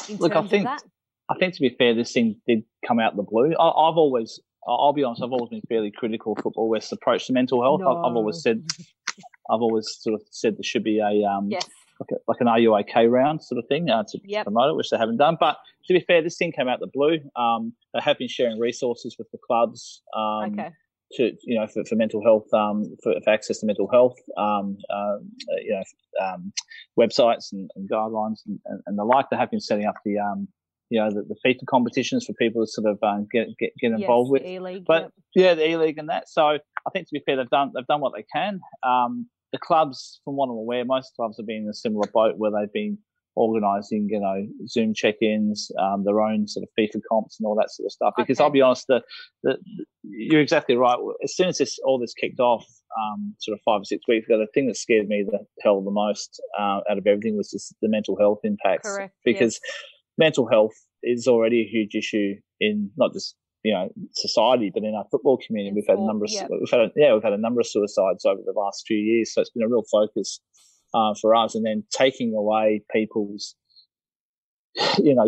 in 0.10 0.18
Look, 0.18 0.36
I 0.36 0.48
think- 0.48 0.66
of 0.68 0.82
that? 0.82 0.84
I 1.32 1.38
think 1.40 1.54
to 1.56 1.62
be 1.62 1.70
fair, 1.78 1.94
this 1.96 2.12
thing 2.12 2.36
did 2.48 2.64
come 2.88 3.00
out 3.00 3.12
of 3.14 3.18
the 3.18 3.24
blue. 3.24 3.54
I, 3.60 3.68
I've 3.68 3.98
always, 3.98 4.40
I'll 4.68 4.94
be 4.94 5.04
honest, 5.04 5.22
I've 5.24 5.32
always 5.32 5.50
been 5.50 5.62
fairly 5.70 5.92
critical 5.92 6.34
of 6.34 6.44
Football 6.44 6.70
West's 6.70 6.92
approach 6.92 7.28
to 7.28 7.34
mental 7.34 7.62
health. 7.62 7.82
I've, 7.82 7.98
I've 8.12 8.16
always 8.16 8.42
said, 8.42 8.64
I've 9.50 9.62
always 9.62 9.88
sort 10.00 10.16
of 10.16 10.22
said 10.32 10.56
there 10.58 10.64
should 10.64 10.84
be 10.84 11.00
a 11.00 11.28
um, 11.28 11.50
Yes. 11.50 11.68
like, 12.00 12.10
a, 12.12 12.16
like 12.28 12.42
an 12.42 12.48
OK 12.48 13.08
round 13.08 13.44
sort 13.44 13.60
of 13.60 13.68
thing 13.68 13.90
uh, 13.90 14.04
to 14.10 14.20
Yep. 14.24 14.44
promote 14.46 14.72
it, 14.72 14.76
which 14.76 14.90
they 14.90 14.98
haven't 14.98 15.18
done. 15.18 15.38
But 15.40 15.58
to 15.88 15.94
be 15.94 16.00
fair, 16.02 16.22
this 16.22 16.38
thing 16.38 16.52
came 16.52 16.68
out 16.68 16.82
of 16.82 16.92
the 16.92 16.92
blue. 16.94 17.20
Um, 17.36 17.74
they 17.94 18.02
have 18.02 18.18
been 18.18 18.28
sharing 18.28 18.60
resources 18.60 19.16
with 19.18 19.30
the 19.32 19.40
clubs. 19.46 20.02
Um, 20.16 20.54
okay. 20.54 20.70
to 21.14 21.32
you 21.44 21.60
know 21.60 21.68
for, 21.68 21.84
for 21.86 21.96
mental 21.96 22.24
health 22.24 22.48
um 22.54 22.86
for, 23.04 23.14
for 23.24 23.30
access 23.32 23.60
to 23.60 23.66
mental 23.66 23.90
health 23.92 24.16
um 24.38 24.78
uh, 24.90 25.18
you 25.62 25.74
know 25.74 25.84
um 26.26 26.54
websites 26.98 27.52
and, 27.52 27.70
and 27.76 27.90
guidelines 27.90 28.40
and, 28.48 28.60
and, 28.66 28.82
and 28.88 28.98
the 28.98 29.04
like 29.04 29.26
they 29.30 29.36
have 29.36 29.52
been 29.52 29.60
setting 29.60 29.86
up 29.86 29.96
the 30.06 30.18
um 30.18 30.48
you 30.92 31.00
know 31.00 31.10
the, 31.10 31.24
the 31.24 31.36
FIFA 31.44 31.66
competitions 31.68 32.26
for 32.26 32.34
people 32.34 32.64
to 32.64 32.70
sort 32.70 32.86
of 32.86 33.00
um, 33.02 33.28
get 33.32 33.48
get 33.58 33.72
get 33.80 33.92
involved 33.94 34.30
yes, 34.34 34.60
with 34.60 34.86
but 34.86 35.02
yep. 35.04 35.12
yeah, 35.34 35.54
the 35.56 35.70
E 35.70 35.78
League 35.78 35.98
and 35.98 36.10
that. 36.10 36.28
So 36.30 36.42
I 36.46 36.90
think 36.94 37.08
to 37.08 37.14
be 37.14 37.24
fair, 37.26 37.38
they've 37.38 37.50
done 37.50 37.72
they've 37.74 37.88
done 37.88 38.02
what 38.02 38.14
they 38.16 38.26
can. 38.32 38.60
Um, 38.84 39.28
the 39.54 39.58
clubs, 39.58 40.20
from 40.24 40.36
what 40.36 40.46
I'm 40.46 40.52
aware, 40.52 40.86
most 40.86 41.14
clubs 41.16 41.38
have 41.38 41.48
been 41.48 41.64
in 41.64 41.70
a 41.70 41.74
similar 41.74 42.08
boat 42.14 42.36
where 42.38 42.52
they've 42.52 42.72
been 42.72 42.98
organising, 43.36 44.08
you 44.10 44.20
know, 44.20 44.46
Zoom 44.68 44.94
check-ins, 44.94 45.72
um, 45.80 46.04
their 46.04 46.20
own 46.20 46.48
sort 46.48 46.64
of 46.64 46.70
FIFA 46.78 47.02
comps 47.10 47.40
and 47.40 47.48
all 47.48 47.56
that 47.56 47.72
sort 47.72 47.86
of 47.86 47.92
stuff. 47.92 48.14
Because 48.18 48.40
Okay. 48.40 48.44
I'll 48.44 48.52
be 48.52 48.62
honest, 48.62 48.88
the, 48.88 49.02
the, 49.44 49.58
you're 50.04 50.42
exactly 50.42 50.76
right. 50.76 50.98
As 51.24 51.36
soon 51.36 51.48
as 51.48 51.58
this 51.58 51.80
all 51.86 52.00
this 52.00 52.14
kicked 52.14 52.40
off, 52.40 52.66
um, 53.00 53.36
sort 53.40 53.58
of 53.58 53.62
five 53.64 53.82
or 53.82 53.86
six 53.86 54.06
weeks 54.08 54.26
ago, 54.28 54.38
the 54.38 54.48
thing 54.54 54.68
that 54.68 54.76
scared 54.76 55.08
me 55.08 55.24
the 55.26 55.40
hell 55.62 55.82
the 55.82 55.92
most 55.92 56.42
uh, 56.60 56.80
out 56.90 56.98
of 56.98 57.08
everything 57.08 57.38
was 57.38 57.52
just 57.52 57.74
the 57.82 57.90
mental 57.90 58.18
health 58.18 58.40
impacts. 58.44 58.90
Correct, 58.90 59.16
Because 59.24 59.60
mental 60.18 60.48
health 60.48 60.74
is 61.04 61.28
already 61.28 61.62
a 61.62 61.66
huge 61.66 61.96
issue 61.96 62.36
in 62.60 62.92
not 62.98 63.14
just 63.14 63.36
you 63.64 63.74
know 63.74 63.90
society, 64.14 64.72
but 64.74 64.84
in 64.84 64.96
our 64.96 65.06
football 65.12 65.40
community. 65.46 65.74
We've 65.76 65.88
had 65.88 66.00
a 66.00 66.06
number 66.06 66.26
of 66.26 66.32
yeah. 66.32 66.48
we've 66.50 66.70
had 66.70 66.82
a, 66.82 66.92
yeah 66.96 67.14
we've 67.14 67.24
had 67.24 67.34
a 67.34 67.38
number 67.38 67.60
of 67.60 67.68
suicides 67.68 68.26
over 68.26 68.42
the 68.46 68.54
last 68.58 68.84
few 68.88 68.98
years, 68.98 69.34
so 69.34 69.42
it's 69.42 69.52
been 69.52 69.64
a 69.64 69.70
real 69.70 69.84
focus 69.92 70.40
uh, 70.94 71.14
for 71.20 71.36
us. 71.36 71.56
And 71.56 71.66
then 71.66 71.84
taking 71.92 72.34
away 72.36 72.84
people's 72.92 73.56
you 74.98 75.14
know, 75.14 75.26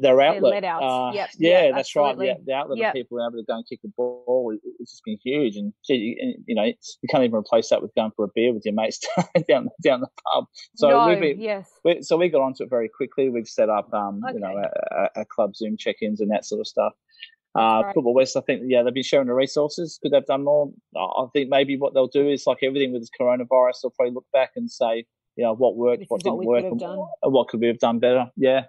their 0.00 0.20
outlet. 0.20 0.60
Their 0.62 0.72
uh, 0.74 1.12
yep. 1.12 1.30
Yeah, 1.38 1.64
yep, 1.64 1.74
that's 1.74 1.88
absolutely. 1.88 2.28
right. 2.28 2.38
The, 2.38 2.44
the 2.44 2.52
outlet 2.52 2.78
Yep. 2.78 2.88
of 2.88 2.94
people 2.94 3.18
able 3.26 3.38
to 3.38 3.44
go 3.46 3.56
and 3.56 3.64
kick 3.68 3.80
the 3.82 3.92
ball, 3.96 4.52
it- 4.54 4.60
it's 4.78 4.92
just 4.92 5.04
been 5.04 5.18
huge. 5.24 5.56
And 5.56 5.72
you, 5.88 6.54
know, 6.54 6.64
you 6.64 7.08
can't 7.10 7.24
even 7.24 7.34
replace 7.34 7.70
that 7.70 7.80
with 7.80 7.94
going 7.94 8.10
for 8.14 8.24
a 8.26 8.28
beer 8.34 8.52
with 8.52 8.64
your 8.64 8.74
mates 8.74 9.00
down 9.48 9.68
down 9.82 10.00
the 10.00 10.08
pub. 10.32 10.44
So 10.74 10.90
no, 10.90 11.08
we've 11.08 11.20
been, 11.20 11.40
yes. 11.40 11.70
we, 11.84 12.02
so 12.02 12.16
we 12.16 12.28
got 12.28 12.42
onto 12.42 12.64
it 12.64 12.70
very 12.70 12.88
quickly. 12.88 13.30
We've 13.30 13.48
set 13.48 13.70
up, 13.70 13.92
um, 13.94 14.20
you 14.32 14.40
know, 14.40 14.62
a, 15.16 15.24
club 15.24 15.56
Zoom 15.56 15.76
check-ins 15.76 16.20
and 16.20 16.30
that 16.30 16.44
sort 16.44 16.60
of 16.60 16.66
stuff. 16.66 16.92
Uh, 17.56 17.82
right. 17.84 17.94
Football 17.94 18.14
West, 18.14 18.36
I 18.36 18.40
think, 18.40 18.62
yeah, 18.66 18.82
they've 18.82 18.92
been 18.92 19.04
sharing 19.04 19.28
the 19.28 19.34
resources. 19.34 19.98
Could 20.02 20.12
they've 20.12 20.26
done 20.26 20.44
more? 20.44 20.70
I 20.96 21.26
think 21.32 21.48
maybe 21.48 21.76
what 21.78 21.94
they'll 21.94 22.08
do 22.08 22.28
is 22.28 22.46
like 22.46 22.58
everything 22.62 22.92
with 22.92 23.02
this 23.02 23.10
coronavirus, 23.18 23.80
they'll 23.82 23.92
probably 23.96 24.12
look 24.12 24.26
back 24.32 24.50
and 24.56 24.68
say, 24.70 25.06
you 25.36 25.44
know, 25.44 25.54
what 25.54 25.76
worked, 25.76 26.00
This 26.00 26.08
what 26.08 26.22
didn't 26.22 26.44
work, 26.44 26.64
and 26.64 27.32
what 27.32 27.48
could 27.48 27.60
we 27.60 27.66
have 27.68 27.78
done 27.78 27.98
better? 27.98 28.30
Yeah, 28.36 28.66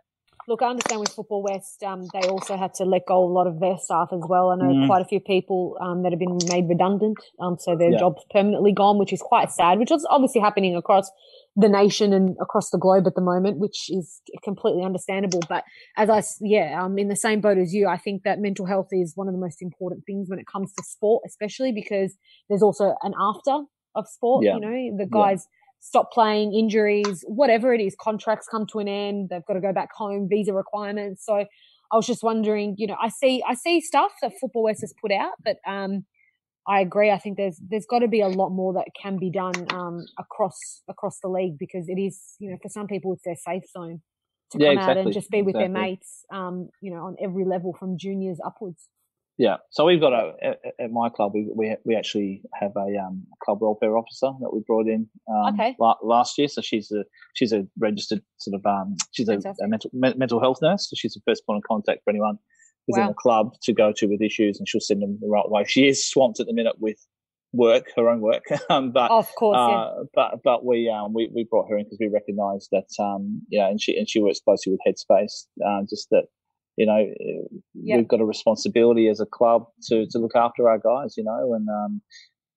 Look, 0.47 0.61
I 0.61 0.67
understand 0.67 0.99
with 0.99 1.09
Football 1.09 1.41
West, 1.41 1.81
um, 1.81 2.05
they 2.13 2.27
also 2.27 2.55
had 2.55 2.75
to 2.75 2.85
let 2.85 3.07
go 3.07 3.23
a 3.23 3.25
lot 3.25 3.47
of 3.47 3.59
their 3.59 3.77
staff 3.79 4.09
as 4.11 4.21
well. 4.29 4.51
I 4.51 4.55
know 4.57 4.75
Mm. 4.75 4.85
quite 4.85 5.01
a 5.01 5.05
few 5.05 5.19
people 5.19 5.75
um, 5.81 6.03
that 6.03 6.11
have 6.11 6.19
been 6.19 6.37
made 6.47 6.69
redundant, 6.69 7.17
um, 7.39 7.57
so 7.57 7.75
their 7.75 7.91
Yeah. 7.91 7.97
jobs 7.97 8.23
permanently 8.29 8.71
gone, 8.71 8.99
which 8.99 9.11
is 9.11 9.23
quite 9.23 9.49
sad. 9.49 9.79
Which 9.79 9.89
is 9.91 10.05
obviously 10.07 10.41
happening 10.41 10.75
across 10.75 11.11
the 11.55 11.67
nation 11.67 12.13
and 12.13 12.37
across 12.39 12.69
the 12.69 12.77
globe 12.77 13.07
at 13.07 13.15
the 13.15 13.21
moment, 13.21 13.57
which 13.57 13.89
is 13.89 14.21
completely 14.43 14.83
understandable. 14.83 15.39
But 15.49 15.63
as 15.97 16.11
I, 16.11 16.21
yeah, 16.41 16.79
I'm 16.79 16.99
in 16.99 17.07
the 17.07 17.15
same 17.15 17.41
boat 17.41 17.57
as 17.57 17.73
you. 17.73 17.87
I 17.87 17.97
think 17.97 18.21
that 18.21 18.39
mental 18.39 18.67
health 18.67 18.89
is 18.91 19.13
one 19.17 19.27
of 19.27 19.33
the 19.33 19.39
most 19.39 19.63
important 19.63 20.05
things 20.05 20.29
when 20.29 20.37
it 20.37 20.45
comes 20.45 20.71
to 20.73 20.83
sport, 20.83 21.23
especially 21.25 21.71
because 21.71 22.17
there's 22.49 22.61
also 22.61 22.95
an 23.01 23.15
after 23.19 23.63
of 23.95 24.07
sport. 24.07 24.43
Yeah. 24.43 24.57
You 24.57 24.61
know, 24.61 24.97
the 24.97 25.05
Yeah. 25.05 25.09
Stop 25.85 26.11
playing, 26.11 26.53
injuries, 26.53 27.23
whatever 27.27 27.73
it 27.73 27.81
is, 27.81 27.95
contracts 27.99 28.47
come 28.49 28.65
to 28.67 28.79
an 28.79 28.87
end, 28.87 29.29
they've 29.29 29.45
got 29.45 29.53
to 29.53 29.61
go 29.61 29.71
back 29.73 29.89
home, 29.95 30.27
visa 30.29 30.53
requirements. 30.53 31.25
So 31.25 31.35
I 31.91 31.95
was 31.95 32.07
just 32.07 32.23
wondering, 32.23 32.75
you 32.77 32.87
know, 32.87 32.97
I 33.01 33.09
see 33.09 33.43
I 33.47 33.53
see 33.53 33.81
stuff 33.81 34.11
that 34.21 34.33
Football 34.41 34.63
West 34.63 34.81
has 34.81 34.93
put 35.01 35.11
out, 35.11 35.33
but 35.43 35.57
um 35.67 36.05
I 36.67 36.81
agree. 36.81 37.11
I 37.11 37.19
think 37.19 37.37
there's 37.37 37.59
there's 37.69 37.85
got 37.89 37.99
to 37.99 38.07
be 38.07 38.21
a 38.21 38.27
lot 38.27 38.49
more 38.49 38.73
that 38.73 38.87
can 39.01 39.17
be 39.19 39.29
done 39.31 39.67
um 39.73 40.05
across 40.19 40.83
across 40.89 41.19
the 41.21 41.29
league 41.29 41.57
because 41.59 41.89
it 41.89 41.99
is, 41.99 42.35
you 42.39 42.49
know, 42.51 42.57
for 42.61 42.69
some 42.69 42.87
people 42.87 43.13
it's 43.13 43.23
their 43.23 43.35
safe 43.35 43.63
zone 43.71 44.01
to 44.51 44.59
Yeah, 44.59 44.67
come 44.67 44.77
out 44.77 44.97
and 44.97 45.11
just 45.13 45.31
be 45.31 45.41
with 45.41 45.57
their 45.57 45.69
mates, 45.69 46.25
um, 46.33 46.69
you 46.81 46.91
know, 46.93 47.05
on 47.05 47.15
every 47.21 47.45
level 47.45 47.73
from 47.77 47.97
juniors 47.97 48.39
upwards. 48.45 48.89
Yeah. 49.37 49.57
So 49.71 49.85
we've 49.85 49.99
got 49.99 50.13
a 50.13 50.33
at, 50.41 50.59
at 50.79 50.91
my 50.91 51.09
club, 51.09 51.31
we 51.33 51.49
we 51.53 51.75
we 51.85 51.95
actually 51.95 52.41
have 52.53 52.71
a 52.77 52.97
um, 52.97 53.23
club 53.43 53.59
welfare 53.61 53.97
officer 53.97 54.31
that 54.39 54.53
we 54.53 54.61
brought 54.65 54.87
in 54.87 55.07
um, 55.29 55.53
Okay. 55.53 55.75
la- 55.79 55.97
last 56.03 56.37
year. 56.37 56.47
So 56.47 56.61
she's 56.61 56.91
a 56.91 57.03
she's 57.33 57.51
a 57.51 57.65
registered 57.77 58.21
sort 58.37 58.55
of 58.55 58.65
um, 58.65 58.95
she's 59.11 59.27
a, 59.29 59.37
a 59.61 59.67
mental 59.67 59.89
me- 59.93 60.13
mental 60.15 60.39
health 60.39 60.59
nurse. 60.61 60.89
So 60.89 60.95
she's 60.97 61.13
the 61.13 61.21
first 61.27 61.45
point 61.45 61.57
of 61.57 61.63
contact 61.67 62.03
for 62.03 62.09
anyone 62.11 62.37
who's 62.87 62.97
in 62.97 63.03
Wow. 63.03 63.09
the 63.09 63.15
club 63.15 63.53
to 63.63 63.73
go 63.73 63.91
to 63.97 64.05
with 64.07 64.21
issues, 64.21 64.57
and 64.59 64.67
she'll 64.67 64.81
send 64.81 65.01
them 65.01 65.17
the 65.21 65.27
right 65.27 65.49
way. 65.49 65.65
She 65.67 65.87
is 65.87 66.07
swamped 66.07 66.39
at 66.39 66.47
the 66.47 66.53
minute 66.53 66.75
with 66.79 66.97
work, 67.51 67.85
her 67.95 68.09
own 68.09 68.21
work, 68.21 68.43
um, 68.69 68.91
but 68.91 69.09
of 69.11 69.33
course, 69.35 69.57
yeah. 69.67 69.75
uh, 69.75 70.03
but 70.13 70.43
but 70.43 70.65
we 70.65 70.89
um 70.89 71.13
we, 71.13 71.29
we 71.33 71.45
brought 71.49 71.69
her 71.69 71.77
in 71.77 71.85
because 71.85 71.97
we 71.99 72.07
recognised 72.07 72.69
that 72.71 72.87
um 73.03 73.41
you 73.49 73.59
know 73.59 73.67
and 73.69 73.81
she 73.81 73.97
and 73.97 74.09
she 74.09 74.19
works 74.21 74.39
closely 74.39 74.71
with 74.73 74.81
Headspace 74.87 75.45
uh, 75.65 75.81
just 75.89 76.09
that 76.11 76.25
you 76.77 76.85
know 76.85 76.97
Yep. 77.73 77.97
we've 77.97 78.07
got 78.07 78.21
a 78.21 78.25
responsibility 78.25 79.07
as 79.07 79.19
a 79.19 79.25
club 79.25 79.67
to 79.87 80.05
to 80.11 80.17
look 80.19 80.35
after 80.35 80.69
our 80.69 80.77
guys 80.79 81.15
you 81.17 81.23
know 81.23 81.53
and 81.53 81.67
um 81.69 82.01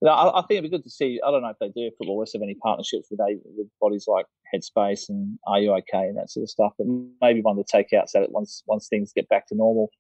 you 0.00 0.07
know, 0.07 0.12
I, 0.12 0.38
I 0.38 0.42
think 0.42 0.59
it'd 0.59 0.70
be 0.70 0.76
good 0.76 0.85
to 0.85 0.90
see. 0.90 1.18
I 1.26 1.31
don't 1.33 1.42
know 1.42 1.48
if 1.48 1.59
they 1.59 1.66
do 1.68 1.88
if 1.88 1.94
Football 1.98 2.18
West 2.18 2.35
have 2.35 2.42
any 2.42 2.54
partnerships 2.54 3.09
with 3.11 3.18
with 3.44 3.66
bodies 3.81 4.04
like 4.07 4.26
Headspace 4.54 5.09
and 5.09 5.38
Are 5.48 5.59
You 5.59 5.72
OK 5.72 5.90
and 5.92 6.16
that 6.16 6.31
sort 6.31 6.44
of 6.44 6.50
stuff. 6.50 6.72
But 6.78 6.87
maybe 7.20 7.40
one 7.40 7.59
of 7.59 7.66
the 7.66 7.72
takeouts 7.76 8.12
that 8.14 8.31
once 8.31 8.62
once 8.68 8.87
things 8.88 9.12
get 9.12 9.28
back 9.28 9.48
to 9.48 9.57
normal, 9.57 9.90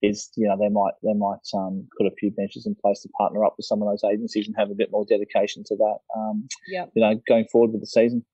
is 0.00 0.30
you 0.36 0.46
know 0.46 0.56
they 0.56 0.68
might 0.68 0.92
they 1.02 1.12
might 1.12 1.42
um, 1.54 1.88
put 1.98 2.06
a 2.06 2.14
few 2.18 2.32
measures 2.38 2.66
in 2.66 2.76
place 2.80 3.00
to 3.02 3.08
partner 3.18 3.44
up 3.44 3.54
with 3.56 3.66
some 3.66 3.82
of 3.82 3.88
those 3.88 4.04
agencies 4.08 4.46
and 4.46 4.54
have 4.56 4.70
a 4.70 4.74
bit 4.76 4.92
more 4.92 5.04
dedication 5.08 5.64
to 5.66 5.74
that. 5.76 5.96
Um, 6.16 6.46
Yep. 6.68 6.90
you 6.94 7.02
know, 7.02 7.20
going 7.26 7.46
forward 7.50 7.72
with 7.72 7.80
the 7.80 7.86
season. 7.86 8.24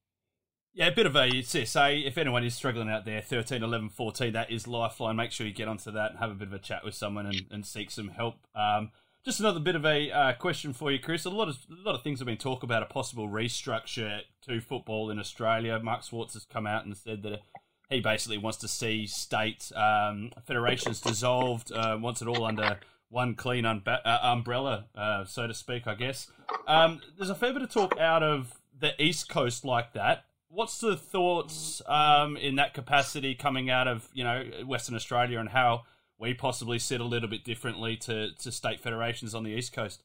Yeah, 0.76 0.88
a 0.88 0.92
bit 0.92 1.06
of 1.06 1.14
a 1.14 1.30
CSA. 1.30 2.04
If 2.04 2.18
anyone 2.18 2.42
is 2.42 2.52
struggling 2.52 2.90
out 2.90 3.04
there, 3.04 3.20
13, 3.20 3.62
11, 3.62 3.90
14, 3.90 4.32
that 4.32 4.50
is 4.50 4.66
Lifeline. 4.66 5.14
Make 5.14 5.30
sure 5.30 5.46
you 5.46 5.52
get 5.52 5.68
onto 5.68 5.92
that 5.92 6.10
and 6.10 6.18
have 6.18 6.32
a 6.32 6.34
bit 6.34 6.48
of 6.48 6.54
a 6.54 6.58
chat 6.58 6.84
with 6.84 6.94
someone 6.94 7.26
and, 7.26 7.46
and 7.52 7.64
seek 7.64 7.92
some 7.92 8.08
help. 8.08 8.38
Um, 8.56 8.90
just 9.24 9.38
another 9.38 9.60
bit 9.60 9.76
of 9.76 9.86
a 9.86 10.10
uh, 10.10 10.32
question 10.32 10.72
for 10.72 10.90
you, 10.90 10.98
Chris. 10.98 11.24
A 11.26 11.30
lot 11.30 11.48
of 11.48 11.58
a 11.70 11.86
lot 11.86 11.94
of 11.94 12.02
things 12.02 12.18
have 12.18 12.26
been 12.26 12.36
talked 12.36 12.64
about 12.64 12.82
a 12.82 12.86
possible 12.86 13.28
restructure 13.28 14.22
to 14.42 14.60
football 14.60 15.10
in 15.10 15.20
Australia. 15.20 15.78
Mark 15.78 16.02
Swartz 16.02 16.34
has 16.34 16.44
come 16.44 16.66
out 16.66 16.84
and 16.84 16.96
said 16.96 17.22
that 17.22 17.42
he 17.88 18.00
basically 18.00 18.38
wants 18.38 18.58
to 18.58 18.68
see 18.68 19.06
state 19.06 19.70
um, 19.76 20.32
federations 20.44 21.00
dissolved, 21.00 21.70
uh, 21.70 21.96
wants 22.00 22.20
it 22.20 22.26
all 22.26 22.44
under 22.44 22.80
one 23.10 23.36
clean 23.36 23.62
unba- 23.64 24.04
uh, 24.04 24.18
umbrella, 24.24 24.86
uh, 24.96 25.24
so 25.24 25.46
to 25.46 25.54
speak, 25.54 25.86
I 25.86 25.94
guess. 25.94 26.32
Um, 26.66 27.00
there's 27.16 27.30
a 27.30 27.36
fair 27.36 27.52
bit 27.52 27.62
of 27.62 27.70
talk 27.70 27.96
out 27.96 28.24
of 28.24 28.52
the 28.76 29.00
East 29.00 29.28
Coast 29.28 29.64
like 29.64 29.92
that. 29.92 30.24
What's 30.54 30.78
the 30.78 30.96
thoughts 30.96 31.82
um, 31.86 32.36
in 32.36 32.54
that 32.56 32.74
capacity 32.74 33.34
coming 33.34 33.70
out 33.70 33.88
of 33.88 34.08
you 34.12 34.22
know 34.22 34.44
Western 34.64 34.94
Australia 34.94 35.40
and 35.40 35.48
how 35.48 35.82
we 36.16 36.32
possibly 36.32 36.78
sit 36.78 37.00
a 37.00 37.04
little 37.04 37.28
bit 37.28 37.42
differently 37.42 37.96
to, 37.96 38.30
to 38.34 38.52
state 38.52 38.80
federations 38.80 39.34
on 39.34 39.42
the 39.42 39.50
East 39.50 39.72
Coast? 39.72 40.04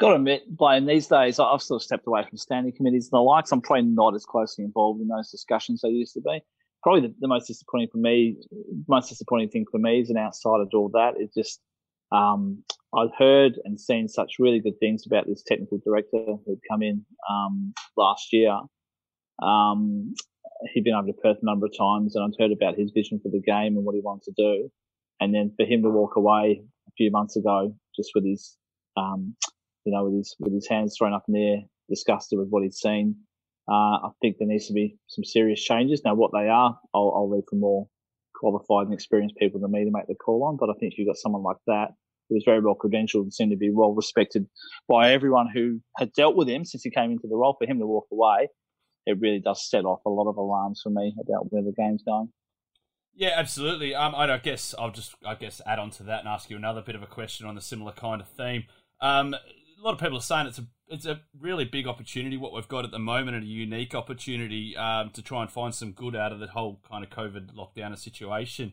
Got 0.00 0.08
to 0.08 0.14
admit, 0.16 0.56
Blayne, 0.56 0.86
these 0.86 1.06
days 1.06 1.38
I've 1.38 1.62
sort 1.62 1.80
of 1.80 1.84
stepped 1.84 2.08
away 2.08 2.24
from 2.28 2.38
standing 2.38 2.72
committees 2.72 3.04
and 3.12 3.18
the 3.18 3.22
likes. 3.22 3.52
I'm 3.52 3.60
probably 3.60 3.84
not 3.84 4.16
as 4.16 4.24
closely 4.24 4.64
involved 4.64 5.00
in 5.00 5.06
those 5.06 5.30
discussions 5.30 5.84
as 5.84 5.88
I 5.88 5.92
used 5.92 6.14
to 6.14 6.22
be. 6.22 6.40
Probably 6.82 7.02
the, 7.02 7.14
the 7.20 7.28
most 7.28 7.46
disappointing 7.46 7.90
for 7.92 7.98
me, 7.98 8.38
most 8.88 9.10
disappointing 9.10 9.50
thing 9.50 9.66
for 9.70 9.78
me 9.78 10.00
is 10.00 10.10
an 10.10 10.16
outsider 10.16 10.64
to 10.72 10.76
all 10.76 10.88
that 10.94 11.14
is 11.20 11.30
just 11.32 11.60
um, 12.10 12.64
I'd 12.96 13.10
heard 13.16 13.60
and 13.64 13.80
seen 13.80 14.08
such 14.08 14.40
really 14.40 14.58
good 14.58 14.80
things 14.80 15.06
about 15.06 15.28
this 15.28 15.44
technical 15.44 15.78
director 15.86 16.34
who'd 16.44 16.58
come 16.68 16.82
in 16.82 17.06
um, 17.30 17.72
last 17.96 18.32
year. 18.32 18.58
Um, 19.42 20.14
he'd 20.72 20.84
been 20.84 20.94
over 20.94 21.08
to 21.08 21.12
Perth 21.12 21.38
a 21.42 21.44
number 21.44 21.66
of 21.66 21.76
times, 21.76 22.14
and 22.14 22.24
I'd 22.24 22.42
heard 22.42 22.52
about 22.52 22.78
his 22.78 22.92
vision 22.92 23.20
for 23.22 23.30
the 23.30 23.40
game 23.40 23.76
and 23.76 23.84
what 23.84 23.94
he 23.94 24.00
wanted 24.00 24.24
to 24.24 24.32
do. 24.36 24.70
And 25.20 25.34
then 25.34 25.52
for 25.56 25.66
him 25.66 25.82
to 25.82 25.90
walk 25.90 26.16
away 26.16 26.62
a 26.88 26.90
few 26.96 27.10
months 27.10 27.36
ago, 27.36 27.74
just 27.96 28.10
with 28.14 28.24
his, 28.24 28.56
um, 28.96 29.34
you 29.84 29.92
know, 29.92 30.04
with 30.04 30.14
his 30.14 30.36
with 30.38 30.52
his 30.52 30.68
hands 30.68 30.96
thrown 30.96 31.12
up 31.12 31.24
in 31.28 31.34
the 31.34 31.48
air, 31.48 31.58
disgusted 31.88 32.38
with 32.38 32.48
what 32.48 32.62
he'd 32.62 32.74
seen. 32.74 33.16
Uh, 33.70 34.06
I 34.06 34.08
think 34.20 34.36
there 34.38 34.48
needs 34.48 34.66
to 34.66 34.72
be 34.72 34.96
some 35.06 35.24
serious 35.24 35.62
changes. 35.62 36.02
Now, 36.04 36.14
what 36.14 36.32
they 36.32 36.48
are, 36.48 36.78
I'll, 36.94 37.12
I'll 37.14 37.30
leave 37.30 37.44
for 37.48 37.56
more 37.56 37.86
qualified 38.34 38.86
and 38.86 38.94
experienced 38.94 39.36
people 39.36 39.60
than 39.60 39.70
me 39.70 39.84
to 39.84 39.90
make 39.92 40.08
the 40.08 40.16
call 40.16 40.44
on. 40.44 40.56
But 40.56 40.68
I 40.68 40.72
think 40.78 40.92
if 40.92 40.98
you've 40.98 41.06
got 41.06 41.16
someone 41.16 41.44
like 41.44 41.58
that 41.68 41.90
who 42.28 42.34
was 42.34 42.42
very 42.44 42.60
well 42.60 42.74
credentialed 42.74 43.22
and 43.22 43.32
seemed 43.32 43.52
to 43.52 43.56
be 43.56 43.70
well 43.70 43.92
respected 43.92 44.46
by 44.88 45.12
everyone 45.12 45.48
who 45.52 45.80
had 45.96 46.12
dealt 46.12 46.34
with 46.34 46.48
him 46.48 46.64
since 46.64 46.82
he 46.82 46.90
came 46.90 47.12
into 47.12 47.28
the 47.28 47.36
role, 47.36 47.54
for 47.56 47.70
him 47.70 47.78
to 47.78 47.86
walk 47.86 48.06
away, 48.10 48.48
it 49.06 49.18
really 49.20 49.40
does 49.40 49.68
set 49.68 49.84
off 49.84 50.00
a 50.06 50.10
lot 50.10 50.28
of 50.28 50.36
alarms 50.36 50.80
for 50.82 50.90
me 50.90 51.14
about 51.20 51.52
where 51.52 51.62
the 51.62 51.72
game's 51.72 52.02
going. 52.02 52.28
Yeah, 53.14 53.32
absolutely. 53.36 53.94
Um, 53.94 54.14
I 54.14 54.38
guess 54.38 54.74
I'll 54.78 54.90
just 54.90 55.14
I 55.24 55.34
guess 55.34 55.60
add 55.66 55.78
on 55.78 55.90
to 55.90 56.02
that 56.04 56.20
and 56.20 56.28
ask 56.28 56.48
you 56.48 56.56
another 56.56 56.80
bit 56.80 56.94
of 56.94 57.02
a 57.02 57.06
question 57.06 57.46
on 57.46 57.58
a 57.58 57.60
similar 57.60 57.92
kind 57.92 58.22
of 58.22 58.28
theme. 58.28 58.64
Um, 59.00 59.34
a 59.34 59.84
lot 59.84 59.92
of 59.92 59.98
people 59.98 60.16
are 60.16 60.22
saying 60.22 60.46
it's 60.46 60.58
a 60.58 60.66
it's 60.88 61.06
a 61.06 61.20
really 61.38 61.64
big 61.64 61.86
opportunity 61.86 62.36
what 62.36 62.52
we've 62.52 62.68
got 62.68 62.84
at 62.84 62.90
the 62.90 62.98
moment 62.98 63.36
and 63.36 63.44
a 63.44 63.48
unique 63.48 63.94
opportunity 63.94 64.76
um, 64.76 65.10
to 65.10 65.22
try 65.22 65.42
and 65.42 65.50
find 65.50 65.74
some 65.74 65.92
good 65.92 66.14
out 66.14 66.32
of 66.32 66.38
the 66.38 66.46
whole 66.48 66.80
kind 66.88 67.04
of 67.04 67.10
COVID 67.10 67.54
lockdown 67.54 67.96
situation. 67.98 68.72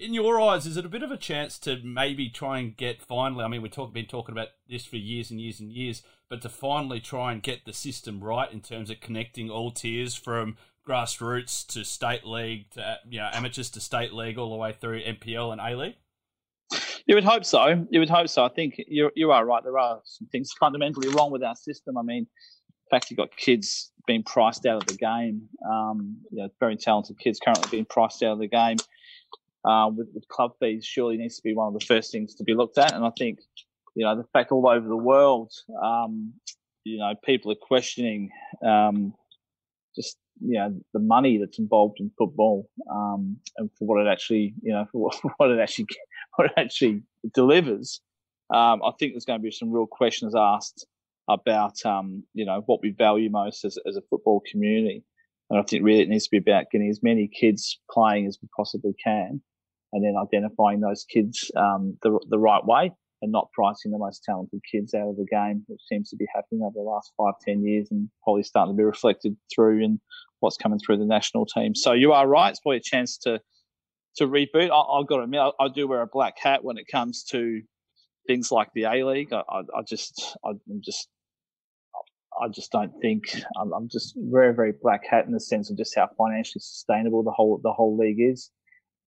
In 0.00 0.14
your 0.14 0.40
eyes, 0.40 0.64
is 0.64 0.78
it 0.78 0.86
a 0.86 0.88
bit 0.88 1.02
of 1.02 1.10
a 1.10 1.16
chance 1.18 1.58
to 1.58 1.78
maybe 1.84 2.30
try 2.30 2.58
and 2.58 2.74
get 2.74 3.02
finally? 3.02 3.44
I 3.44 3.48
mean, 3.48 3.60
we've 3.60 3.70
talk, 3.70 3.92
been 3.92 4.06
talking 4.06 4.32
about 4.32 4.48
this 4.66 4.86
for 4.86 4.96
years 4.96 5.30
and 5.30 5.38
years 5.38 5.60
and 5.60 5.70
years, 5.70 6.02
but 6.30 6.40
to 6.40 6.48
finally 6.48 7.00
try 7.00 7.32
and 7.32 7.42
get 7.42 7.66
the 7.66 7.74
system 7.74 8.24
right 8.24 8.50
in 8.50 8.62
terms 8.62 8.88
of 8.88 9.00
connecting 9.00 9.50
all 9.50 9.70
tiers 9.70 10.14
from 10.14 10.56
grassroots 10.88 11.66
to 11.66 11.84
state 11.84 12.24
league 12.24 12.70
to 12.70 12.98
you 13.10 13.18
know 13.18 13.28
amateurs 13.34 13.68
to 13.68 13.80
state 13.80 14.14
league 14.14 14.38
all 14.38 14.48
the 14.48 14.56
way 14.56 14.72
through 14.72 15.02
NPL 15.02 15.52
and 15.52 15.60
A 15.60 15.76
League. 15.76 15.96
You 17.04 17.14
would 17.14 17.24
hope 17.24 17.44
so. 17.44 17.86
You 17.90 18.00
would 18.00 18.08
hope 18.08 18.30
so. 18.30 18.42
I 18.42 18.48
think 18.48 18.76
you 18.88 19.10
you 19.14 19.32
are 19.32 19.44
right. 19.44 19.62
There 19.62 19.78
are 19.78 20.00
some 20.04 20.28
things 20.28 20.50
fundamentally 20.58 21.08
wrong 21.08 21.30
with 21.30 21.42
our 21.42 21.56
system. 21.56 21.98
I 21.98 22.02
mean, 22.02 22.22
in 22.22 22.90
fact, 22.90 23.10
you've 23.10 23.18
got 23.18 23.36
kids 23.36 23.92
being 24.06 24.22
priced 24.22 24.64
out 24.64 24.80
of 24.80 24.86
the 24.86 24.96
game. 24.96 25.42
Um, 25.70 26.16
you 26.30 26.38
know, 26.38 26.48
very 26.58 26.76
talented 26.76 27.18
kids 27.18 27.38
currently 27.38 27.68
being 27.70 27.84
priced 27.84 28.22
out 28.22 28.32
of 28.32 28.38
the 28.38 28.48
game 28.48 28.78
uh, 29.64 29.90
with, 29.94 30.08
with 30.14 30.26
club 30.28 30.52
fees. 30.60 30.84
Surely 30.84 31.16
needs 31.16 31.36
to 31.36 31.42
be 31.42 31.54
one 31.54 31.68
of 31.68 31.78
the 31.78 31.84
first 31.84 32.12
things 32.12 32.34
to 32.36 32.44
be 32.44 32.54
looked 32.54 32.78
at. 32.78 32.94
And 32.94 33.04
I 33.04 33.10
think, 33.18 33.38
you 33.94 34.04
know, 34.04 34.16
the 34.16 34.24
fact 34.32 34.52
all 34.52 34.68
over 34.68 34.86
the 34.86 34.96
world, 34.96 35.52
um, 35.82 36.32
you 36.84 36.98
know, 36.98 37.14
people 37.24 37.52
are 37.52 37.66
questioning 37.66 38.30
um, 38.64 39.14
just 39.94 40.16
you 40.40 40.58
know 40.58 40.74
the 40.94 41.00
money 41.00 41.38
that's 41.38 41.58
involved 41.58 41.98
in 42.00 42.10
football 42.16 42.68
um, 42.90 43.36
and 43.58 43.70
for 43.78 43.86
what 43.86 44.00
it 44.00 44.10
actually 44.10 44.54
you 44.62 44.72
know 44.72 44.86
for 44.92 45.02
what, 45.02 45.20
what 45.36 45.50
it 45.50 45.60
actually 45.60 45.86
what 46.36 46.46
it 46.46 46.52
actually 46.56 47.02
delivers. 47.34 48.00
Um, 48.52 48.82
I 48.82 48.90
think 48.98 49.12
there's 49.12 49.24
going 49.24 49.38
to 49.38 49.44
be 49.44 49.52
some 49.52 49.70
real 49.70 49.86
questions 49.86 50.34
asked 50.36 50.86
about 51.28 51.74
um, 51.84 52.24
you 52.34 52.44
know 52.44 52.62
what 52.66 52.80
we 52.82 52.90
value 52.90 53.30
most 53.30 53.64
as, 53.64 53.78
as 53.86 53.96
a 53.96 54.02
football 54.10 54.42
community. 54.50 55.04
And 55.48 55.58
I 55.58 55.62
think 55.62 55.84
really 55.84 56.02
it 56.02 56.08
needs 56.08 56.24
to 56.24 56.30
be 56.30 56.38
about 56.38 56.70
getting 56.70 56.88
as 56.88 57.02
many 57.02 57.28
kids 57.28 57.80
playing 57.90 58.26
as 58.26 58.38
we 58.40 58.48
possibly 58.56 58.94
can, 59.02 59.42
and 59.92 60.04
then 60.04 60.14
identifying 60.20 60.80
those 60.80 61.04
kids 61.12 61.50
um, 61.56 61.96
the 62.02 62.18
the 62.28 62.38
right 62.38 62.64
way 62.64 62.92
and 63.22 63.32
not 63.32 63.50
pricing 63.52 63.90
the 63.90 63.98
most 63.98 64.22
talented 64.24 64.60
kids 64.70 64.94
out 64.94 65.08
of 65.08 65.16
the 65.16 65.26
game, 65.30 65.62
which 65.66 65.80
seems 65.90 66.08
to 66.08 66.16
be 66.16 66.26
happening 66.34 66.62
over 66.62 66.72
the 66.74 66.80
last 66.80 67.12
five, 67.18 67.34
ten 67.46 67.62
years, 67.62 67.88
and 67.90 68.08
probably 68.24 68.42
starting 68.42 68.74
to 68.74 68.76
be 68.76 68.84
reflected 68.84 69.36
through 69.54 69.84
in 69.84 70.00
what's 70.40 70.56
coming 70.56 70.78
through 70.78 70.96
the 70.96 71.04
national 71.04 71.46
team. 71.46 71.74
So 71.74 71.92
you 71.92 72.12
are 72.12 72.26
right; 72.26 72.50
it's 72.50 72.60
probably 72.60 72.78
a 72.78 72.82
chance 72.82 73.18
to 73.18 73.40
to 74.16 74.26
reboot. 74.26 74.70
I, 74.70 74.98
have 74.98 75.06
got 75.06 75.18
to 75.18 75.22
admit, 75.22 75.40
I, 75.40 75.64
I, 75.64 75.68
do 75.68 75.86
wear 75.86 76.02
a 76.02 76.06
black 76.06 76.34
hat 76.38 76.64
when 76.64 76.78
it 76.78 76.86
comes 76.90 77.24
to 77.30 77.60
things 78.26 78.50
like 78.50 78.68
the 78.74 78.84
A 78.84 79.04
League. 79.04 79.32
I, 79.32 79.42
I, 79.48 79.60
I 79.60 79.82
just, 79.88 80.36
I, 80.44 80.50
am 80.50 80.80
just, 80.84 81.08
I 82.40 82.48
just 82.48 82.72
don't 82.72 82.92
think 83.00 83.24
I'm, 83.60 83.72
I'm, 83.72 83.88
just 83.88 84.14
very, 84.16 84.54
very 84.54 84.72
black 84.82 85.06
hat 85.08 85.26
in 85.26 85.32
the 85.32 85.40
sense 85.40 85.70
of 85.70 85.76
just 85.76 85.94
how 85.94 86.08
financially 86.18 86.60
sustainable 86.60 87.22
the 87.22 87.30
whole 87.30 87.60
the 87.62 87.72
whole 87.72 87.96
league 87.96 88.20
is. 88.20 88.50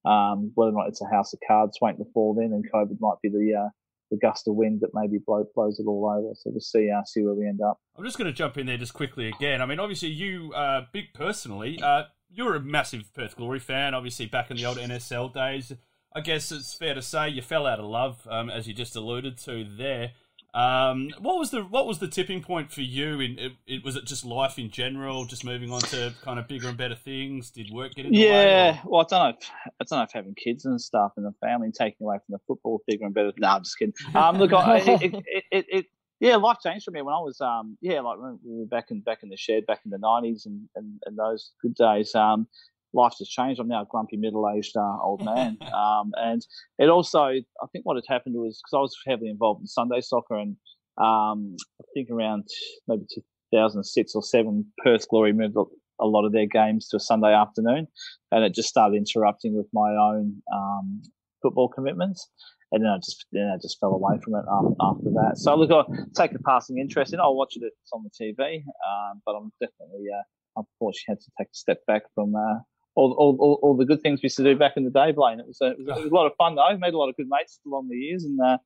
Um, 0.06 0.51
whether 0.56 0.72
or 0.72 0.74
not 0.74 0.89
it's 0.89 1.01
a 1.01 1.08
house 1.08 1.34
of 1.34 1.39
cards 1.47 1.78
waiting 1.82 2.04
to 2.04 2.12
fall 2.12 2.38
in, 2.39 2.51
and 2.54 2.66
COVID 2.72 2.99
might 2.99 3.22
be 3.22 3.30
the 3.30 3.66
uh, 3.66 3.70
the 4.12 4.18
gust 4.18 4.47
of 4.47 4.56
wind 4.56 4.82
that 4.82 4.89
maybe 4.93 5.18
blow, 5.26 5.45
blows 5.56 5.80
it 5.80 5.88
all 5.88 6.10
over. 6.10 6.34
So 6.36 6.51
we'll 6.51 6.62
see 6.62 6.89
uh, 6.89 7.04
see 7.06 7.24
where 7.24 7.34
we 7.34 7.47
end 7.47 7.62
up. 7.62 7.80
I'm 7.97 8.04
just 8.04 8.18
going 8.18 8.28
to 8.28 8.34
jump 8.34 8.58
in 8.58 8.66
there 8.66 8.78
just 8.78 8.93
quickly 8.93 9.28
again. 9.28 9.62
I 9.62 9.66
mean, 9.66 9.80
obviously 9.80 10.10
you, 10.10 10.54
uh, 10.54 10.86
big 10.91 11.14
personally, 11.14 11.80
uh, 11.82 12.04
you're 12.30 12.56
a 12.56 12.60
massive 12.60 13.14
Perth 13.14 13.36
Glory 13.36 13.60
fan. 13.60 13.93
Obviously, 13.93 14.26
back 14.26 14.51
in 14.51 14.58
the 14.58 14.66
old 14.66 14.78
NSL 14.78 15.34
days. 15.34 15.74
I 16.16 16.22
guess 16.22 16.51
it's 16.51 16.76
fair 16.76 16.93
to 16.93 17.01
say 17.01 17.30
you 17.30 17.41
fell 17.41 17.66
out 17.66 17.80
of 17.80 17.86
love, 17.86 18.28
um, 18.30 18.47
as 18.49 18.68
you 18.68 18.74
just 18.76 18.95
alluded 18.95 19.38
to 19.39 19.64
there. 19.64 20.12
Um, 20.54 21.10
what 21.18 21.39
was 21.39 21.49
the 21.49 21.64
what 21.64 21.88
was 21.88 21.97
the 21.97 22.08
tipping 22.08 22.41
point 22.41 22.72
for 22.72 22.82
you? 22.82 23.20
In 23.20 23.39
it, 23.39 23.51
it, 23.66 23.84
was 23.84 23.95
it 23.95 24.06
just 24.06 24.24
life 24.24 24.60
in 24.60 24.70
general, 24.70 25.26
just 25.26 25.43
moving 25.43 25.72
on 25.72 25.82
to 25.82 26.14
kind 26.22 26.38
of 26.38 26.47
bigger 26.47 26.68
and 26.68 26.78
better 26.78 26.95
things? 26.95 27.49
Did 27.49 27.72
work 27.72 27.95
get 27.95 28.06
in 28.06 28.12
the 28.12 28.20
yeah, 28.20 28.30
way? 28.30 28.45
Yeah, 28.45 28.82
well, 28.86 29.01
I 29.01 29.06
don't 29.10 29.20
know. 29.24 29.38
If, 29.39 29.49
I 29.66 29.84
don't 29.84 29.99
know 29.99 30.04
if 30.04 30.12
having 30.12 30.36
kids 30.36 30.66
and 30.66 30.80
stuff 30.80 31.14
and 31.18 31.26
the 31.26 31.34
family 31.41 31.66
and 31.66 31.74
taking 31.74 32.06
away 32.06 32.18
from 32.18 32.34
the 32.34 32.39
football 32.47 32.84
bigger 32.86 33.06
and 33.06 33.16
better. 33.16 33.32
No, 33.38 33.47
I'm 33.47 33.64
just 33.64 33.80
kidding. 33.80 33.95
Um, 34.14 34.38
look, 34.38 34.54
I, 34.54 34.78
it, 35.01 35.16
it, 35.51 35.66
it, 35.70 35.86
yeah, 36.20 36.36
life 36.36 36.58
changed 36.64 36.86
for 36.86 36.91
me 36.91 37.01
when 37.01 37.16
I 37.16 37.20
was 37.20 37.41
um, 37.41 37.76
yeah, 37.82 38.01
like 38.01 38.20
we 38.20 38.60
were 38.60 38.66
back 38.68 38.91
in 38.91 39.01
back 39.01 39.24
in 39.24 39.30
the 39.30 39.38
shed 39.38 39.66
back 39.66 39.82
in 39.86 39.91
the 39.91 39.97
'90s 39.97 40.45
and 40.45 40.70
and, 40.76 41.01
and 41.06 41.18
those 41.18 41.51
good 41.64 41.74
days. 41.74 42.14
Um, 42.14 42.47
life 42.94 43.16
has 43.20 43.28
changed. 43.28 43.60
I'm 43.60 43.68
now 43.68 43.84
a 43.84 43.88
grumpy 43.89 44.18
middle-aged 44.18 44.76
uh, 44.76 44.98
old 45.02 45.24
man, 45.24 45.58
um, 45.74 46.12
and 46.16 46.46
it 46.80 46.89
also 46.89 47.24
I 47.24 47.68
think 47.72 47.86
what 47.86 47.98
had 47.98 48.06
happened 48.08 48.36
was 48.36 48.62
because 48.64 48.78
I 48.78 48.82
was 48.82 48.98
heavily 49.06 49.30
involved 49.30 49.62
in 49.62 49.68
Sunday 49.68 50.02
soccer, 50.02 50.38
and 50.38 50.56
um, 50.98 51.56
I 51.82 51.86
think 51.94 52.10
around 52.12 52.48
maybe 52.88 53.06
2006 53.52 54.16
or 54.16 54.24
seven, 54.24 54.66
Perth 54.84 55.08
Glory 55.10 55.34
moved 55.34 55.56
a 56.00 56.06
lot 56.06 56.26
of 56.26 56.32
their 56.32 56.48
games 56.48 56.88
to 56.89 56.98
a 56.98 57.00
Sunday 57.00 57.34
afternoon, 57.34 57.88
and 58.32 58.44
it 58.44 58.54
just 58.54 58.70
started 58.70 58.96
interrupting 58.96 59.56
with 59.56 59.68
my 59.74 59.91
own 59.91 60.41
um, 60.54 61.02
football 61.41 61.68
commitments. 61.68 62.30
And 62.72 62.84
then 62.84 62.89
I 62.89 62.98
just 62.98 63.26
then 63.32 63.52
I 63.54 63.58
just 63.62 63.80
fell 63.80 63.94
away 63.94 64.18
from 64.24 64.34
it 64.34 64.46
after 64.82 65.12
that. 65.12 65.34
So 65.36 65.56
look, 65.56 65.70
I 65.72 65.84
take 66.16 66.34
a 66.34 66.39
passing 66.39 66.80
interest 66.80 67.14
in. 67.14 67.20
I'll 67.20 67.36
watch 67.36 67.56
it. 67.56 67.62
It's 67.64 67.91
on 67.94 68.04
the 68.04 68.10
TV, 68.10 68.64
um, 68.66 69.22
but 69.28 69.36
I'm 69.36 69.52
definitely 69.62 70.08
uh, 70.12 70.24
unfortunately 70.58 71.04
had 71.08 71.20
to 71.20 71.32
take 71.38 71.48
a 71.48 71.56
step 71.56 71.86
back 71.86 72.04
from 72.16 72.34
uh, 72.36 72.60
all, 72.96 73.14
all, 73.14 73.38
all, 73.39 73.60
all, 73.62 73.78
the 73.78 73.86
good 73.86 74.02
things 74.02 74.22
we 74.22 74.28
used 74.28 74.38
to 74.38 74.44
do 74.44 74.56
back 74.56 74.74
in 74.78 74.84
the 74.84 74.91
day, 74.91 75.12
Blayne. 75.12 75.39
It 75.39 75.48
was, 75.48 75.60
a, 75.62 75.72
it 75.72 75.78
was, 75.80 76.12
a 76.12 76.14
lot 76.14 76.28
of 76.28 76.34
fun, 76.38 76.56
though. 76.56 76.78
Made 76.78 76.94
a 76.94 76.98
lot 76.98 77.10
of 77.10 77.16
good 77.18 77.28
mates 77.30 77.60
along 77.66 77.89
the 77.89 77.98
years, 77.98 78.24
and 78.24 78.39
uh, 78.39 78.58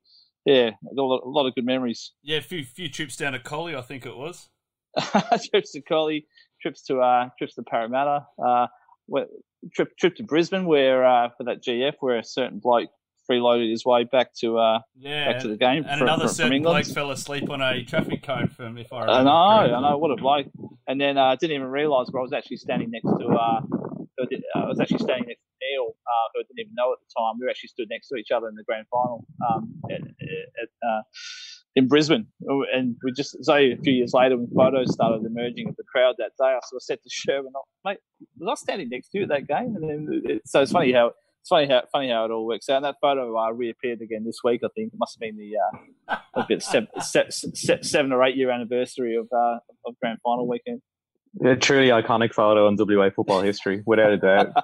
yeah, 0.46 0.72
a 0.90 1.02
lot, 1.02 1.22
a 1.24 1.30
lot, 1.30 1.48
of 1.48 1.56
good 1.56 1.66
memories. 1.66 2.12
Yeah, 2.24 2.38
a 2.38 2.42
few, 2.42 2.64
few 2.64 2.90
trips 2.90 3.16
down 3.16 3.34
to 3.34 3.40
Collie, 3.40 3.76
I 3.76 3.82
think 3.82 4.06
it 4.06 4.16
was. 4.16 4.50
trips 5.52 5.72
to 5.74 5.82
Collie, 5.82 6.28
trips 6.62 6.84
to 6.84 7.00
uh, 7.00 7.30
trips 7.38 7.56
to 7.56 7.64
Parramatta, 7.64 8.26
uh, 8.46 8.68
trip 9.74 9.96
trip 9.98 10.16
to 10.16 10.24
Brisbane, 10.24 10.66
where 10.66 11.06
uh, 11.06 11.30
for 11.38 11.44
that 11.46 11.64
GF, 11.64 11.94
where 12.00 12.18
a 12.18 12.24
certain 12.24 12.60
bloke 12.60 12.90
freeloaded 13.30 13.70
his 13.70 13.86
way 13.86 14.04
back 14.06 14.34
to 14.36 14.58
uh, 14.58 14.80
yeah, 14.98 15.32
back 15.32 15.42
to 15.42 15.48
the 15.48 15.58
game. 15.58 15.86
And 15.88 16.00
from, 16.00 16.08
another 16.08 16.26
from, 16.26 16.34
certain 16.34 16.64
from 16.64 16.64
bloke 16.64 16.86
fell 16.86 17.12
asleep 17.12 17.50
on 17.50 17.62
a 17.62 17.84
traffic 17.84 18.24
cone 18.24 18.48
from 18.48 18.78
if 18.78 18.92
I 18.92 19.02
remember. 19.02 19.12
I 19.12 19.24
know, 19.24 19.58
correctly. 19.58 19.76
I 19.76 19.90
know, 19.90 19.98
what 19.98 20.12
a 20.12 20.16
bloke. 20.16 20.48
And 20.88 21.02
then 21.02 21.18
I 21.18 21.34
uh, 21.34 21.36
didn't 21.36 21.56
even 21.56 21.68
realise 21.68 22.08
where 22.12 22.22
I 22.22 22.24
was 22.24 22.34
actually 22.34 22.58
standing 22.58 22.92
next 22.92 23.06
to 23.20 23.28
uh, 23.28 23.62
I 24.56 24.68
was 24.68 24.80
actually 24.80 25.00
standing 25.00 25.28
next 25.28 25.42
to 25.42 25.56
Neil, 25.62 25.94
uh, 25.94 26.26
who 26.34 26.42
I 26.42 26.44
didn't 26.44 26.60
even 26.60 26.76
know 26.76 26.94
at 26.94 27.00
the 27.00 27.10
time. 27.18 27.36
We 27.40 27.46
were 27.46 27.50
actually 27.50 27.70
stood 27.70 27.88
next 27.90 28.08
to 28.10 28.16
each 28.16 28.32
other 28.32 28.48
in 28.48 28.56
the 28.56 28.64
grand 28.64 28.86
final 28.90 29.26
um, 29.50 29.74
at, 29.92 30.02
at, 30.02 30.70
uh, 30.82 31.02
in 31.76 31.88
Brisbane. 31.88 32.28
And 32.74 32.96
we 33.04 33.12
just 33.12 33.38
so 33.44 33.56
a 33.56 33.78
few 33.84 33.94
years 33.94 34.14
later, 34.14 34.38
when 34.38 34.50
photos 34.50 34.94
started 34.94 35.26
emerging 35.26 35.70
of 35.70 35.76
the 35.76 35.84
crowd 35.84 36.16
that 36.18 36.32
day, 36.40 36.50
I 36.50 36.60
sort 36.66 36.82
of 36.82 36.84
said 36.84 37.00
to 37.04 37.10
Sherwin, 37.10 37.54
oh, 37.56 37.64
"Mate, 37.86 38.00
was 38.38 38.60
I 38.60 38.62
standing 38.62 38.90
next 38.90 39.10
to 39.10 39.20
you 39.20 39.24
at 39.24 39.30
that 39.30 39.48
game?" 39.48 39.76
And 39.76 39.90
then 39.90 40.22
it, 40.26 40.42
so 40.46 40.62
it's 40.62 40.72
funny 40.72 40.92
how 40.92 41.12
it's 41.42 41.50
funny 41.50 41.68
how 41.68 41.84
funny 41.92 42.10
how 42.10 42.26
it 42.26 42.32
all 42.32 42.48
works 42.48 42.68
out. 42.68 42.78
And 42.78 42.86
that 42.86 42.96
photo 43.00 43.38
uh, 43.38 43.52
reappeared 43.52 44.02
again 44.02 44.26
this 44.26 44.40
week. 44.44 44.62
I 44.64 44.70
think 44.76 44.94
it 44.94 45.00
must 45.00 45.16
have 45.16 45.22
been 45.22 45.38
the 45.38 45.54
uh, 45.58 46.18
or 48.12 48.24
eight 48.24 48.36
year 48.36 48.50
anniversary 48.50 49.16
of 49.16 49.28
uh, 49.32 49.60
of 49.86 49.96
grand 50.02 50.18
final 50.24 50.48
weekend. 50.48 50.82
A 51.44 51.56
truly 51.56 51.90
iconic 51.90 52.34
photo 52.34 52.68
in 52.68 52.78
WA 52.80 53.10
football 53.10 53.42
history, 53.42 53.84
without 53.86 54.12
a 54.12 54.18
doubt. 54.18 54.54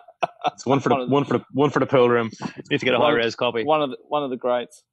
It's 0.54 0.66
one 0.66 0.80
for 0.80 0.90
the, 0.90 1.06
one 1.08 1.26
for 1.26 1.38
the 1.38 1.46
one 1.52 1.70
for 1.70 1.80
the 1.80 1.86
pool 1.86 2.10
room. 2.10 2.30
Need 2.70 2.80
to 2.80 2.86
get 2.86 2.94
a 2.94 2.98
high 2.98 3.12
res 3.12 3.36
copy. 3.36 3.64
One 3.64 3.82
of 3.82 3.92
the 3.92 3.98
one 4.08 4.24
of 4.24 4.30
the 4.30 4.38
greats. 4.38 4.84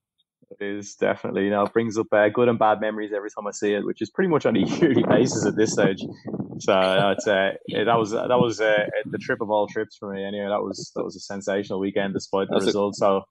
It 0.50 0.64
is 0.64 0.96
definitely, 0.96 1.44
you 1.44 1.50
know, 1.50 1.64
it 1.64 1.72
brings 1.72 1.96
up 1.96 2.06
uh, 2.12 2.28
good 2.28 2.48
and 2.48 2.58
bad 2.58 2.80
memories 2.80 3.12
every 3.14 3.30
time 3.30 3.46
I 3.46 3.52
see 3.52 3.72
it, 3.72 3.84
which 3.84 4.02
is 4.02 4.10
pretty 4.10 4.28
much 4.28 4.46
on 4.46 4.56
a 4.56 4.58
yearly 4.80 5.04
basis 5.04 5.46
at 5.46 5.54
this 5.56 5.72
stage. 5.72 6.02
So 6.58 6.72
uh, 6.72 7.14
it's 7.16 7.26
uh, 7.26 7.52
that 7.84 7.98
was 7.98 8.10
that 8.10 8.28
was 8.28 8.60
uh, 8.60 8.86
the 9.06 9.18
trip 9.18 9.40
of 9.40 9.50
all 9.50 9.66
trips 9.68 9.96
for 9.96 10.12
me. 10.12 10.24
Anyway, 10.24 10.48
that 10.48 10.62
was 10.62 10.90
that 10.96 11.04
was 11.04 11.14
a 11.16 11.20
sensational 11.20 11.78
weekend 11.78 12.14
despite 12.14 12.48
the 12.48 12.60
result. 12.60 12.96
so 12.96 13.22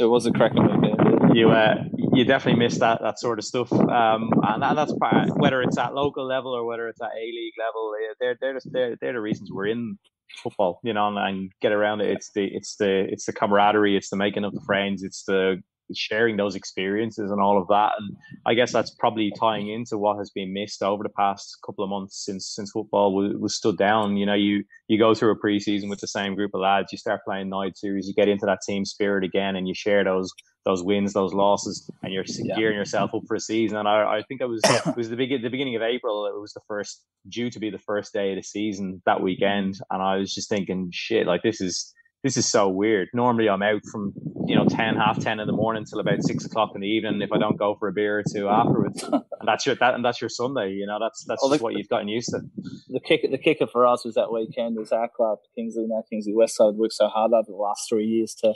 it 0.00 0.06
was 0.06 0.26
a 0.26 0.32
cracking 0.32 0.64
weekend. 0.64 1.13
You 1.34 1.50
uh, 1.50 1.82
you 2.12 2.24
definitely 2.24 2.60
miss 2.60 2.78
that 2.78 3.00
that 3.02 3.18
sort 3.18 3.40
of 3.40 3.44
stuff, 3.44 3.72
um, 3.72 4.30
and 4.44 4.62
that, 4.62 4.76
that's 4.76 4.94
part, 4.94 5.36
whether 5.36 5.62
it's 5.62 5.76
at 5.76 5.92
local 5.92 6.24
level 6.24 6.52
or 6.52 6.64
whether 6.64 6.88
it's 6.88 7.02
at 7.02 7.10
A 7.10 7.24
League 7.24 7.54
level. 7.58 7.92
They're 8.20 8.36
they're 8.40 8.54
just, 8.54 8.72
they're 8.72 8.96
they're 9.00 9.14
the 9.14 9.20
reasons 9.20 9.50
we're 9.52 9.66
in 9.66 9.98
football, 10.42 10.80
you 10.84 10.92
know, 10.92 11.08
and, 11.08 11.18
and, 11.18 11.52
get 11.60 11.72
around 11.72 12.00
it. 12.02 12.10
It's 12.10 12.30
the 12.34 12.44
it's 12.44 12.76
the 12.76 13.06
it's 13.10 13.26
the 13.26 13.32
camaraderie, 13.32 13.96
it's 13.96 14.10
the 14.10 14.16
making 14.16 14.44
of 14.44 14.54
the 14.54 14.60
friends, 14.64 15.02
it's 15.02 15.24
the 15.24 15.60
sharing 15.92 16.36
those 16.36 16.54
experiences 16.54 17.30
and 17.30 17.40
all 17.40 17.60
of 17.60 17.68
that. 17.68 17.92
And 17.98 18.16
I 18.46 18.54
guess 18.54 18.72
that's 18.72 18.90
probably 18.90 19.32
tying 19.38 19.68
into 19.68 19.98
what 19.98 20.18
has 20.18 20.30
been 20.30 20.52
missed 20.52 20.82
over 20.82 21.02
the 21.02 21.10
past 21.10 21.58
couple 21.66 21.84
of 21.84 21.90
months 21.90 22.24
since 22.24 22.48
since 22.54 22.70
football 22.70 23.14
was, 23.14 23.34
was 23.38 23.56
stood 23.56 23.76
down. 23.76 24.16
You 24.16 24.26
know, 24.26 24.34
you 24.34 24.64
you 24.88 24.98
go 24.98 25.14
through 25.14 25.32
a 25.32 25.38
preseason 25.38 25.90
with 25.90 26.00
the 26.00 26.06
same 26.06 26.34
group 26.36 26.52
of 26.54 26.60
lads, 26.60 26.92
you 26.92 26.98
start 26.98 27.24
playing 27.24 27.48
night 27.48 27.76
series, 27.76 28.06
you 28.06 28.14
get 28.14 28.28
into 28.28 28.46
that 28.46 28.60
team 28.66 28.84
spirit 28.84 29.24
again, 29.24 29.56
and 29.56 29.66
you 29.66 29.74
share 29.74 30.04
those 30.04 30.30
those 30.64 30.82
wins, 30.82 31.12
those 31.12 31.34
losses, 31.34 31.90
and 32.02 32.12
you're 32.12 32.24
yeah. 32.26 32.56
gearing 32.56 32.76
yourself 32.76 33.14
up 33.14 33.22
for 33.26 33.34
a 33.34 33.40
season. 33.40 33.76
And 33.76 33.86
I, 33.86 34.18
I 34.18 34.22
think 34.28 34.40
it 34.40 34.46
was 34.46 34.60
it 34.64 34.96
was 34.96 35.10
the 35.10 35.16
big 35.16 35.30
the 35.42 35.48
beginning 35.48 35.76
of 35.76 35.82
April. 35.82 36.26
It 36.26 36.40
was 36.40 36.52
the 36.52 36.60
first 36.66 37.02
due 37.28 37.50
to 37.50 37.58
be 37.58 37.70
the 37.70 37.78
first 37.78 38.12
day 38.12 38.30
of 38.30 38.36
the 38.36 38.42
season 38.42 39.02
that 39.06 39.22
weekend, 39.22 39.78
and 39.90 40.02
I 40.02 40.16
was 40.16 40.34
just 40.34 40.48
thinking, 40.48 40.90
shit, 40.92 41.26
like 41.26 41.42
this 41.42 41.60
is 41.60 41.92
this 42.24 42.38
is 42.38 42.50
so 42.50 42.68
weird. 42.68 43.08
Normally, 43.12 43.48
I'm 43.50 43.62
out 43.62 43.82
from 43.92 44.14
you 44.46 44.56
know 44.56 44.64
ten, 44.64 44.96
half 44.96 45.20
ten 45.20 45.40
in 45.40 45.46
the 45.46 45.52
morning 45.52 45.84
till 45.84 46.00
about 46.00 46.22
six 46.22 46.44
o'clock 46.46 46.70
in 46.74 46.80
the 46.80 46.88
evening. 46.88 47.20
If 47.20 47.30
I 47.32 47.38
don't 47.38 47.58
go 47.58 47.76
for 47.78 47.88
a 47.88 47.92
beer 47.92 48.18
or 48.18 48.24
two 48.34 48.48
afterwards, 48.48 49.02
and 49.12 49.22
that's 49.46 49.66
your 49.66 49.74
that 49.76 49.94
and 49.94 50.02
that's 50.04 50.22
your 50.22 50.30
Sunday. 50.30 50.72
You 50.72 50.86
know, 50.86 50.98
that's 50.98 51.24
that's 51.28 51.42
well, 51.42 51.50
just 51.50 51.58
the, 51.58 51.64
what 51.64 51.74
you've 51.74 51.88
gotten 51.88 52.08
used 52.08 52.30
to. 52.30 52.40
The 52.88 53.00
kicker, 53.00 53.28
the 53.28 53.38
kicker 53.38 53.66
for 53.66 53.86
us 53.86 54.04
was 54.04 54.14
that 54.14 54.32
weekend 54.32 54.76
was 54.76 54.90
our 54.90 55.08
club, 55.14 55.38
Kingsley, 55.54 55.84
now 55.86 56.02
Kingsley 56.08 56.32
Westside, 56.32 56.76
worked 56.76 56.94
so 56.94 57.08
hard 57.08 57.32
over 57.32 57.46
the 57.46 57.54
last 57.54 57.88
three 57.90 58.06
years 58.06 58.34
to 58.36 58.54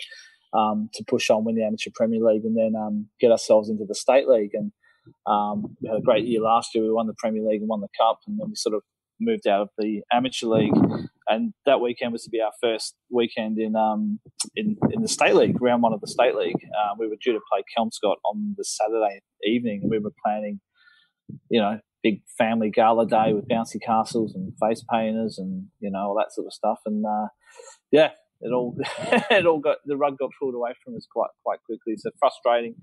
um, 0.53 0.89
to 0.95 1.05
push 1.05 1.31
on, 1.31 1.45
win 1.45 1.55
the 1.55 1.65
amateur 1.65 1.91
Premier 1.95 2.21
League, 2.21 2.45
and 2.45 2.57
then 2.57 2.75
um, 2.77 3.07
get 3.21 3.31
ourselves 3.31 3.69
into 3.69 3.85
the 3.87 3.95
state 3.95 4.29
league. 4.29 4.53
And 4.55 4.73
um, 5.27 5.77
we 5.81 5.89
had 5.89 5.99
a 5.99 6.03
great 6.03 6.27
year 6.27 6.41
last 6.41 6.75
year. 6.75 6.85
We 6.85 6.93
won 6.93 7.07
the 7.07 7.15
Premier 7.19 7.43
League 7.43 7.61
and 7.61 7.69
won 7.69 7.81
the 7.81 7.89
cup, 8.01 8.21
and 8.27 8.39
then 8.39 8.49
we 8.49 8.55
sort 8.55 8.75
of 8.75 8.83
moved 9.21 9.47
out 9.49 9.63
of 9.63 9.69
the 9.79 10.03
amateur 10.13 10.47
league, 10.47 10.77
and 11.27 11.53
that 11.67 11.81
weekend 11.81 12.13
was 12.13 12.25
to 12.25 12.31
be 12.31 12.41
our 12.41 12.53
first 12.63 12.95
weekend 13.11 13.59
in 13.59 13.77
um, 13.77 14.21
in, 14.55 14.77
in 14.91 15.03
the 15.03 15.09
state 15.09 15.35
league, 15.35 15.61
round 15.61 15.83
one 15.83 15.93
of 15.93 16.01
the 16.01 16.09
state 16.09 16.35
league. 16.35 16.61
Uh, 16.65 16.95
we 16.99 17.09
were 17.09 17.17
due 17.23 17.33
to 17.33 17.41
play 17.51 17.63
Kelmscott 17.77 18.17
on 18.25 18.55
the 18.57 18.65
Saturday 18.65 19.21
evening, 19.45 19.81
and 19.83 19.91
we 19.91 19.99
were 19.99 20.13
planning, 20.25 20.61
you 21.51 21.61
know, 21.61 21.81
big 22.03 22.23
family 22.37 22.71
gala 22.71 23.07
day 23.07 23.33
with 23.33 23.49
bouncy 23.49 23.81
castles 23.85 24.35
and 24.35 24.53
face 24.61 24.85
painters 24.91 25.39
and 25.39 25.67
you 25.81 25.91
know 25.91 26.01
all 26.01 26.17
that 26.17 26.33
sort 26.33 26.47
of 26.47 26.53
stuff. 26.53 26.79
And 26.87 27.05
uh, 27.05 27.29
yeah, 27.91 28.11
it 28.41 28.53
all 28.53 28.77
it 29.31 29.47
all 29.47 29.59
got 29.59 29.79
the 29.85 29.97
rug 29.97 30.19
got 30.19 30.31
pulled 30.39 30.55
away 30.55 30.73
from 30.85 30.97
us 30.97 31.07
quite 31.11 31.31
quite 31.45 31.63
quickly. 31.65 31.95
So 31.97 32.11
frustrating 32.19 32.75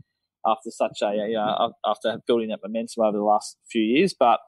after 0.45 0.69
such 0.69 0.99
a 1.01 1.13
you 1.13 1.33
know, 1.33 1.73
after 1.85 2.19
building 2.27 2.49
that 2.49 2.59
momentum 2.63 3.03
over 3.03 3.17
the 3.17 3.23
last 3.23 3.57
few 3.71 3.81
years, 3.81 4.13
but 4.17 4.39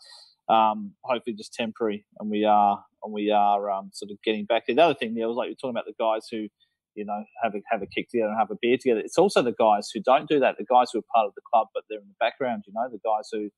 um, 0.50 0.94
hopefully 1.04 1.36
just 1.36 1.54
temporary, 1.54 2.06
and 2.20 2.30
we 2.30 2.46
are 2.46 2.84
and 3.04 3.14
we 3.14 3.32
are 3.32 3.70
um, 3.70 3.90
sort 3.94 4.12
of 4.12 4.18
getting 4.24 4.46
back. 4.46 4.66
To 4.66 4.74
the 4.74 4.82
other 4.82 4.94
thing 4.94 5.14
there 5.14 5.28
was 5.28 5.38
like 5.38 5.48
you're 5.48 5.56
talking 5.56 5.72
about 5.72 5.86
the 5.86 5.94
guys 6.00 6.28
who, 6.32 6.48
you 6.96 7.06
know, 7.06 7.24
have 7.44 7.54
a 7.56 7.60
have 7.70 7.82
a 7.82 7.88
kick 7.88 8.10
together 8.10 8.30
and 8.30 8.38
have 8.38 8.52
a 8.52 8.58
beer 8.62 8.78
together. 8.78 9.02
It's 9.02 9.18
also 9.18 9.42
the 9.42 9.54
guys 9.54 9.90
who 9.94 10.02
don't 10.02 10.30
do 10.30 10.40
that. 10.40 10.58
The 10.58 10.66
guys 10.66 10.90
who 10.92 11.00
are 11.00 11.14
part 11.14 11.28
of 11.28 11.34
the 11.36 11.42
club 11.52 11.68
but 11.74 11.84
they're 11.90 12.00
in 12.00 12.08
the 12.08 12.16
background. 12.20 12.64
You 12.68 12.74
know, 12.74 12.88
the 12.90 13.00
guys 13.04 13.30
who, 13.32 13.50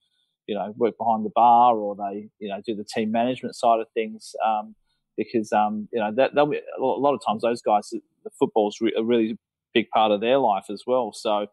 you 0.48 0.56
know, 0.56 0.74
work 0.78 0.96
behind 0.98 1.26
the 1.26 1.32
bar 1.36 1.76
or 1.78 1.96
they, 1.96 2.30
you 2.40 2.50
know, 2.50 2.62
do 2.66 2.76
the 2.76 2.86
team 2.86 3.12
management 3.12 3.56
side 3.56 3.80
of 3.80 3.88
things. 3.94 4.34
Um, 4.46 4.76
because 5.20 5.52
um, 5.54 5.88
you 5.92 6.00
know 6.00 6.12
that 6.16 6.34
be 6.34 6.58
a 6.58 6.82
lot 6.82 7.14
of 7.14 7.20
times 7.26 7.42
those 7.42 7.62
guys 7.62 7.90
the 7.90 8.30
football's 8.38 8.78
re- 8.82 8.94
a 8.98 9.04
really 9.04 9.38
big 9.74 9.90
part 9.90 10.12
of 10.12 10.22
their 10.22 10.38
life 10.38 10.66
as 10.70 10.84
well. 10.88 11.12
So 11.14 11.48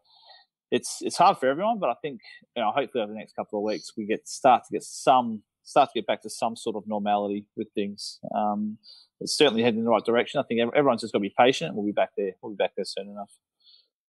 it's 0.71 0.99
it's 1.01 1.17
hard 1.17 1.37
for 1.37 1.47
everyone, 1.47 1.79
but 1.79 1.89
I 1.89 1.95
think 2.01 2.21
you 2.55 2.63
know 2.63 2.71
hopefully 2.71 3.03
over 3.03 3.11
the 3.11 3.17
next 3.19 3.35
couple 3.35 3.59
of 3.59 3.63
weeks 3.63 3.91
we 3.97 4.05
get 4.05 4.27
start 4.27 4.63
to 4.65 4.73
get 4.73 4.83
some 4.83 5.43
start 5.63 5.89
to 5.93 5.99
get 5.99 6.07
back 6.07 6.21
to 6.21 6.29
some 6.29 6.55
sort 6.55 6.75
of 6.75 6.83
normality 6.87 7.45
with 7.55 7.67
things. 7.75 8.19
Um, 8.35 8.77
it's 9.19 9.37
certainly 9.37 9.63
heading 9.63 9.79
in 9.79 9.85
the 9.85 9.91
right 9.91 10.05
direction. 10.05 10.39
I 10.39 10.43
think 10.43 10.61
everyone's 10.75 11.01
just 11.01 11.11
got 11.11 11.19
to 11.19 11.23
be 11.23 11.33
patient. 11.37 11.75
We'll 11.75 11.85
be 11.85 11.91
back 11.91 12.11
there. 12.17 12.31
We'll 12.41 12.53
be 12.53 12.57
back 12.57 12.71
there 12.75 12.85
soon 12.85 13.09
enough. 13.09 13.31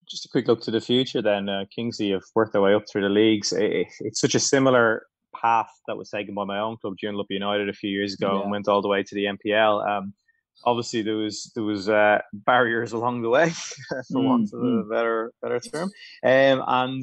Just 0.09 0.24
a 0.24 0.28
quick 0.28 0.46
look 0.46 0.62
to 0.62 0.70
the 0.70 0.80
future, 0.80 1.20
then. 1.20 1.48
Uh, 1.48 1.64
Kingsley 1.74 2.11
have 2.11 2.22
worked 2.34 2.52
their 2.52 2.62
way 2.62 2.74
up 2.74 2.84
through 2.90 3.02
the 3.02 3.09
leagues. 3.09 3.52
It, 3.52 3.88
it's 4.00 4.20
such 4.20 4.34
a 4.34 4.40
similar 4.40 5.02
path 5.41 5.70
that 5.86 5.97
was 5.97 6.11
taken 6.11 6.34
by 6.34 6.45
my 6.45 6.59
own 6.59 6.76
club, 6.76 6.95
Joondalup 7.03 7.26
United, 7.30 7.68
a 7.68 7.72
few 7.72 7.91
years 7.91 8.14
ago, 8.14 8.36
yeah. 8.36 8.43
and 8.43 8.51
went 8.51 8.68
all 8.68 8.82
the 8.82 8.89
way 8.89 9.03
to 9.03 9.14
the 9.14 9.24
NPL. 9.24 9.89
Um, 9.89 10.14
obviously, 10.64 11.03
there 11.03 11.16
was 11.16 11.51
there 11.55 11.64
was 11.64 11.89
uh, 11.89 12.18
barriers 12.32 12.93
along 12.99 13.22
the 13.22 13.30
way, 13.30 13.51
for 14.11 14.20
mm, 14.20 14.24
want 14.24 14.53
of 14.53 14.61
a 14.61 14.64
mm. 14.64 14.91
better 14.91 15.32
better 15.43 15.61
term, 15.61 15.91
um, 16.24 16.64
and 16.66 17.03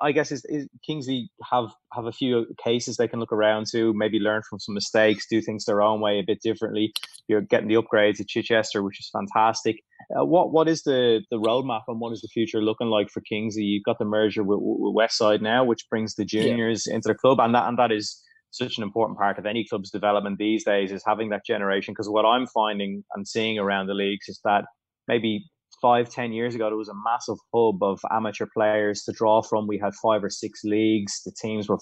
I 0.00 0.10
guess 0.10 0.32
is, 0.32 0.44
is 0.46 0.66
Kingsley 0.84 1.30
have 1.48 1.72
have 1.92 2.06
a 2.06 2.12
few 2.12 2.46
cases 2.62 2.96
they 2.96 3.08
can 3.08 3.20
look 3.20 3.32
around 3.32 3.66
to, 3.72 3.94
maybe 3.94 4.18
learn 4.18 4.42
from 4.48 4.58
some 4.58 4.74
mistakes, 4.74 5.26
do 5.28 5.40
things 5.40 5.64
their 5.64 5.80
own 5.80 6.00
way 6.00 6.18
a 6.18 6.24
bit 6.26 6.42
differently. 6.42 6.92
You're 7.28 7.40
getting 7.40 7.68
the 7.68 7.76
upgrades 7.76 8.20
at 8.20 8.28
Chichester, 8.28 8.82
which 8.82 8.98
is 8.98 9.10
fantastic. 9.12 9.84
Uh, 10.14 10.24
what 10.24 10.52
what 10.52 10.68
is 10.68 10.82
the 10.82 11.20
the 11.30 11.38
roadmap 11.38 11.82
and 11.88 12.00
what 12.00 12.12
is 12.12 12.20
the 12.20 12.28
future 12.28 12.62
looking 12.62 12.88
like 12.88 13.10
for 13.10 13.20
Kingsley? 13.22 13.64
You've 13.64 13.84
got 13.84 13.98
the 13.98 14.04
merger 14.04 14.42
with, 14.44 14.60
with 14.60 14.94
Westside 14.94 15.40
now, 15.40 15.64
which 15.64 15.88
brings 15.90 16.14
the 16.14 16.24
juniors 16.24 16.84
yeah. 16.86 16.94
into 16.94 17.08
the 17.08 17.14
club, 17.14 17.40
and 17.40 17.54
that 17.54 17.68
and 17.68 17.78
that 17.78 17.90
is 17.90 18.22
such 18.50 18.78
an 18.78 18.84
important 18.84 19.18
part 19.18 19.38
of 19.38 19.46
any 19.46 19.66
club's 19.68 19.90
development 19.90 20.38
these 20.38 20.64
days 20.64 20.92
is 20.92 21.02
having 21.04 21.28
that 21.30 21.44
generation. 21.44 21.92
Because 21.92 22.08
what 22.08 22.24
I'm 22.24 22.46
finding 22.46 23.04
and 23.14 23.26
seeing 23.26 23.58
around 23.58 23.88
the 23.88 23.94
leagues 23.94 24.28
is 24.28 24.40
that 24.44 24.64
maybe 25.08 25.44
five, 25.82 26.08
ten 26.08 26.32
years 26.32 26.54
ago, 26.54 26.68
there 26.68 26.76
was 26.76 26.88
a 26.88 26.94
massive 27.04 27.36
hub 27.54 27.82
of 27.82 28.00
amateur 28.10 28.46
players 28.54 29.02
to 29.02 29.12
draw 29.12 29.42
from. 29.42 29.66
We 29.66 29.78
had 29.78 29.94
five 29.94 30.22
or 30.24 30.30
six 30.30 30.60
leagues. 30.64 31.22
The 31.24 31.32
teams 31.32 31.68
were, 31.68 31.78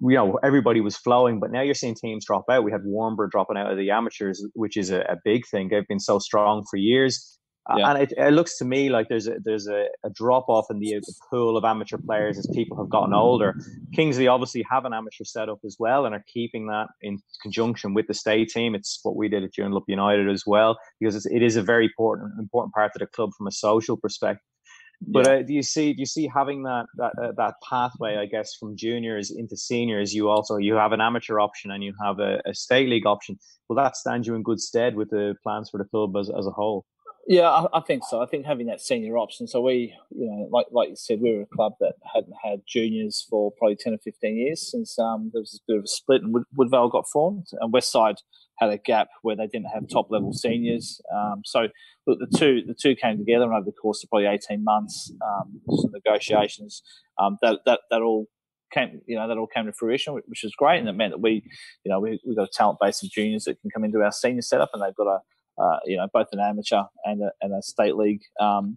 you 0.00 0.14
know, 0.14 0.38
everybody 0.42 0.80
was 0.80 0.96
flowing. 0.96 1.40
But 1.40 1.52
now 1.52 1.62
you're 1.62 1.74
seeing 1.74 1.94
teams 1.94 2.26
drop 2.26 2.44
out. 2.50 2.64
We 2.64 2.72
had 2.72 2.82
Warnbro 2.82 3.30
dropping 3.30 3.56
out 3.56 3.70
of 3.70 3.78
the 3.78 3.90
amateurs, 3.90 4.44
which 4.54 4.76
is 4.76 4.90
a, 4.90 5.00
a 5.00 5.16
big 5.24 5.46
thing. 5.46 5.68
They've 5.68 5.86
been 5.88 6.00
so 6.00 6.18
strong 6.18 6.64
for 6.70 6.76
years. 6.76 7.38
Uh, 7.68 7.78
yeah. 7.78 7.90
And 7.90 8.02
it, 8.02 8.12
it, 8.16 8.32
looks 8.32 8.58
to 8.58 8.64
me 8.64 8.90
like 8.90 9.08
there's 9.08 9.26
a 9.26 9.38
there's 9.44 9.66
a, 9.66 9.86
a 10.04 10.10
drop 10.10 10.48
off 10.48 10.66
in 10.70 10.78
the, 10.78 10.94
the, 11.00 11.14
pool 11.28 11.56
of 11.56 11.64
amateur 11.64 11.98
players 11.98 12.38
as 12.38 12.48
people 12.54 12.76
have 12.76 12.88
gotten 12.88 13.12
older. 13.12 13.56
Kingsley 13.92 14.28
obviously 14.28 14.64
have 14.70 14.84
an 14.84 14.92
amateur 14.92 15.24
setup 15.24 15.58
as 15.64 15.76
well 15.80 16.06
and 16.06 16.14
are 16.14 16.24
keeping 16.32 16.68
that 16.68 16.86
in 17.02 17.18
conjunction 17.42 17.92
with 17.92 18.06
the 18.06 18.14
state 18.14 18.50
team. 18.50 18.76
It's 18.76 19.00
what 19.02 19.16
we 19.16 19.28
did 19.28 19.42
at 19.42 19.52
Joondalup 19.52 19.82
United 19.88 20.30
as 20.30 20.44
well 20.46 20.78
because 21.00 21.16
it's, 21.16 21.26
it 21.26 21.42
is 21.42 21.56
a 21.56 21.62
very 21.62 21.86
important 21.86 22.34
important 22.38 22.72
part 22.72 22.92
of 22.94 23.00
the 23.00 23.06
club 23.08 23.30
from 23.36 23.48
a 23.48 23.52
social 23.52 23.96
perspective. 23.96 24.42
But 25.00 25.26
yeah. 25.26 25.32
uh, 25.34 25.42
do 25.42 25.52
you 25.52 25.62
see 25.62 25.92
do 25.92 26.00
you 26.00 26.06
see 26.06 26.28
having 26.34 26.62
that 26.62 26.86
that 26.96 27.12
uh, 27.22 27.32
that 27.36 27.54
pathway? 27.68 28.16
I 28.16 28.26
guess 28.26 28.54
from 28.54 28.76
juniors 28.76 29.30
into 29.30 29.56
seniors, 29.56 30.14
you 30.14 30.28
also 30.28 30.56
you 30.56 30.74
have 30.74 30.92
an 30.92 31.00
amateur 31.00 31.38
option 31.38 31.70
and 31.70 31.84
you 31.84 31.92
have 32.02 32.18
a, 32.18 32.40
a 32.46 32.54
state 32.54 32.88
league 32.88 33.06
option. 33.06 33.38
Will 33.68 33.76
that 33.76 33.96
stand 33.96 34.26
you 34.26 34.34
in 34.34 34.42
good 34.42 34.60
stead 34.60 34.96
with 34.96 35.10
the 35.10 35.34
plans 35.42 35.70
for 35.70 35.78
the 35.78 35.84
club 35.84 36.16
as 36.16 36.30
as 36.30 36.46
a 36.46 36.50
whole? 36.50 36.86
Yeah, 37.28 37.48
I, 37.48 37.78
I, 37.78 37.80
think 37.80 38.04
so. 38.08 38.22
I 38.22 38.26
think 38.26 38.46
having 38.46 38.68
that 38.68 38.80
senior 38.80 39.18
option. 39.18 39.48
So 39.48 39.60
we, 39.60 39.92
you 40.10 40.26
know, 40.26 40.48
like 40.50 40.66
like 40.70 40.90
you 40.90 40.96
said, 40.96 41.20
we 41.20 41.34
were 41.34 41.42
a 41.42 41.46
club 41.46 41.74
that 41.80 41.94
hadn't 42.14 42.34
had 42.42 42.62
juniors 42.66 43.26
for 43.28 43.50
probably 43.50 43.76
ten 43.76 43.94
or 43.94 43.98
fifteen 43.98 44.36
years 44.36 44.70
since 44.70 44.96
um, 44.98 45.30
there 45.32 45.40
was 45.40 45.60
a 45.60 45.64
bit 45.66 45.78
of 45.78 45.84
a 45.84 45.88
split 45.88 46.22
and 46.22 46.32
Wood, 46.32 46.44
Woodvale 46.56 46.88
got 46.88 47.08
formed, 47.08 47.48
and 47.60 47.72
Westside 47.72 48.18
had 48.58 48.70
a 48.70 48.78
gap 48.78 49.08
where 49.22 49.36
they 49.36 49.46
didn't 49.46 49.66
have 49.72 49.88
top 49.88 50.10
level 50.10 50.32
seniors. 50.32 51.00
Um, 51.14 51.42
so 51.44 51.68
look, 52.06 52.18
the 52.18 52.38
two 52.38 52.62
the 52.66 52.74
two 52.74 52.94
came 52.94 53.18
together, 53.18 53.44
and 53.44 53.54
over 53.54 53.64
the 53.64 53.72
course 53.72 54.02
of 54.02 54.10
probably 54.10 54.26
eighteen 54.26 54.64
months, 54.64 55.12
um, 55.24 55.60
some 55.70 55.92
negotiations, 55.92 56.82
um, 57.18 57.38
that 57.42 57.60
that 57.66 57.80
that 57.90 58.02
all 58.02 58.26
came, 58.72 59.00
you 59.06 59.16
know, 59.16 59.28
that 59.28 59.38
all 59.38 59.46
came 59.46 59.66
to 59.66 59.72
fruition, 59.72 60.14
which 60.26 60.44
is 60.44 60.54
great, 60.56 60.78
and 60.78 60.88
it 60.88 60.92
meant 60.92 61.12
that 61.12 61.20
we, 61.20 61.42
you 61.84 61.90
know, 61.90 62.00
we 62.00 62.20
we 62.26 62.34
got 62.34 62.48
a 62.48 62.52
talent 62.52 62.78
base 62.80 63.02
of 63.02 63.10
juniors 63.10 63.44
that 63.44 63.60
can 63.60 63.70
come 63.70 63.84
into 63.84 64.00
our 64.00 64.12
senior 64.12 64.42
setup, 64.42 64.70
and 64.72 64.82
they've 64.82 64.96
got 64.96 65.06
a 65.06 65.20
uh, 65.58 65.78
you 65.84 65.96
know, 65.96 66.06
both 66.12 66.26
an 66.32 66.40
amateur 66.40 66.82
and 67.04 67.22
a, 67.22 67.30
and 67.40 67.54
a 67.54 67.62
state 67.62 67.96
league 67.96 68.22
um, 68.40 68.76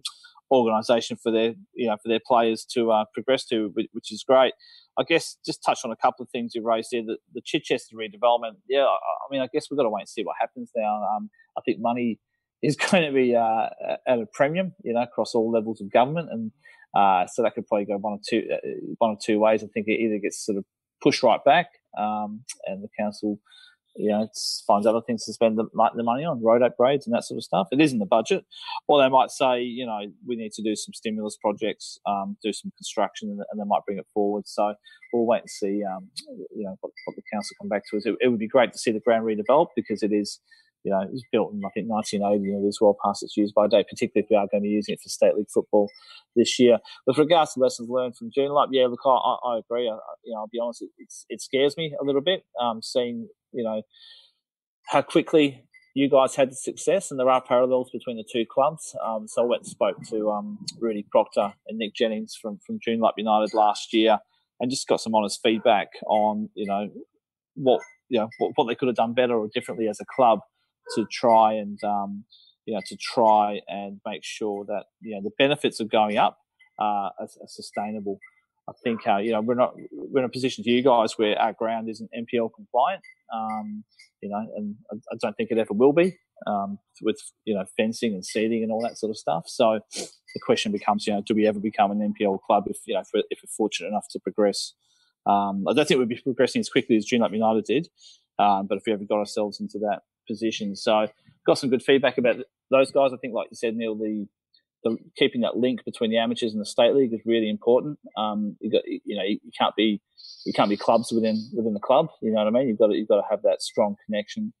organisation 0.50 1.16
for 1.16 1.30
their, 1.30 1.54
you 1.74 1.86
know, 1.86 1.96
for 2.02 2.08
their 2.08 2.20
players 2.24 2.64
to 2.72 2.90
uh, 2.90 3.04
progress 3.14 3.44
to, 3.46 3.72
which 3.74 4.12
is 4.12 4.24
great. 4.26 4.52
I 4.98 5.04
guess 5.04 5.36
just 5.46 5.62
touch 5.64 5.80
on 5.84 5.92
a 5.92 5.96
couple 5.96 6.22
of 6.22 6.30
things 6.30 6.54
you 6.54 6.62
raised 6.62 6.88
there. 6.92 7.02
The, 7.02 7.16
the 7.32 7.40
Chichester 7.44 7.96
redevelopment, 7.96 8.56
yeah, 8.68 8.84
I, 8.84 9.26
mean, 9.30 9.40
I 9.40 9.48
guess 9.52 9.66
we've 9.70 9.78
got 9.78 9.84
to 9.84 9.90
wait 9.90 10.02
and 10.02 10.08
see 10.08 10.22
what 10.22 10.36
happens 10.40 10.70
now. 10.76 11.02
Um, 11.16 11.30
I 11.56 11.60
think 11.64 11.78
money 11.80 12.18
is 12.62 12.76
going 12.90 13.04
to 13.04 13.12
be 13.12 13.34
uh, 13.34 13.66
at 14.06 14.18
a 14.18 14.26
premium, 14.32 14.74
you 14.82 14.92
know, 14.92 15.02
across 15.02 15.34
all 15.34 15.50
levels 15.50 15.80
of 15.80 15.90
government, 15.90 16.28
and 16.30 16.52
uh, 16.94 17.26
so 17.26 17.42
that 17.42 17.54
could 17.54 17.66
probably 17.66 17.86
go 17.86 17.96
one 17.96 18.14
or 18.14 18.20
two, 18.28 18.42
uh, 18.52 18.56
one 18.98 19.10
or 19.10 19.18
two 19.22 19.38
ways. 19.38 19.62
I 19.62 19.68
think 19.72 19.86
it 19.88 20.00
either 20.00 20.18
gets 20.18 20.44
sort 20.44 20.58
of 20.58 20.64
pushed 21.02 21.22
right 21.22 21.42
back, 21.44 21.68
um, 21.98 22.42
and 22.66 22.82
the 22.82 22.88
council 22.98 23.38
you 23.96 24.10
know, 24.10 24.28
finds 24.66 24.86
other 24.86 25.00
things 25.00 25.24
to 25.24 25.32
spend 25.32 25.58
the, 25.58 25.64
the 25.94 26.02
money 26.02 26.24
on, 26.24 26.42
road 26.42 26.62
upgrades 26.62 27.06
and 27.06 27.14
that 27.14 27.24
sort 27.24 27.38
of 27.38 27.44
stuff. 27.44 27.68
It 27.72 27.80
is 27.80 27.92
in 27.92 27.98
the 27.98 28.06
budget. 28.06 28.44
Or 28.86 29.02
they 29.02 29.08
might 29.08 29.30
say, 29.30 29.62
you 29.62 29.86
know, 29.86 30.00
we 30.26 30.36
need 30.36 30.52
to 30.52 30.62
do 30.62 30.76
some 30.76 30.92
stimulus 30.92 31.36
projects, 31.36 31.98
um, 32.06 32.36
do 32.42 32.52
some 32.52 32.72
construction, 32.76 33.30
and, 33.30 33.40
and, 33.50 33.60
they 33.60 33.64
might 33.64 33.84
bring 33.86 33.98
it 33.98 34.06
forward. 34.14 34.46
So 34.46 34.74
we'll 35.12 35.26
wait 35.26 35.42
and 35.42 35.50
see, 35.50 35.82
um, 35.84 36.08
you 36.54 36.64
know, 36.64 36.76
what, 36.80 36.92
what, 37.04 37.16
the 37.16 37.22
council 37.32 37.56
come 37.60 37.68
back 37.68 37.82
to 37.90 37.96
us. 37.96 38.06
It, 38.06 38.16
it, 38.20 38.28
would 38.28 38.38
be 38.38 38.48
great 38.48 38.72
to 38.72 38.78
see 38.78 38.92
the 38.92 39.00
ground 39.00 39.26
redeveloped 39.26 39.70
because 39.76 40.02
it 40.02 40.12
is, 40.12 40.40
you 40.84 40.90
know, 40.90 41.00
it 41.00 41.12
was 41.12 41.24
built 41.30 41.52
in, 41.52 41.60
I 41.64 41.70
think, 41.70 41.88
1980 41.88 42.52
and 42.52 42.64
it 42.64 42.68
is 42.68 42.80
well 42.80 42.96
past 43.04 43.22
its 43.22 43.36
use 43.36 43.52
by 43.52 43.66
date, 43.66 43.86
particularly 43.88 44.24
if 44.24 44.30
we 44.30 44.36
are 44.36 44.48
going 44.50 44.62
to 44.62 44.66
be 44.66 44.68
using 44.68 44.94
it 44.94 45.00
for 45.00 45.08
state 45.08 45.34
league 45.36 45.50
football 45.52 45.90
this 46.36 46.58
year. 46.58 46.78
With 47.06 47.18
regards 47.18 47.54
to 47.54 47.60
lessons 47.60 47.88
learned 47.90 48.16
from 48.16 48.30
Joondalup, 48.30 48.68
yeah, 48.72 48.86
look, 48.86 49.00
I, 49.04 49.36
I 49.44 49.58
agree. 49.58 49.88
I, 49.88 49.96
you 50.24 50.32
know, 50.32 50.40
I'll 50.40 50.48
be 50.48 50.60
honest, 50.60 50.82
it, 50.82 51.12
it 51.28 51.42
scares 51.42 51.76
me 51.76 51.94
a 52.00 52.04
little 52.04 52.22
bit, 52.22 52.44
um, 52.60 52.80
seeing 52.82 53.28
you 53.52 53.64
know, 53.64 53.82
how 54.86 55.02
quickly 55.02 55.64
you 55.94 56.08
guys 56.08 56.36
had 56.36 56.50
the 56.50 56.56
success, 56.56 57.10
and 57.10 57.18
there 57.18 57.28
are 57.28 57.42
parallels 57.42 57.90
between 57.90 58.16
the 58.16 58.24
two 58.30 58.44
clubs. 58.48 58.94
Um, 59.04 59.26
so 59.26 59.42
I 59.42 59.46
went 59.46 59.62
and 59.62 59.70
spoke 59.70 59.96
to 60.10 60.30
um, 60.30 60.58
Rudy 60.78 61.04
Proctor 61.10 61.52
and 61.66 61.78
Nick 61.78 61.94
Jennings 61.94 62.36
from 62.40 62.58
from 62.66 62.78
June 62.82 63.00
Joondalup 63.00 63.12
United 63.16 63.54
last 63.54 63.92
year, 63.92 64.18
and 64.60 64.70
just 64.70 64.86
got 64.86 65.00
some 65.00 65.14
honest 65.14 65.40
feedback 65.42 65.88
on 66.06 66.48
you 66.54 66.66
know 66.66 66.88
what 67.54 67.80
you 68.08 68.20
know 68.20 68.28
what, 68.38 68.52
what 68.54 68.66
they 68.66 68.74
could 68.74 68.88
have 68.88 68.96
done 68.96 69.14
better 69.14 69.34
or 69.34 69.48
differently 69.52 69.88
as 69.88 70.00
a 70.00 70.04
club 70.14 70.40
to 70.96 71.06
try 71.10 71.54
and 71.54 71.82
um, 71.84 72.24
you 72.66 72.74
know 72.74 72.80
to 72.86 72.96
try 72.96 73.60
and 73.68 74.00
make 74.06 74.22
sure 74.24 74.64
that 74.66 74.84
you 75.00 75.14
know 75.14 75.22
the 75.22 75.32
benefits 75.38 75.80
of 75.80 75.90
going 75.90 76.16
up 76.16 76.38
are, 76.78 77.12
are 77.20 77.28
sustainable. 77.46 78.18
I 78.68 78.72
think 78.84 79.06
uh, 79.06 79.16
you 79.16 79.32
know 79.32 79.40
we're 79.40 79.54
not 79.54 79.74
we're 79.92 80.20
in 80.20 80.26
a 80.26 80.30
position 80.30 80.62
to 80.64 80.70
you 80.70 80.82
guys 80.82 81.18
where 81.18 81.38
our 81.38 81.52
ground 81.52 81.88
isn't 81.88 82.10
NPL 82.16 82.50
compliant, 82.54 83.02
um, 83.34 83.84
you 84.20 84.28
know, 84.28 84.46
and 84.56 84.76
I, 84.92 85.16
don't 85.20 85.36
think 85.36 85.50
it 85.50 85.58
ever 85.58 85.74
will 85.74 85.92
be 85.92 86.16
um, 86.46 86.78
with 87.02 87.20
you 87.44 87.54
know 87.54 87.64
fencing 87.76 88.14
and 88.14 88.24
seating 88.24 88.62
and 88.62 88.70
all 88.70 88.82
that 88.82 88.98
sort 88.98 89.10
of 89.10 89.16
stuff. 89.16 89.44
So 89.46 89.80
the 89.94 90.40
question 90.44 90.72
becomes, 90.72 91.06
you 91.06 91.12
know, 91.12 91.22
do 91.22 91.34
we 91.34 91.46
ever 91.46 91.58
become 91.58 91.90
an 91.90 92.14
NPL 92.14 92.40
club 92.42 92.64
if 92.66 92.78
you 92.86 92.94
know 92.94 93.00
if 93.00 93.08
we're, 93.12 93.24
if 93.30 93.40
we're 93.42 93.50
fortunate 93.56 93.88
enough 93.88 94.06
to 94.10 94.20
progress? 94.20 94.74
Um, 95.26 95.64
I 95.68 95.74
don't 95.74 95.86
think 95.86 95.98
we'd 95.98 96.08
be 96.08 96.20
progressing 96.22 96.60
as 96.60 96.68
quickly 96.68 96.96
as 96.96 97.06
Joondalup 97.06 97.32
United 97.32 97.64
did, 97.64 97.88
um, 98.38 98.66
but 98.66 98.78
if 98.78 98.84
we 98.86 98.92
ever 98.92 99.04
got 99.04 99.18
ourselves 99.18 99.60
into 99.60 99.78
that 99.80 100.02
position, 100.26 100.76
so 100.76 101.06
got 101.46 101.58
some 101.58 101.70
good 101.70 101.82
feedback 101.82 102.18
about 102.18 102.36
those 102.70 102.90
guys. 102.90 103.12
I 103.12 103.16
think, 103.16 103.34
like 103.34 103.48
you 103.50 103.56
said, 103.56 103.74
Neil, 103.74 103.94
the 103.94 104.26
the, 104.82 104.96
keeping 105.16 105.42
that 105.42 105.56
link 105.56 105.84
between 105.84 106.10
the 106.10 106.18
amateurs 106.18 106.52
and 106.52 106.60
the 106.60 106.66
state 106.66 106.94
league 106.94 107.12
is 107.12 107.20
really 107.26 107.48
important. 107.50 107.98
Um, 108.16 108.56
you 108.60 108.70
got, 108.70 108.82
you 108.86 109.16
know, 109.16 109.22
you, 109.24 109.38
can't 109.58 109.76
be, 109.76 110.00
you 110.44 110.52
can't 110.52 110.70
be 110.70 110.76
clubs 110.76 111.12
within 111.12 111.50
within 111.54 111.74
the 111.74 111.80
club. 111.80 112.08
You 112.22 112.32
know 112.32 112.38
what 112.38 112.46
I 112.46 112.50
mean? 112.50 112.68
You've 112.68 112.78
got 112.78 112.88
to, 112.88 112.96
you've 112.96 113.08
got 113.08 113.16
to 113.16 113.26
have 113.28 113.42
that 113.42 113.62
strong 113.62 113.96
connection. 114.06 114.52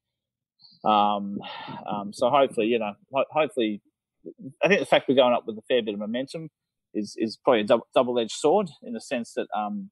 Um, 0.84 1.38
um, 1.90 2.12
so 2.12 2.30
hopefully, 2.30 2.66
you 2.66 2.78
know, 2.78 2.92
ho- 3.12 3.24
hopefully, 3.30 3.82
I 4.62 4.68
think 4.68 4.80
the 4.80 4.86
fact 4.86 5.08
we're 5.08 5.14
going 5.14 5.34
up 5.34 5.46
with 5.46 5.56
a 5.58 5.62
fair 5.68 5.82
bit 5.82 5.94
of 5.94 6.00
momentum 6.00 6.50
is 6.92 7.14
is 7.18 7.38
probably 7.42 7.62
a 7.62 7.78
double 7.94 8.18
edged 8.18 8.32
sword 8.32 8.68
in 8.82 8.92
the 8.92 9.00
sense 9.00 9.32
that, 9.34 9.46
um, 9.56 9.90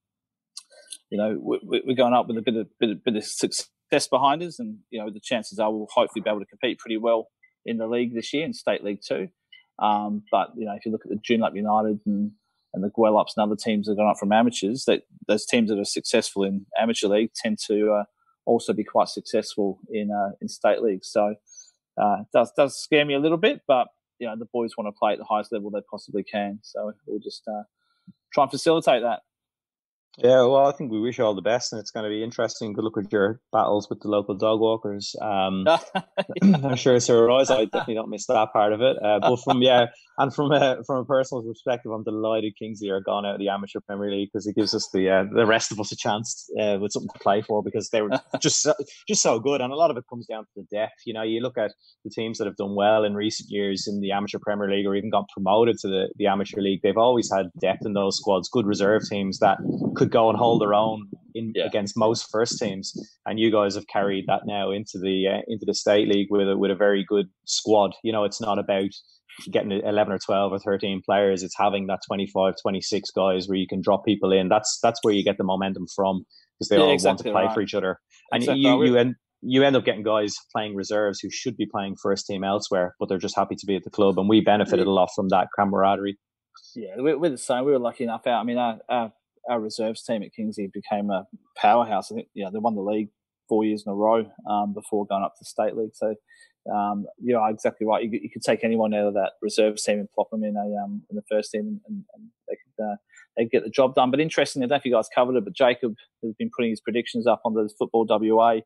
you 1.09 1.17
know, 1.17 1.39
we, 1.41 1.81
we're 1.85 1.95
going 1.95 2.13
up 2.13 2.27
with 2.27 2.37
a 2.37 2.41
bit 2.41 2.55
of 2.55 2.67
bit 2.79 2.89
of, 2.91 3.03
bit 3.03 3.15
of 3.15 3.23
success 3.23 3.69
behind 4.09 4.41
us, 4.43 4.59
and 4.59 4.77
you 4.89 4.99
know, 4.99 5.09
the 5.09 5.19
chances 5.19 5.59
are 5.59 5.71
we'll 5.71 5.87
hopefully 5.91 6.21
be 6.21 6.29
able 6.29 6.39
to 6.39 6.45
compete 6.45 6.79
pretty 6.79 6.97
well 6.97 7.29
in 7.65 7.77
the 7.77 7.87
league 7.87 8.13
this 8.13 8.33
year 8.33 8.45
in 8.45 8.53
state 8.53 8.83
league 8.83 9.01
too. 9.05 9.29
Um, 9.79 10.23
but 10.31 10.49
you 10.55 10.65
know, 10.65 10.73
if 10.73 10.85
you 10.85 10.91
look 10.91 11.05
at 11.05 11.09
the 11.09 11.19
June 11.23 11.41
Joondalup 11.41 11.55
United 11.55 11.99
and 12.05 12.31
and 12.73 12.83
the 12.83 12.89
Gwelups 12.89 13.31
and 13.35 13.43
other 13.43 13.55
teams 13.55 13.87
that 13.87 13.93
have 13.93 13.97
gone 13.97 14.11
up 14.11 14.19
from 14.19 14.31
amateurs, 14.31 14.85
that 14.85 15.03
those 15.27 15.45
teams 15.45 15.69
that 15.69 15.79
are 15.79 15.85
successful 15.85 16.43
in 16.43 16.65
amateur 16.79 17.07
league 17.07 17.31
tend 17.33 17.57
to 17.67 17.91
uh, 17.91 18.03
also 18.45 18.73
be 18.73 18.83
quite 18.83 19.07
successful 19.07 19.79
in 19.89 20.11
uh, 20.11 20.31
in 20.41 20.47
state 20.47 20.81
league. 20.81 21.03
So 21.03 21.35
uh, 21.99 22.17
does 22.33 22.51
does 22.55 22.77
scare 22.77 23.05
me 23.05 23.13
a 23.13 23.19
little 23.19 23.37
bit, 23.37 23.61
but 23.67 23.87
you 24.19 24.27
know 24.27 24.35
the 24.37 24.45
boys 24.45 24.77
want 24.77 24.87
to 24.87 24.97
play 24.97 25.13
at 25.13 25.19
the 25.19 25.25
highest 25.25 25.51
level 25.51 25.71
they 25.71 25.81
possibly 25.89 26.23
can. 26.23 26.59
So 26.61 26.93
we'll 27.07 27.19
just 27.19 27.43
uh, 27.47 27.63
try 28.33 28.43
and 28.43 28.51
facilitate 28.51 29.01
that. 29.01 29.21
Yeah, 30.17 30.41
well, 30.41 30.65
I 30.65 30.73
think 30.73 30.91
we 30.91 30.99
wish 30.99 31.17
you 31.17 31.23
all 31.23 31.35
the 31.35 31.41
best, 31.41 31.71
and 31.71 31.79
it's 31.79 31.91
going 31.91 32.03
to 32.03 32.09
be 32.09 32.23
interesting 32.23 32.75
to 32.75 32.81
look 32.81 32.97
at 32.97 33.11
your 33.11 33.39
battles 33.53 33.89
with 33.89 34.01
the 34.01 34.09
local 34.09 34.35
dog 34.35 34.59
walkers. 34.59 35.15
Um, 35.21 35.65
I'm 36.41 36.75
sure 36.75 36.99
Sir 36.99 37.27
Royce, 37.27 37.49
I 37.49 37.65
definitely 37.65 37.95
don't 37.95 38.09
miss 38.09 38.25
that 38.27 38.51
part 38.51 38.73
of 38.73 38.81
it. 38.81 38.97
Uh, 39.01 39.19
but 39.19 39.37
from 39.37 39.61
yeah, 39.61 39.87
and 40.19 40.35
from 40.35 40.51
a 40.51 40.83
from 40.85 40.97
a 40.97 41.05
personal 41.05 41.41
perspective, 41.43 41.91
I'm 41.91 42.03
delighted 42.03 42.53
Kingsley 42.59 42.89
are 42.89 42.99
gone 42.99 43.25
out 43.25 43.35
of 43.35 43.39
the 43.39 43.47
amateur 43.47 43.79
Premier 43.79 44.11
League 44.11 44.29
because 44.31 44.45
it 44.45 44.55
gives 44.55 44.73
us 44.73 44.89
the 44.93 45.09
uh, 45.09 45.23
the 45.33 45.45
rest 45.45 45.71
of 45.71 45.79
us 45.79 45.93
a 45.93 45.95
chance 45.95 46.49
uh, 46.61 46.77
with 46.79 46.91
something 46.91 47.09
to 47.13 47.19
play 47.19 47.41
for 47.41 47.63
because 47.63 47.89
they 47.89 48.01
were 48.01 48.09
just 48.41 48.61
so, 48.61 48.73
just 49.07 49.21
so 49.21 49.39
good, 49.39 49.61
and 49.61 49.71
a 49.71 49.75
lot 49.75 49.89
of 49.89 49.97
it 49.97 50.03
comes 50.09 50.27
down 50.27 50.43
to 50.43 50.49
the 50.57 50.67
depth. 50.69 51.01
You 51.05 51.13
know, 51.13 51.23
you 51.23 51.39
look 51.41 51.57
at 51.57 51.71
the 52.03 52.11
teams 52.11 52.37
that 52.37 52.45
have 52.45 52.57
done 52.57 52.75
well 52.75 53.05
in 53.05 53.15
recent 53.15 53.49
years 53.49 53.87
in 53.87 54.01
the 54.01 54.11
amateur 54.11 54.39
Premier 54.39 54.69
League 54.69 54.85
or 54.85 54.93
even 54.93 55.09
got 55.09 55.29
promoted 55.29 55.77
to 55.79 55.87
the, 55.87 56.09
the 56.17 56.27
amateur 56.27 56.59
league. 56.59 56.81
They've 56.83 56.97
always 56.97 57.31
had 57.31 57.47
depth 57.61 57.85
in 57.85 57.93
those 57.93 58.17
squads, 58.17 58.49
good 58.49 58.65
reserve 58.65 59.03
teams 59.09 59.39
that 59.39 59.57
could 59.95 60.11
go 60.11 60.29
and 60.29 60.37
hold 60.37 60.61
their 60.61 60.73
own 60.73 61.07
in 61.33 61.53
yeah. 61.55 61.65
against 61.65 61.97
most 61.97 62.29
first 62.29 62.59
teams. 62.59 62.93
And 63.25 63.39
you 63.39 63.51
guys 63.51 63.75
have 63.75 63.87
carried 63.87 64.25
that 64.27 64.41
now 64.45 64.71
into 64.71 64.99
the 64.99 65.27
uh, 65.27 65.41
into 65.47 65.65
the 65.65 65.73
state 65.73 66.07
league 66.07 66.27
with 66.29 66.49
a, 66.49 66.57
with 66.57 66.71
a 66.71 66.75
very 66.75 67.05
good 67.07 67.29
squad. 67.45 67.91
You 68.03 68.11
know, 68.11 68.25
it's 68.25 68.41
not 68.41 68.59
about 68.59 68.91
getting 69.51 69.71
11 69.71 70.13
or 70.13 70.19
12 70.19 70.51
or 70.53 70.59
13 70.59 71.01
players 71.05 71.43
it's 71.43 71.55
having 71.57 71.87
that 71.87 71.99
25 72.07 72.55
26 72.61 73.09
guys 73.11 73.47
where 73.47 73.57
you 73.57 73.67
can 73.67 73.81
drop 73.81 74.05
people 74.05 74.31
in 74.31 74.49
that's 74.49 74.79
that's 74.81 74.99
where 75.03 75.13
you 75.13 75.23
get 75.23 75.37
the 75.37 75.43
momentum 75.43 75.85
from 75.95 76.23
because 76.57 76.69
they 76.69 76.77
yeah, 76.77 76.83
all 76.83 76.91
exactly 76.91 77.31
want 77.31 77.35
to 77.35 77.41
play 77.41 77.45
right. 77.47 77.53
for 77.53 77.61
each 77.61 77.73
other 77.73 77.99
and 78.31 78.43
exactly. 78.43 78.61
you 78.61 78.83
you 78.83 78.97
end 78.97 79.15
you 79.41 79.63
end 79.63 79.75
up 79.75 79.85
getting 79.85 80.03
guys 80.03 80.35
playing 80.53 80.75
reserves 80.75 81.19
who 81.21 81.29
should 81.31 81.55
be 81.55 81.65
playing 81.65 81.95
first 82.01 82.25
team 82.25 82.43
elsewhere 82.43 82.95
but 82.99 83.07
they're 83.07 83.17
just 83.17 83.35
happy 83.35 83.55
to 83.55 83.65
be 83.65 83.75
at 83.75 83.83
the 83.83 83.89
club 83.89 84.17
and 84.19 84.27
we 84.27 84.41
benefited 84.41 84.87
a 84.87 84.91
lot 84.91 85.09
from 85.15 85.29
that 85.29 85.47
camaraderie 85.57 86.17
yeah 86.75 86.95
we're, 86.97 87.17
we're 87.17 87.29
the 87.29 87.37
same 87.37 87.65
we 87.65 87.71
were 87.71 87.79
lucky 87.79 88.03
enough 88.03 88.27
out 88.27 88.41
i 88.41 88.43
mean 88.43 88.57
our, 88.57 88.79
our 88.89 89.13
our 89.49 89.59
reserves 89.59 90.03
team 90.03 90.23
at 90.23 90.33
Kingsley 90.33 90.69
became 90.71 91.09
a 91.09 91.25
powerhouse. 91.57 92.11
I 92.11 92.15
think 92.15 92.27
yeah, 92.33 92.49
they 92.51 92.59
won 92.59 92.75
the 92.75 92.81
league 92.81 93.09
four 93.47 93.63
years 93.63 93.83
in 93.85 93.91
a 93.91 93.95
row 93.95 94.25
um, 94.49 94.73
before 94.73 95.05
going 95.07 95.23
up 95.23 95.33
to 95.39 95.45
state 95.45 95.75
league. 95.75 95.95
So 95.95 96.15
um, 96.73 97.05
you 97.17 97.33
know 97.33 97.45
exactly 97.45 97.87
right. 97.87 98.03
You, 98.03 98.09
you, 98.11 98.29
could 98.29 98.43
take 98.43 98.63
anyone 98.63 98.93
out 98.93 99.07
of 99.07 99.13
that 99.13 99.33
reserves 99.41 99.83
team 99.83 99.99
and 99.99 100.11
plop 100.11 100.29
them 100.29 100.43
in 100.43 100.55
a 100.55 100.83
um, 100.83 101.03
in 101.09 101.15
the 101.15 101.23
first 101.29 101.51
team, 101.51 101.79
and, 101.87 102.03
and 102.13 102.23
they 102.47 102.55
could 102.55 102.83
uh, 102.83 102.95
they 103.37 103.45
get 103.45 103.63
the 103.63 103.69
job 103.69 103.95
done. 103.95 104.11
But 104.11 104.19
interestingly, 104.19 104.65
I 104.65 104.67
don't 104.67 104.75
know 104.75 104.79
if 104.79 104.85
you 104.85 104.93
guys 104.93 105.09
covered 105.13 105.35
it, 105.35 105.45
but 105.45 105.53
Jacob 105.53 105.95
has 106.23 106.33
been 106.37 106.51
putting 106.55 106.71
his 106.71 106.81
predictions 106.81 107.27
up 107.27 107.41
on 107.45 107.53
the 107.53 107.69
Football 107.77 108.05
WA 108.09 108.59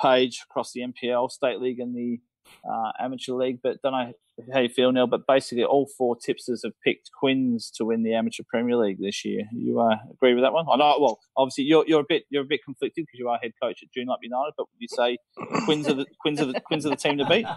page 0.00 0.40
across 0.48 0.72
the 0.72 0.82
NPL, 0.82 1.30
State 1.30 1.60
League, 1.60 1.80
and 1.80 1.94
the 1.94 2.20
uh, 2.68 2.92
amateur 3.00 3.32
league. 3.32 3.60
But 3.62 3.80
don't 3.82 3.92
know 3.92 4.12
how 4.52 4.60
you 4.60 4.68
feel, 4.68 4.92
Neil. 4.92 5.06
But 5.06 5.26
basically, 5.26 5.64
all 5.64 5.88
four 5.98 6.16
tipsters 6.16 6.62
have 6.64 6.72
picked 6.84 7.10
Quins 7.18 7.70
to 7.76 7.84
win 7.84 8.02
the 8.02 8.14
amateur 8.14 8.42
Premier 8.48 8.76
League 8.76 8.98
this 9.00 9.24
year. 9.24 9.44
You 9.52 9.80
uh, 9.80 9.96
agree 10.12 10.34
with 10.34 10.44
that 10.44 10.52
one? 10.52 10.66
I 10.70 10.76
know. 10.76 10.96
Well, 11.00 11.18
obviously, 11.36 11.64
you're 11.64 11.84
you're 11.86 12.00
a 12.00 12.06
bit 12.08 12.24
you're 12.30 12.42
a 12.42 12.46
bit 12.46 12.64
conflicted 12.64 13.06
because 13.06 13.18
you 13.18 13.28
are 13.28 13.38
head 13.42 13.52
coach 13.62 13.82
at 13.82 13.92
June 13.92 14.06
Joondalup 14.06 14.18
United. 14.22 14.52
But 14.56 14.66
would 14.70 14.80
you 14.80 14.88
say 14.88 15.18
Quins 15.64 15.88
are 15.88 15.94
the 15.94 16.06
Quins 16.20 16.40
are 16.40 16.46
the 16.46 16.60
Quins 16.60 16.86
are 16.86 16.90
the 16.90 16.96
team 16.96 17.18
to 17.18 17.26
beat? 17.26 17.46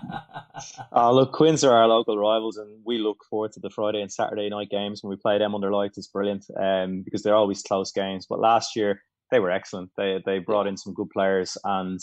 Uh, 0.93 1.11
look, 1.11 1.31
Quins 1.31 1.63
are 1.63 1.73
our 1.73 1.87
local 1.87 2.17
rivals, 2.17 2.57
and 2.57 2.81
we 2.85 2.97
look 2.97 3.23
forward 3.29 3.51
to 3.53 3.61
the 3.61 3.69
Friday 3.69 4.01
and 4.01 4.11
Saturday 4.11 4.49
night 4.49 4.69
games 4.69 5.01
when 5.01 5.09
we 5.09 5.15
play 5.15 5.37
them 5.37 5.55
under 5.55 5.71
lights. 5.71 5.97
It's 5.97 6.07
brilliant 6.07 6.45
um, 6.59 7.01
because 7.03 7.23
they're 7.23 7.35
always 7.35 7.61
close 7.61 7.91
games. 7.93 8.25
But 8.27 8.39
last 8.39 8.75
year 8.75 9.01
they 9.31 9.39
were 9.39 9.51
excellent. 9.51 9.91
They 9.97 10.21
they 10.25 10.39
brought 10.39 10.67
in 10.67 10.77
some 10.77 10.93
good 10.93 11.09
players 11.11 11.57
and 11.63 11.99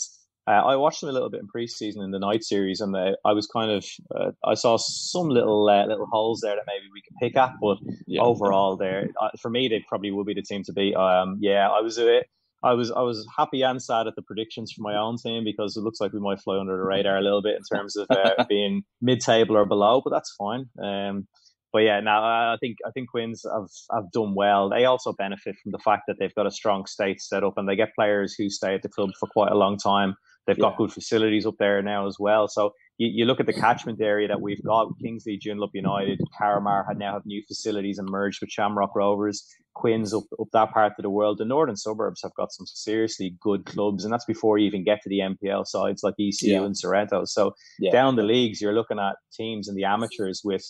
uh, 0.47 0.63
I 0.65 0.75
watched 0.77 1.01
them 1.01 1.09
a 1.09 1.13
little 1.13 1.29
bit 1.29 1.41
in 1.41 1.47
preseason 1.47 2.03
in 2.03 2.11
the 2.11 2.19
night 2.19 2.43
series, 2.43 2.79
and 2.79 2.95
they, 2.95 3.15
I 3.25 3.33
was 3.33 3.47
kind 3.47 3.69
of 3.69 3.85
uh, 4.15 4.31
I 4.45 4.53
saw 4.53 4.77
some 4.77 5.29
little 5.29 5.67
uh, 5.69 5.85
little 5.85 6.07
holes 6.07 6.41
there 6.41 6.55
that 6.55 6.63
maybe 6.67 6.85
we 6.93 7.01
could 7.01 7.17
pick 7.21 7.35
at, 7.35 7.53
but 7.61 7.77
yeah. 8.05 8.21
overall, 8.21 8.77
there 8.77 9.09
uh, 9.21 9.29
for 9.41 9.49
me 9.49 9.67
they 9.67 9.83
probably 9.87 10.11
would 10.11 10.25
be 10.25 10.33
the 10.33 10.41
team 10.41 10.63
to 10.63 10.73
beat. 10.73 10.95
Um, 10.95 11.37
yeah, 11.41 11.69
I 11.69 11.81
was 11.81 11.97
a 11.97 12.03
bit, 12.03 12.27
I 12.63 12.73
was 12.73 12.91
I 12.91 13.01
was 13.01 13.27
happy 13.35 13.61
and 13.61 13.81
sad 13.81 14.07
at 14.07 14.15
the 14.15 14.21
predictions 14.21 14.71
for 14.71 14.81
my 14.81 14.95
own 14.95 15.17
team 15.17 15.43
because 15.43 15.77
it 15.77 15.81
looks 15.81 15.99
like 15.99 16.13
we 16.13 16.19
might 16.19 16.39
fly 16.39 16.57
under 16.57 16.77
the 16.77 16.83
radar 16.83 17.17
a 17.17 17.21
little 17.21 17.41
bit 17.41 17.57
in 17.57 17.77
terms 17.77 17.95
of 17.95 18.07
uh, 18.09 18.45
being 18.49 18.83
mid 19.01 19.19
table 19.19 19.57
or 19.57 19.65
below, 19.65 20.01
but 20.03 20.11
that's 20.11 20.33
fine. 20.37 20.65
Um, 20.81 21.27
but 21.71 21.79
yeah, 21.79 21.99
now 21.99 22.23
I 22.23 22.57
think 22.59 22.77
I 22.85 22.91
think 22.91 23.09
Quins 23.09 23.45
have 23.51 23.69
have 23.93 24.11
done 24.11 24.33
well. 24.33 24.69
They 24.69 24.85
also 24.85 25.13
benefit 25.13 25.55
from 25.61 25.71
the 25.71 25.79
fact 25.79 26.03
that 26.07 26.17
they've 26.19 26.33
got 26.33 26.47
a 26.47 26.51
strong 26.51 26.85
state 26.85 27.21
set 27.21 27.43
up 27.43 27.57
and 27.57 27.69
they 27.69 27.75
get 27.75 27.93
players 27.93 28.33
who 28.33 28.49
stay 28.49 28.73
at 28.73 28.81
the 28.81 28.89
club 28.89 29.09
for 29.19 29.27
quite 29.27 29.51
a 29.51 29.57
long 29.57 29.77
time. 29.77 30.15
They've 30.47 30.57
got 30.57 30.77
good 30.77 30.93
facilities 30.93 31.45
up 31.45 31.55
there 31.59 31.81
now 31.81 32.07
as 32.07 32.17
well. 32.19 32.47
So 32.47 32.73
you, 32.97 33.09
you 33.13 33.25
look 33.25 33.41
at 33.41 33.45
the 33.45 33.53
catchment 33.53 34.01
area 34.01 34.29
that 34.29 34.39
we've 34.39 34.63
got: 34.63 34.87
Kingsley, 35.01 35.37
Joondalup 35.37 35.71
United, 35.73 36.21
Carramar 36.39 36.87
had 36.87 36.97
now 36.97 37.13
have 37.13 37.25
new 37.25 37.43
facilities 37.45 37.99
and 37.99 38.09
merged 38.09 38.39
with 38.41 38.49
Shamrock 38.49 38.95
Rovers. 38.95 39.45
Quins 39.75 40.13
up 40.13 40.23
up 40.39 40.47
that 40.53 40.71
part 40.71 40.93
of 40.97 41.03
the 41.03 41.09
world. 41.09 41.37
The 41.37 41.45
northern 41.45 41.75
suburbs 41.75 42.21
have 42.23 42.33
got 42.35 42.53
some 42.53 42.65
seriously 42.65 43.35
good 43.41 43.65
clubs, 43.65 44.05
and 44.05 44.13
that's 44.13 44.25
before 44.25 44.57
you 44.57 44.65
even 44.67 44.85
get 44.85 45.01
to 45.03 45.09
the 45.09 45.19
NPL 45.19 45.67
sides 45.67 46.01
like 46.01 46.15
ECU 46.17 46.53
yeah. 46.53 46.63
and 46.63 46.77
Sorrento. 46.77 47.25
So 47.25 47.53
yeah. 47.77 47.91
down 47.91 48.15
the 48.15 48.23
leagues, 48.23 48.61
you're 48.61 48.73
looking 48.73 48.99
at 48.99 49.17
teams 49.33 49.67
and 49.67 49.77
the 49.77 49.83
amateurs 49.83 50.41
with 50.45 50.63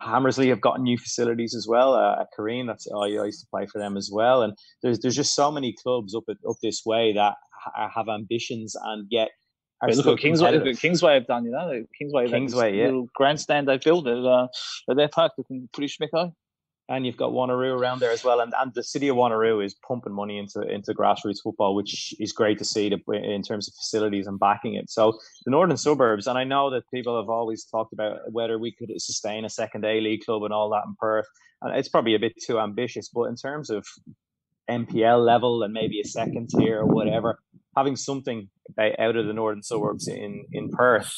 Hamersley 0.00 0.48
have 0.48 0.60
gotten 0.60 0.84
new 0.84 0.98
facilities 0.98 1.54
as 1.54 1.66
well. 1.66 1.94
Uh, 1.94 2.20
at 2.20 2.28
Carine, 2.36 2.66
that's 2.66 2.86
I, 2.94 2.98
I 2.98 3.24
used 3.24 3.40
to 3.40 3.46
play 3.50 3.66
for 3.66 3.78
them 3.78 3.96
as 3.96 4.10
well. 4.12 4.42
And 4.42 4.56
there's 4.82 5.00
there's 5.00 5.16
just 5.16 5.34
so 5.34 5.50
many 5.50 5.74
clubs 5.82 6.14
up 6.14 6.24
up 6.28 6.56
this 6.62 6.82
way 6.84 7.12
that 7.14 7.34
have 7.74 8.08
ambitions 8.08 8.74
and 8.74 9.06
yet 9.10 9.30
are 9.80 9.90
look 9.92 10.06
what 10.06 10.18
Kingsway, 10.18 10.52
look 10.52 10.64
what 10.64 10.78
Kingsway 10.78 11.14
have 11.14 11.26
done. 11.26 11.44
You 11.44 11.52
know, 11.52 11.84
Kingsway, 11.96 12.28
Kingsway, 12.28 12.76
yeah. 12.76 12.86
little 12.86 13.08
grandstand 13.14 13.68
they 13.68 13.78
built 13.78 14.06
at, 14.08 14.18
uh, 14.18 14.48
at 14.90 14.96
their 14.96 15.08
park, 15.08 15.32
looking 15.38 15.68
pretty 15.72 15.92
schmicko. 15.92 16.32
And 16.90 17.04
you've 17.04 17.18
got 17.18 17.32
Wanneroo 17.32 17.78
around 17.78 18.00
there 18.00 18.12
as 18.12 18.24
well, 18.24 18.40
and, 18.40 18.54
and 18.58 18.72
the 18.72 18.82
city 18.82 19.08
of 19.08 19.16
Wanneroo 19.16 19.62
is 19.62 19.74
pumping 19.86 20.14
money 20.14 20.38
into 20.38 20.62
into 20.62 20.94
grassroots 20.94 21.42
football, 21.44 21.74
which 21.74 22.14
is 22.18 22.32
great 22.32 22.56
to 22.60 22.64
see 22.64 22.88
to, 22.88 22.98
in 23.12 23.42
terms 23.42 23.68
of 23.68 23.74
facilities 23.74 24.26
and 24.26 24.40
backing 24.40 24.74
it. 24.74 24.88
So 24.88 25.18
the 25.44 25.50
northern 25.50 25.76
suburbs, 25.76 26.26
and 26.26 26.38
I 26.38 26.44
know 26.44 26.70
that 26.70 26.84
people 26.92 27.20
have 27.20 27.28
always 27.28 27.66
talked 27.66 27.92
about 27.92 28.32
whether 28.32 28.58
we 28.58 28.72
could 28.72 28.90
sustain 28.96 29.44
a 29.44 29.50
second 29.50 29.84
A 29.84 30.00
League 30.00 30.24
club 30.24 30.44
and 30.44 30.54
all 30.54 30.70
that 30.70 30.84
in 30.86 30.94
Perth, 30.98 31.26
and 31.60 31.76
it's 31.76 31.90
probably 31.90 32.14
a 32.14 32.18
bit 32.18 32.32
too 32.42 32.58
ambitious. 32.58 33.10
But 33.10 33.24
in 33.24 33.36
terms 33.36 33.68
of 33.68 33.86
NPL 34.70 35.24
level 35.24 35.62
and 35.62 35.72
maybe 35.72 36.00
a 36.00 36.06
second 36.06 36.50
tier 36.50 36.80
or 36.80 36.86
whatever, 36.86 37.38
having 37.76 37.96
something 37.96 38.48
eh, 38.78 38.92
out 38.98 39.16
of 39.16 39.26
the 39.26 39.32
northern 39.32 39.62
suburbs 39.62 40.08
in 40.08 40.44
in 40.52 40.70
Perth, 40.70 41.12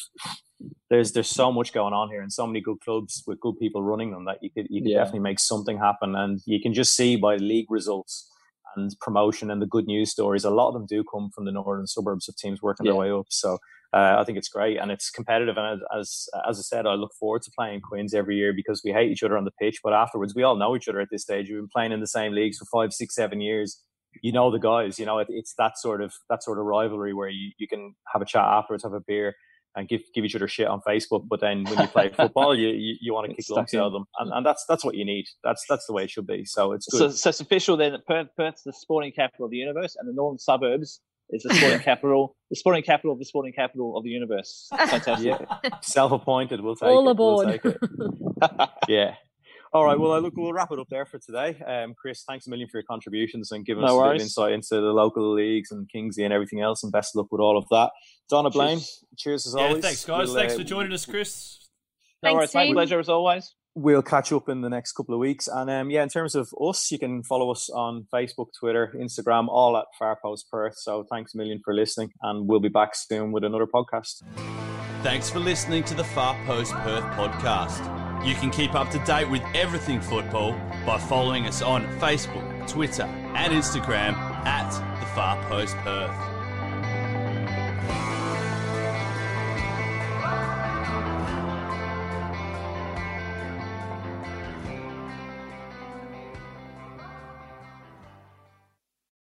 there's 0.88 1.12
there's 1.12 1.28
so 1.28 1.52
much 1.52 1.72
going 1.72 1.94
on 1.94 2.10
here 2.10 2.22
and 2.22 2.32
so 2.32 2.46
many 2.46 2.60
good 2.60 2.80
clubs 2.84 3.22
with 3.26 3.40
good 3.40 3.58
people 3.58 3.82
running 3.82 4.10
them 4.12 4.24
that 4.26 4.38
you 4.42 4.50
could 4.50 4.66
you 4.70 4.82
could 4.82 4.90
yeah. 4.90 4.98
definitely 4.98 5.20
make 5.20 5.40
something 5.40 5.78
happen. 5.78 6.14
And 6.14 6.40
you 6.46 6.60
can 6.60 6.74
just 6.74 6.94
see 6.94 7.16
by 7.16 7.36
league 7.36 7.70
results 7.70 8.28
and 8.76 8.90
promotion 9.00 9.50
and 9.50 9.60
the 9.60 9.66
good 9.66 9.86
news 9.86 10.10
stories, 10.10 10.44
a 10.44 10.50
lot 10.50 10.68
of 10.68 10.74
them 10.74 10.86
do 10.86 11.02
come 11.02 11.30
from 11.34 11.44
the 11.44 11.52
northern 11.52 11.86
suburbs 11.86 12.28
of 12.28 12.36
teams 12.36 12.62
working 12.62 12.86
yeah. 12.86 12.92
their 12.92 13.00
way 13.00 13.10
up. 13.10 13.26
So 13.30 13.58
uh, 13.92 14.16
I 14.18 14.24
think 14.24 14.38
it's 14.38 14.48
great 14.48 14.76
and 14.76 14.90
it's 14.90 15.10
competitive. 15.10 15.56
And 15.56 15.80
as 15.98 16.28
as 16.48 16.58
I 16.58 16.62
said, 16.62 16.86
I 16.86 16.94
look 16.94 17.12
forward 17.18 17.42
to 17.42 17.50
playing 17.56 17.80
Quins 17.80 18.14
every 18.14 18.36
year 18.36 18.52
because 18.54 18.82
we 18.84 18.92
hate 18.92 19.10
each 19.10 19.22
other 19.22 19.36
on 19.36 19.44
the 19.44 19.50
pitch, 19.60 19.80
but 19.82 19.92
afterwards 19.92 20.34
we 20.34 20.44
all 20.44 20.56
know 20.56 20.76
each 20.76 20.88
other 20.88 21.00
at 21.00 21.08
this 21.10 21.22
stage. 21.22 21.48
We've 21.48 21.58
been 21.58 21.68
playing 21.68 21.92
in 21.92 22.00
the 22.00 22.06
same 22.06 22.32
leagues 22.32 22.58
for 22.58 22.66
five, 22.66 22.92
six, 22.92 23.14
seven 23.14 23.40
years. 23.40 23.82
You 24.22 24.32
know 24.32 24.50
the 24.50 24.58
guys. 24.58 24.98
You 24.98 25.06
know 25.06 25.18
it, 25.18 25.26
it's 25.30 25.54
that 25.58 25.76
sort 25.76 26.02
of 26.02 26.12
that 26.28 26.42
sort 26.42 26.58
of 26.58 26.64
rivalry 26.64 27.12
where 27.14 27.28
you, 27.28 27.50
you 27.58 27.66
can 27.66 27.94
have 28.12 28.22
a 28.22 28.24
chat 28.24 28.44
afterwards, 28.44 28.84
have 28.84 28.92
a 28.92 29.00
beer, 29.00 29.34
and 29.74 29.88
give 29.88 30.02
give 30.14 30.24
each 30.24 30.36
other 30.36 30.48
shit 30.48 30.68
on 30.68 30.80
Facebook. 30.86 31.26
But 31.28 31.40
then 31.40 31.64
when 31.64 31.78
you 31.80 31.86
play 31.88 32.08
football, 32.16 32.56
you 32.56 32.68
you, 32.68 32.96
you 33.00 33.12
want 33.12 33.28
to 33.28 33.34
kick 33.34 33.46
lumps 33.50 33.74
out 33.74 33.86
of 33.86 33.92
them, 33.92 34.04
and, 34.20 34.32
and 34.32 34.46
that's 34.46 34.64
that's 34.68 34.84
what 34.84 34.94
you 34.94 35.04
need. 35.04 35.24
That's 35.42 35.64
that's 35.68 35.86
the 35.86 35.92
way 35.92 36.04
it 36.04 36.10
should 36.10 36.26
be. 36.26 36.44
So 36.44 36.72
it's 36.72 36.86
good. 36.88 36.98
So, 36.98 37.10
so 37.10 37.30
it's 37.30 37.40
official 37.40 37.76
then 37.76 37.92
that 37.92 38.06
Perth, 38.06 38.28
Perth's 38.36 38.62
the 38.62 38.72
sporting 38.72 39.12
capital 39.12 39.46
of 39.46 39.50
the 39.50 39.58
universe, 39.58 39.96
and 39.98 40.08
the 40.08 40.12
northern 40.12 40.38
suburbs 40.38 41.00
is 41.32 41.42
the 41.42 41.54
sporting 41.54 41.80
capital, 41.84 42.36
the 42.50 42.56
sporting 42.56 42.82
capital 42.82 43.12
of 43.12 43.18
the 43.18 43.24
sporting 43.24 43.52
capital 43.52 43.96
of 43.96 44.04
the 44.04 44.10
universe. 44.10 44.68
Fantastic. 44.70 45.26
Yeah. 45.26 45.70
Self-appointed. 45.82 46.60
We'll 46.60 46.76
take 46.76 46.88
all 46.88 47.08
it. 47.08 47.12
aboard. 47.12 47.60
We'll 47.64 47.72
it. 47.72 48.70
yeah. 48.88 49.14
All 49.72 49.84
right. 49.84 49.98
Well, 49.98 50.12
I 50.12 50.18
look, 50.18 50.34
we'll 50.36 50.52
wrap 50.52 50.72
it 50.72 50.80
up 50.80 50.88
there 50.90 51.06
for 51.06 51.18
today. 51.18 51.60
Um, 51.64 51.94
Chris, 51.94 52.24
thanks 52.26 52.46
a 52.46 52.50
million 52.50 52.68
for 52.68 52.78
your 52.78 52.84
contributions 52.84 53.52
and 53.52 53.64
giving 53.64 53.84
no 53.84 54.00
us 54.00 54.06
a 54.06 54.08
bit 54.10 54.16
of 54.16 54.22
insight 54.22 54.52
into 54.52 54.74
the 54.74 54.92
local 54.92 55.32
leagues 55.32 55.70
and 55.70 55.88
Kingsley 55.88 56.24
and 56.24 56.32
everything 56.32 56.60
else. 56.60 56.82
And 56.82 56.90
best 56.90 57.14
of 57.14 57.20
luck 57.20 57.28
with 57.30 57.40
all 57.40 57.56
of 57.56 57.66
that. 57.70 57.92
Donna 58.28 58.50
Blayne, 58.50 58.78
cheers, 58.78 59.04
cheers 59.16 59.46
as 59.46 59.54
yeah, 59.56 59.64
always. 59.64 59.84
Thanks, 59.84 60.04
guys. 60.04 60.26
We'll, 60.26 60.36
thanks 60.36 60.54
uh, 60.54 60.58
for 60.58 60.64
joining 60.64 60.92
us, 60.92 61.06
Chris. 61.06 61.68
No 62.22 62.36
Thanks, 62.36 62.54
worries, 62.54 62.72
Pleasure 62.72 62.98
as 62.98 63.08
always. 63.08 63.54
We'll 63.74 64.02
catch 64.02 64.32
up 64.32 64.48
in 64.48 64.62
the 64.62 64.68
next 64.68 64.92
couple 64.92 65.14
of 65.14 65.20
weeks. 65.20 65.46
And 65.46 65.70
um, 65.70 65.90
yeah, 65.90 66.02
in 66.02 66.08
terms 66.08 66.34
of 66.34 66.52
us, 66.60 66.90
you 66.90 66.98
can 66.98 67.22
follow 67.22 67.50
us 67.50 67.70
on 67.70 68.06
Facebook, 68.12 68.48
Twitter, 68.58 68.92
Instagram, 68.96 69.48
all 69.48 69.76
at 69.76 69.84
Farpost 70.00 70.48
Perth. 70.50 70.76
So 70.76 71.04
thanks 71.08 71.34
a 71.34 71.36
million 71.36 71.60
for 71.64 71.72
listening, 71.72 72.10
and 72.22 72.48
we'll 72.48 72.60
be 72.60 72.68
back 72.68 72.94
soon 72.94 73.32
with 73.32 73.44
another 73.44 73.66
podcast. 73.66 74.22
Thanks 75.02 75.30
for 75.30 75.38
listening 75.38 75.84
to 75.84 75.94
the 75.94 76.04
Far 76.04 76.36
Post 76.44 76.72
Perth 76.72 77.04
podcast. 77.14 78.26
You 78.26 78.34
can 78.34 78.50
keep 78.50 78.74
up 78.74 78.90
to 78.90 78.98
date 79.00 79.30
with 79.30 79.42
everything 79.54 80.00
football 80.00 80.52
by 80.84 80.98
following 80.98 81.46
us 81.46 81.62
on 81.62 81.84
Facebook, 81.98 82.68
Twitter, 82.68 83.04
and 83.04 83.52
Instagram 83.52 84.14
at 84.44 84.70
the 85.00 85.06
Far 85.06 85.42
Post 85.48 85.74
Perth. 85.76 86.29